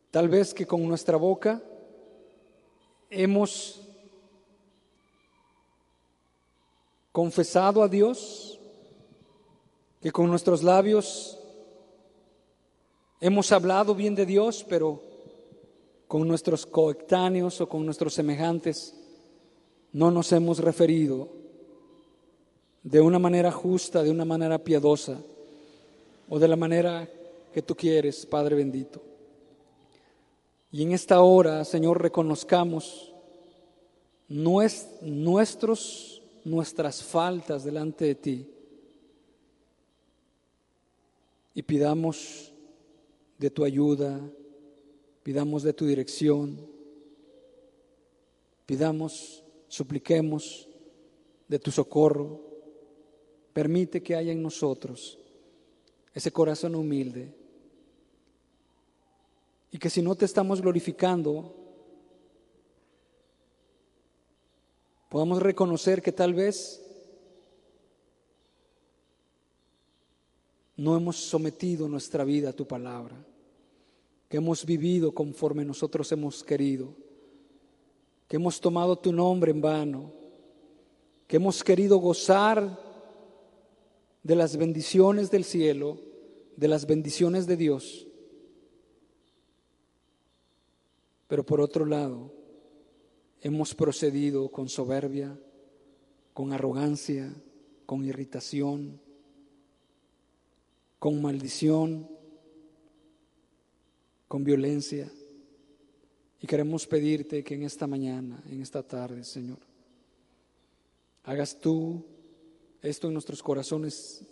tal 0.10 0.28
vez 0.28 0.54
que 0.54 0.66
con 0.66 0.86
nuestra 0.88 1.18
boca 1.18 1.62
hemos 3.10 3.82
confesado 7.12 7.84
a 7.84 7.88
Dios, 7.88 8.60
que 10.02 10.12
con 10.12 10.28
nuestros 10.28 10.64
labios 10.64 11.38
hemos 13.20 13.52
hablado 13.52 13.94
bien 13.94 14.16
de 14.16 14.26
Dios, 14.26 14.66
pero 14.68 15.11
con 16.12 16.28
nuestros 16.28 16.66
coetáneos 16.66 17.62
o 17.62 17.70
con 17.70 17.86
nuestros 17.86 18.14
semejantes 18.14 18.94
no 19.94 20.12
nos 20.12 20.30
hemos 20.34 20.60
referido 20.60 21.30
de 22.84 23.00
una 23.00 23.18
manera 23.18 23.50
justa, 23.50 24.04
de 24.04 24.12
una 24.12 24.26
manera 24.26 24.62
piadosa 24.62 25.22
o 26.28 26.38
de 26.38 26.50
la 26.50 26.58
manera 26.58 27.08
que 27.54 27.62
tú 27.62 27.78
quieres, 27.78 28.26
Padre 28.26 28.58
bendito. 28.58 29.02
Y 30.70 30.84
en 30.84 30.92
esta 30.92 31.22
hora, 31.22 31.64
Señor, 31.64 32.02
reconozcamos 32.02 33.14
nuestros 34.28 36.22
nuestras 36.44 37.02
faltas 37.02 37.64
delante 37.64 38.04
de 38.04 38.16
ti 38.16 38.50
y 41.54 41.62
pidamos 41.62 42.52
de 43.38 43.50
tu 43.50 43.64
ayuda, 43.64 44.20
pidamos 45.24 45.64
de 45.64 45.74
tu 45.74 45.86
dirección, 45.86 46.58
pidamos, 48.66 49.44
supliquemos 49.68 50.68
de 51.48 51.60
tu 51.60 51.72
socorro. 51.72 52.40
Permite 53.54 54.02
que 54.02 54.16
haya 54.16 54.32
en 54.32 54.42
nosotros 54.42 55.20
ese 56.14 56.32
corazón 56.32 56.76
humilde. 56.76 57.34
Y 59.72 59.78
que 59.78 59.90
si 59.90 60.02
no 60.02 60.16
te 60.16 60.26
estamos 60.26 60.62
glorificando, 60.62 61.56
podamos 65.10 65.42
reconocer 65.42 66.02
que 66.02 66.12
tal 66.12 66.34
vez 66.34 66.82
no 70.78 70.98
hemos 70.98 71.18
sometido 71.18 71.88
nuestra 71.88 72.24
vida 72.24 72.50
a 72.50 72.54
tu 72.54 72.68
palabra, 72.68 73.16
que 74.32 74.38
hemos 74.38 74.66
vivido 74.66 75.14
conforme 75.14 75.66
nosotros 75.66 76.10
hemos 76.14 76.42
querido, 76.42 76.96
que 78.30 78.38
hemos 78.38 78.62
tomado 78.62 78.98
tu 78.98 79.12
nombre 79.12 79.52
en 79.52 79.60
vano, 79.60 80.14
que 81.28 81.36
hemos 81.36 81.62
querido 81.62 81.98
gozar 81.98 82.80
de 84.24 84.36
las 84.38 84.56
bendiciones 84.56 85.32
del 85.32 85.44
cielo, 85.44 86.00
de 86.56 86.70
las 86.70 86.88
bendiciones 86.88 87.46
de 87.46 87.58
Dios. 87.58 88.08
Pero 91.28 91.46
por 91.46 91.60
otro 91.60 91.86
lado, 91.86 92.34
hemos 93.42 93.76
procedido 93.76 94.50
con 94.50 94.70
soberbia, 94.70 95.38
con 96.34 96.54
arrogancia, 96.54 97.36
con 97.86 98.06
irritación, 98.06 99.02
con 101.00 101.22
maldición, 101.22 102.08
con 104.32 104.46
violencia. 104.46 105.12
Y 106.40 106.48
queremos 106.48 106.88
pedirte 106.88 107.44
que 107.44 107.56
en 107.56 107.64
esta 107.64 107.86
mañana, 107.86 108.42
en 108.50 108.62
esta 108.62 108.82
tarde, 108.82 109.26
Señor, 109.26 109.60
hagas 111.26 111.60
tú 111.60 112.06
esto 112.82 113.08
en 113.08 113.14
nuestros 113.14 113.44
corazones 113.44 114.26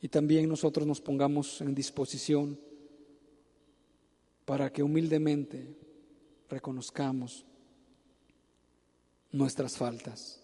y 0.00 0.08
también 0.08 0.48
nosotros 0.48 0.86
nos 0.86 1.02
pongamos 1.02 1.60
en 1.60 1.74
disposición 1.74 2.58
para 4.46 4.72
que 4.72 4.82
humildemente 4.82 5.76
reconozcamos 6.48 7.44
nuestras 9.32 9.76
faltas 9.76 10.40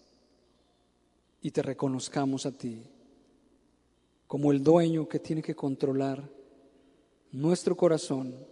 y 1.41 1.49
te 1.49 1.63
reconozcamos 1.63 2.45
a 2.45 2.51
ti 2.55 2.83
como 4.27 4.51
el 4.51 4.63
dueño 4.63 5.09
que 5.09 5.17
tiene 5.17 5.41
que 5.41 5.55
controlar 5.55 6.29
nuestro 7.31 7.75
corazón 7.75 8.50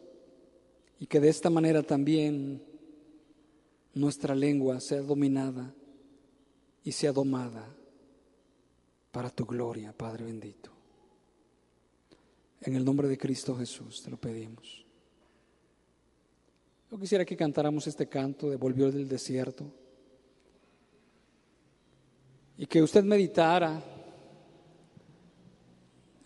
y 0.99 1.07
que 1.07 1.19
de 1.19 1.29
esta 1.29 1.49
manera 1.49 1.81
también 1.81 2.61
nuestra 3.93 4.35
lengua 4.35 4.79
sea 4.79 5.01
dominada 5.01 5.73
y 6.83 6.91
sea 6.91 7.11
domada 7.11 7.65
para 9.11 9.29
tu 9.29 9.45
gloria, 9.45 9.93
Padre 9.93 10.25
bendito. 10.25 10.71
En 12.61 12.75
el 12.75 12.83
nombre 12.83 13.07
de 13.07 13.17
Cristo 13.17 13.55
Jesús 13.55 14.03
te 14.03 14.11
lo 14.11 14.17
pedimos. 14.17 14.85
Yo 16.91 16.99
quisiera 16.99 17.23
que 17.23 17.37
cantáramos 17.37 17.87
este 17.87 18.07
canto 18.07 18.49
de 18.49 18.57
Volvió 18.57 18.91
del 18.91 19.07
desierto 19.07 19.71
y 22.57 22.65
que 22.65 22.81
usted 22.81 23.03
meditara 23.03 23.81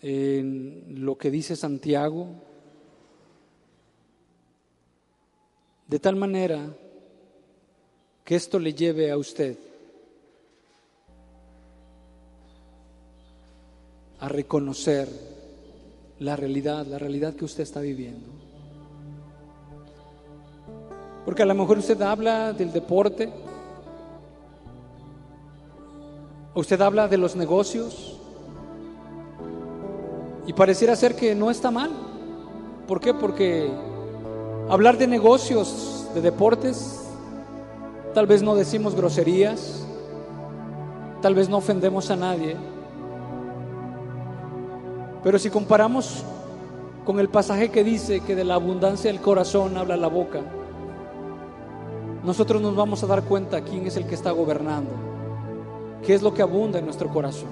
en 0.02 1.06
lo 1.06 1.18
que 1.18 1.30
dice 1.30 1.56
Santiago, 1.56 2.53
de 5.94 6.00
tal 6.00 6.16
manera 6.16 6.76
que 8.26 8.34
esto 8.34 8.58
le 8.58 8.74
lleve 8.74 9.12
a 9.12 9.16
usted 9.16 9.56
a 14.20 14.28
reconocer 14.28 15.08
la 16.18 16.36
realidad, 16.36 16.88
la 16.88 16.98
realidad 16.98 17.36
que 17.36 17.46
usted 17.46 17.62
está 17.62 17.80
viviendo. 17.80 18.28
Porque 21.26 21.44
a 21.44 21.46
lo 21.46 21.54
mejor 21.54 21.78
usted 21.78 22.02
habla 22.02 22.54
del 22.54 22.74
deporte, 22.74 23.32
usted 26.56 26.82
habla 26.82 27.08
de 27.08 27.20
los 27.20 27.36
negocios, 27.36 28.18
y 30.48 30.54
pareciera 30.54 30.96
ser 30.96 31.16
que 31.16 31.36
no 31.36 31.52
está 31.52 31.70
mal. 31.70 31.92
¿Por 32.88 33.00
qué? 33.00 33.14
Porque 33.14 33.93
hablar 34.70 34.98
de 34.98 35.08
negocios, 35.08 36.08
de 36.14 36.22
deportes, 36.22 37.04
tal 38.14 38.28
vez 38.28 38.42
no 38.42 38.56
decimos 38.56 38.96
groserías, 38.96 39.86
tal 41.22 41.36
vez 41.36 41.50
no 41.50 41.58
ofendemos 41.58 42.10
a 42.12 42.16
nadie. 42.16 42.56
Pero 45.24 45.40
si 45.40 45.50
comparamos 45.50 46.24
con 47.06 47.20
el 47.20 47.30
pasaje 47.30 47.70
que 47.70 47.84
dice 47.84 48.22
que 48.22 48.36
de 48.36 48.44
la 48.44 48.56
abundancia 48.56 49.12
del 49.12 49.22
corazón 49.22 49.78
habla 49.78 49.98
la 49.98 50.08
boca, 50.08 50.42
nosotros 52.24 52.62
nos 52.62 52.76
vamos 52.76 53.04
a 53.04 53.08
dar 53.08 53.24
cuenta 53.24 53.62
quién 53.62 53.86
es 53.86 53.98
el 53.98 54.06
que 54.06 54.16
está 54.16 54.32
gobernando, 54.32 54.92
qué 56.06 56.14
es 56.14 56.22
lo 56.22 56.34
que 56.34 56.42
abunda 56.42 56.80
en 56.80 56.86
nuestro 56.86 57.10
corazón. 57.10 57.50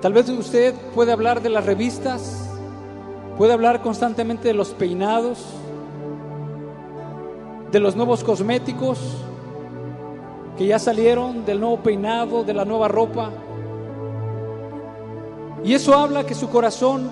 Tal 0.00 0.12
vez 0.12 0.28
usted 0.28 0.74
puede 0.94 1.12
hablar 1.12 1.42
de 1.42 1.50
las 1.50 1.66
revistas, 1.66 2.45
puede 3.36 3.52
hablar 3.52 3.82
constantemente 3.82 4.48
de 4.48 4.54
los 4.54 4.70
peinados, 4.70 5.44
de 7.70 7.80
los 7.80 7.96
nuevos 7.96 8.24
cosméticos 8.24 8.98
que 10.56 10.66
ya 10.66 10.78
salieron, 10.78 11.44
del 11.44 11.60
nuevo 11.60 11.78
peinado, 11.78 12.42
de 12.42 12.54
la 12.54 12.64
nueva 12.64 12.88
ropa. 12.88 13.30
Y 15.62 15.74
eso 15.74 15.94
habla 15.94 16.24
que 16.24 16.34
su 16.34 16.48
corazón 16.48 17.10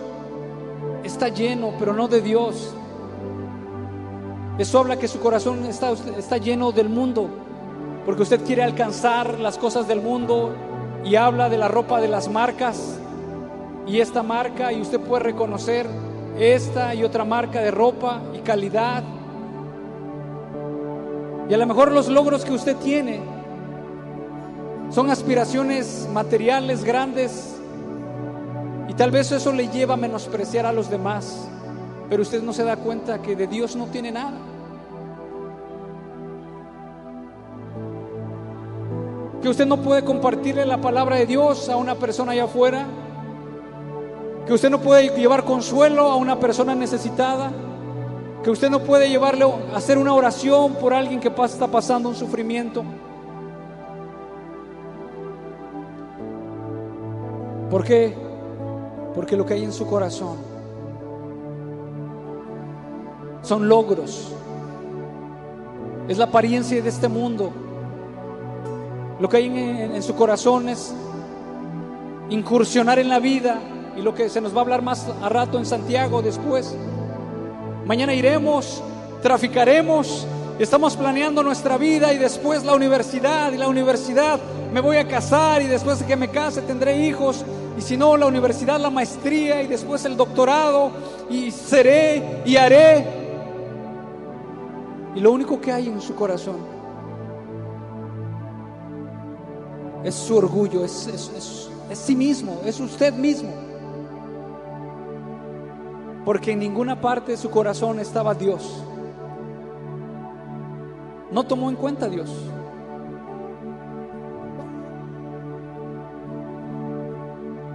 está 1.02 1.28
lleno, 1.28 1.72
pero 1.78 1.92
no 1.92 2.08
de 2.08 2.22
Dios. 2.22 2.74
Eso 4.56 4.78
habla 4.78 4.98
que 4.98 5.08
su 5.08 5.20
corazón 5.20 5.64
está, 5.66 5.92
está 6.16 6.38
lleno 6.38 6.72
del 6.72 6.88
mundo, 6.88 7.28
porque 8.06 8.22
usted 8.22 8.42
quiere 8.44 8.62
alcanzar 8.62 9.38
las 9.40 9.58
cosas 9.58 9.86
del 9.88 10.00
mundo 10.00 10.54
y 11.04 11.16
habla 11.16 11.50
de 11.50 11.58
la 11.58 11.68
ropa 11.68 12.00
de 12.00 12.08
las 12.08 12.30
marcas 12.30 12.98
y 13.86 14.00
esta 14.00 14.22
marca 14.22 14.72
y 14.72 14.80
usted 14.80 15.00
puede 15.00 15.24
reconocer 15.24 15.86
esta 16.38 16.94
y 16.94 17.04
otra 17.04 17.24
marca 17.24 17.60
de 17.60 17.70
ropa 17.70 18.20
y 18.34 18.38
calidad. 18.38 19.02
Y 21.48 21.54
a 21.54 21.58
lo 21.58 21.66
mejor 21.66 21.92
los 21.92 22.08
logros 22.08 22.44
que 22.44 22.52
usted 22.52 22.76
tiene 22.76 23.20
son 24.90 25.10
aspiraciones 25.10 26.08
materiales 26.12 26.84
grandes 26.84 27.56
y 28.88 28.94
tal 28.94 29.10
vez 29.10 29.32
eso 29.32 29.52
le 29.52 29.68
lleva 29.68 29.94
a 29.94 29.96
menospreciar 29.96 30.66
a 30.66 30.72
los 30.72 30.90
demás, 30.90 31.48
pero 32.08 32.22
usted 32.22 32.42
no 32.42 32.52
se 32.52 32.64
da 32.64 32.76
cuenta 32.76 33.20
que 33.20 33.36
de 33.36 33.46
Dios 33.46 33.76
no 33.76 33.86
tiene 33.86 34.12
nada. 34.12 34.38
que 39.44 39.50
usted 39.50 39.66
no 39.66 39.76
puede 39.82 40.02
compartirle 40.02 40.64
la 40.64 40.80
palabra 40.80 41.16
de 41.16 41.26
Dios 41.26 41.68
a 41.68 41.76
una 41.76 41.96
persona 41.96 42.32
allá 42.32 42.44
afuera, 42.44 42.86
que 44.46 44.52
usted 44.52 44.70
no 44.70 44.80
puede 44.80 45.08
llevar 45.08 45.44
consuelo 45.44 46.10
a 46.10 46.16
una 46.16 46.38
persona 46.38 46.74
necesitada, 46.74 47.52
que 48.42 48.50
usted 48.50 48.70
no 48.70 48.80
puede 48.80 49.08
llevarle 49.08 49.44
a 49.44 49.76
hacer 49.76 49.96
una 49.96 50.12
oración 50.12 50.74
por 50.74 50.92
alguien 50.92 51.20
que 51.20 51.32
está 51.44 51.66
pasando 51.66 52.08
un 52.08 52.14
sufrimiento. 52.14 52.84
¿Por 57.70 57.84
qué? 57.84 58.14
Porque 59.14 59.36
lo 59.36 59.46
que 59.46 59.54
hay 59.54 59.64
en 59.64 59.72
su 59.72 59.86
corazón 59.86 60.36
son 63.42 63.68
logros, 63.68 64.32
es 66.08 66.18
la 66.18 66.24
apariencia 66.24 66.82
de 66.82 66.88
este 66.88 67.08
mundo 67.08 67.52
lo 69.20 69.28
que 69.28 69.36
hay 69.36 69.46
en, 69.46 70.02
su 70.02 70.14
corazón 70.14 70.68
es 70.68 70.92
incursionar 72.30 72.98
en 72.98 73.08
la 73.08 73.20
vida 73.20 73.60
y 73.96 74.02
lo 74.02 74.14
que 74.14 74.28
se 74.28 74.40
nos 74.40 74.54
va 74.54 74.58
a 74.58 74.62
hablar 74.62 74.82
más 74.82 75.06
a 75.22 75.28
rato 75.28 75.58
en 75.58 75.66
Santiago 75.66 76.22
después. 76.22 76.74
Mañana 77.86 78.14
iremos, 78.14 78.82
traficaremos, 79.22 80.26
estamos 80.58 80.96
planeando 80.96 81.42
nuestra 81.42 81.76
vida 81.76 82.12
y 82.12 82.18
después 82.18 82.64
la 82.64 82.74
universidad 82.74 83.52
y 83.52 83.56
la 83.56 83.68
universidad 83.68 84.40
me 84.72 84.80
voy 84.80 84.96
a 84.96 85.06
casar 85.06 85.62
y 85.62 85.66
después 85.66 86.00
de 86.00 86.06
que 86.06 86.16
me 86.16 86.28
case 86.28 86.62
tendré 86.62 87.06
hijos 87.06 87.44
y 87.76 87.82
si 87.82 87.96
no 87.96 88.16
la 88.16 88.26
universidad, 88.26 88.78
la 88.80 88.90
maestría 88.90 89.62
y 89.62 89.66
después 89.66 90.04
el 90.04 90.16
doctorado 90.16 90.90
y 91.28 91.50
seré 91.50 92.42
y 92.44 92.56
haré. 92.56 93.04
Y 95.14 95.20
lo 95.20 95.32
único 95.32 95.60
que 95.60 95.72
hay 95.72 95.88
en 95.88 96.00
su 96.00 96.14
corazón 96.14 96.56
es 100.04 100.14
su 100.14 100.36
orgullo, 100.36 100.84
es, 100.84 101.06
es, 101.06 101.98
sí 101.98 102.14
mismo, 102.14 102.60
es 102.64 102.78
usted 102.78 103.14
mismo. 103.14 103.63
Porque 106.24 106.52
en 106.52 106.60
ninguna 106.60 107.00
parte 107.00 107.32
de 107.32 107.38
su 107.38 107.50
corazón 107.50 108.00
estaba 108.00 108.34
Dios. 108.34 108.82
No 111.30 111.44
tomó 111.44 111.68
en 111.68 111.76
cuenta 111.76 112.06
a 112.06 112.08
Dios. 112.08 112.30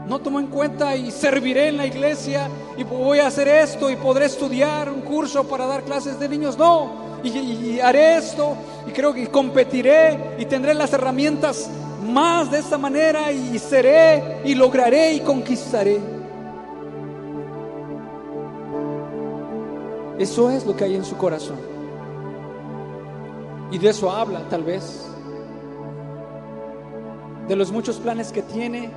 No 0.08 0.20
tomó 0.20 0.40
en 0.40 0.48
cuenta 0.48 0.96
y 0.96 1.12
serviré 1.12 1.68
en 1.68 1.78
la 1.78 1.86
iglesia 1.86 2.50
y 2.78 2.84
voy 2.84 3.20
a 3.20 3.28
hacer 3.28 3.48
esto 3.48 3.92
y 3.92 3.96
podré 3.96 4.26
estudiar 4.26 4.90
un 4.90 5.02
curso 5.02 5.48
para 5.48 5.68
dar 5.68 5.84
clases 5.84 6.20
de 6.20 6.28
niños. 6.28 6.58
No, 6.58 7.20
y, 7.24 7.30
y 7.30 7.80
haré 7.80 8.18
esto 8.18 8.56
y 8.88 8.92
creo 8.92 9.14
que 9.14 9.28
competiré 9.28 10.36
y 10.40 10.46
tendré 10.46 10.74
las 10.74 10.92
herramientas 10.94 11.70
más 12.02 12.50
de 12.50 12.60
esta 12.60 12.78
manera 12.78 13.32
y 13.32 13.60
seré 13.60 14.42
y 14.46 14.56
lograré 14.56 15.14
y 15.14 15.20
conquistaré. 15.20 16.19
Eso 20.20 20.52
es 20.52 20.66
lo 20.68 20.76
que 20.76 20.84
hay 20.84 20.96
en 20.96 21.04
su 21.04 21.18
corazón. 21.18 21.58
Y 23.72 23.80
de 23.80 23.90
eso 23.90 24.12
habla 24.12 24.42
tal 24.50 24.64
vez. 24.64 25.08
De 27.48 27.56
los 27.56 27.72
muchos 27.72 27.98
planes 27.98 28.32
que 28.32 28.44
tiene. 28.44 28.92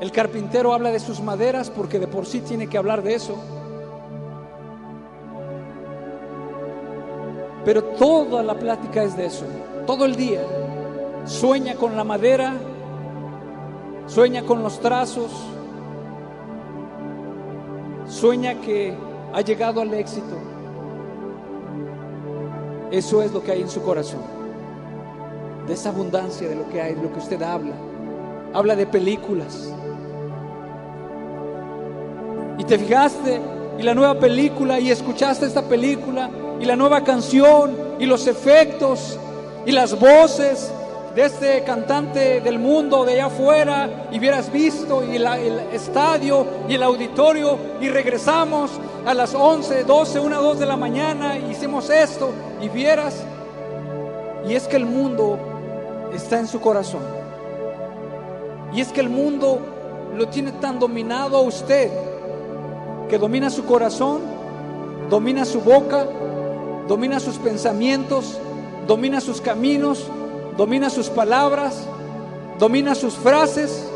El 0.00 0.12
carpintero 0.12 0.72
habla 0.72 0.92
de 0.92 1.00
sus 1.00 1.20
maderas 1.20 1.68
porque 1.70 1.98
de 1.98 2.06
por 2.06 2.26
sí 2.26 2.40
tiene 2.40 2.68
que 2.68 2.78
hablar 2.78 3.02
de 3.02 3.14
eso. 3.14 3.34
Pero 7.64 7.82
toda 7.82 8.42
la 8.42 8.54
plática 8.54 9.02
es 9.02 9.16
de 9.16 9.26
eso, 9.26 9.44
todo 9.86 10.06
el 10.06 10.16
día 10.16 10.40
sueña 11.26 11.74
con 11.74 11.96
la 11.96 12.04
madera, 12.04 12.54
sueña 14.06 14.42
con 14.44 14.62
los 14.62 14.80
trazos, 14.80 15.30
sueña 18.10 18.60
que 18.60 18.94
ha 19.32 19.40
llegado 19.40 19.80
al 19.80 19.94
éxito. 19.94 20.36
Eso 22.90 23.22
es 23.22 23.32
lo 23.32 23.42
que 23.42 23.52
hay 23.52 23.62
en 23.62 23.70
su 23.70 23.82
corazón, 23.82 24.20
de 25.66 25.74
esa 25.74 25.90
abundancia 25.90 26.48
de 26.48 26.56
lo 26.56 26.68
que 26.68 26.82
hay, 26.82 26.94
de 26.94 27.02
lo 27.02 27.12
que 27.12 27.20
usted 27.20 27.40
habla. 27.40 27.74
Habla 28.52 28.74
de 28.74 28.86
películas. 28.86 29.72
Y 32.58 32.64
te 32.64 32.78
fijaste 32.78 33.40
y 33.78 33.82
la 33.82 33.94
nueva 33.94 34.18
película 34.18 34.80
y 34.80 34.90
escuchaste 34.90 35.46
esta 35.46 35.62
película 35.62 36.28
y 36.60 36.64
la 36.64 36.74
nueva 36.74 37.04
canción 37.04 37.76
y 37.98 38.06
los 38.06 38.26
efectos 38.26 39.18
y 39.64 39.70
las 39.70 39.98
voces 39.98 40.72
de 41.14 41.24
este 41.24 41.64
cantante 41.64 42.40
del 42.40 42.58
mundo 42.58 43.04
de 43.04 43.14
allá 43.14 43.26
afuera 43.26 44.08
y 44.12 44.18
hubieras 44.18 44.52
visto 44.52 45.02
y 45.04 45.16
el 45.16 45.26
estadio 45.72 46.46
y 46.68 46.74
el 46.74 46.82
auditorio 46.82 47.58
y 47.80 47.88
regresamos 47.88 48.70
a 49.04 49.14
las 49.14 49.34
11, 49.34 49.84
12, 49.84 50.20
1, 50.20 50.42
2 50.42 50.58
de 50.58 50.66
la 50.66 50.76
mañana 50.76 51.36
y 51.36 51.50
hicimos 51.50 51.90
esto 51.90 52.30
y 52.60 52.68
vieras 52.68 53.24
y 54.48 54.54
es 54.54 54.68
que 54.68 54.76
el 54.76 54.86
mundo 54.86 55.38
está 56.14 56.38
en 56.38 56.46
su 56.46 56.60
corazón. 56.60 57.02
Y 58.72 58.80
es 58.80 58.92
que 58.92 59.00
el 59.00 59.08
mundo 59.08 59.60
lo 60.14 60.28
tiene 60.28 60.52
tan 60.52 60.78
dominado 60.78 61.36
a 61.36 61.40
usted 61.40 61.90
que 63.08 63.18
domina 63.18 63.50
su 63.50 63.64
corazón, 63.64 64.20
domina 65.08 65.44
su 65.44 65.60
boca, 65.60 66.06
domina 66.86 67.18
sus 67.18 67.36
pensamientos, 67.38 68.38
domina 68.86 69.20
sus 69.20 69.40
caminos 69.40 70.08
domina 70.60 70.90
sus 70.90 71.08
palabras, 71.08 71.88
domina 72.58 72.94
sus 72.94 73.14
frases, 73.14 73.88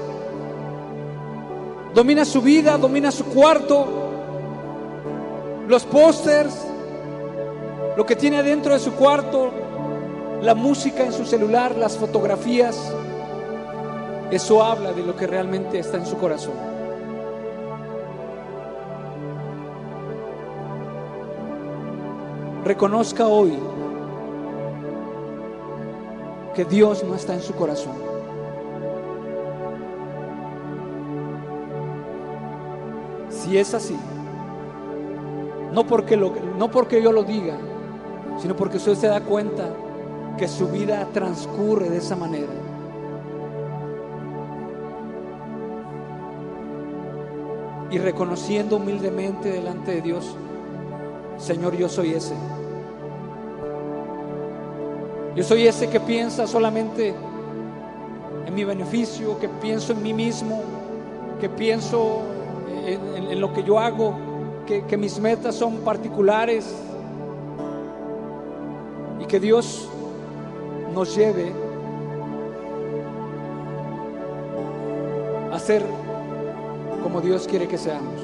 domina 1.93 2.25
su 2.25 2.41
vida, 2.41 2.79
domina 2.79 3.13
su 3.13 3.27
cuarto, 3.27 3.85
los 5.69 5.85
pósters, 5.85 6.55
lo 7.99 8.07
que 8.07 8.17
tiene 8.17 8.39
adentro 8.39 8.73
de 8.73 8.79
su 8.79 8.93
cuarto, 8.93 9.51
la 10.41 10.55
música 10.55 11.05
en 11.05 11.13
su 11.13 11.27
celular, 11.27 11.77
las 11.77 11.99
fotografías. 11.99 12.81
eso 14.31 14.65
habla 14.65 14.95
de 14.95 15.03
lo 15.03 15.15
que 15.15 15.27
realmente 15.27 15.79
está 15.79 15.99
en 15.99 16.07
su 16.07 16.17
corazón. 16.17 16.55
Reconozca 22.65 23.27
hoy 23.27 23.53
que 26.55 26.65
Dios 26.65 27.05
no 27.05 27.15
está 27.15 27.35
en 27.35 27.43
su 27.43 27.55
corazón. 27.55 27.95
Si 33.29 33.59
es 33.59 33.75
así, 33.75 33.97
no 35.73 35.85
porque, 35.87 36.17
no 36.17 36.71
porque 36.71 37.03
yo 37.03 37.13
lo 37.13 37.25
diga, 37.25 37.57
sino 38.39 38.57
porque 38.57 38.77
usted 38.77 38.95
se 38.95 39.09
da 39.09 39.21
cuenta 39.21 39.69
que 40.39 40.49
su 40.49 40.69
vida 40.69 41.07
transcurre 41.13 41.91
de 41.91 41.99
esa 41.99 42.17
manera. 42.17 42.53
Y 47.91 47.99
reconociendo 47.99 48.77
humildemente 48.77 49.51
delante 49.51 49.93
de 49.93 50.03
Dios, 50.03 50.37
Señor, 51.37 51.77
yo 51.77 51.89
soy 51.89 52.15
ese. 52.15 52.35
Yo 55.37 55.43
soy 55.43 55.67
ese 55.67 55.89
que 55.89 55.99
piensa 55.99 56.47
solamente 56.47 57.13
en 58.47 58.55
mi 58.55 58.63
beneficio, 58.63 59.39
que 59.41 59.49
pienso 59.49 59.93
en 59.93 60.03
mí 60.03 60.13
mismo, 60.13 60.63
que 61.41 61.49
pienso 61.49 62.23
en, 62.87 63.41
lo 63.41 63.53
que 63.53 63.65
yo 63.65 63.81
hago, 63.81 64.15
que, 64.65 64.85
que 64.85 64.97
mis 64.97 65.19
metas 65.19 65.57
son 65.57 65.79
particulares 65.79 66.73
y 69.21 69.25
que 69.25 69.41
Dios 69.41 69.89
nos 70.95 71.17
lleve 71.17 71.53
a 75.53 75.59
ser 75.59 75.83
como 77.03 77.21
Dios 77.21 77.47
quiere 77.49 77.67
que 77.67 77.77
seamos. 77.77 78.24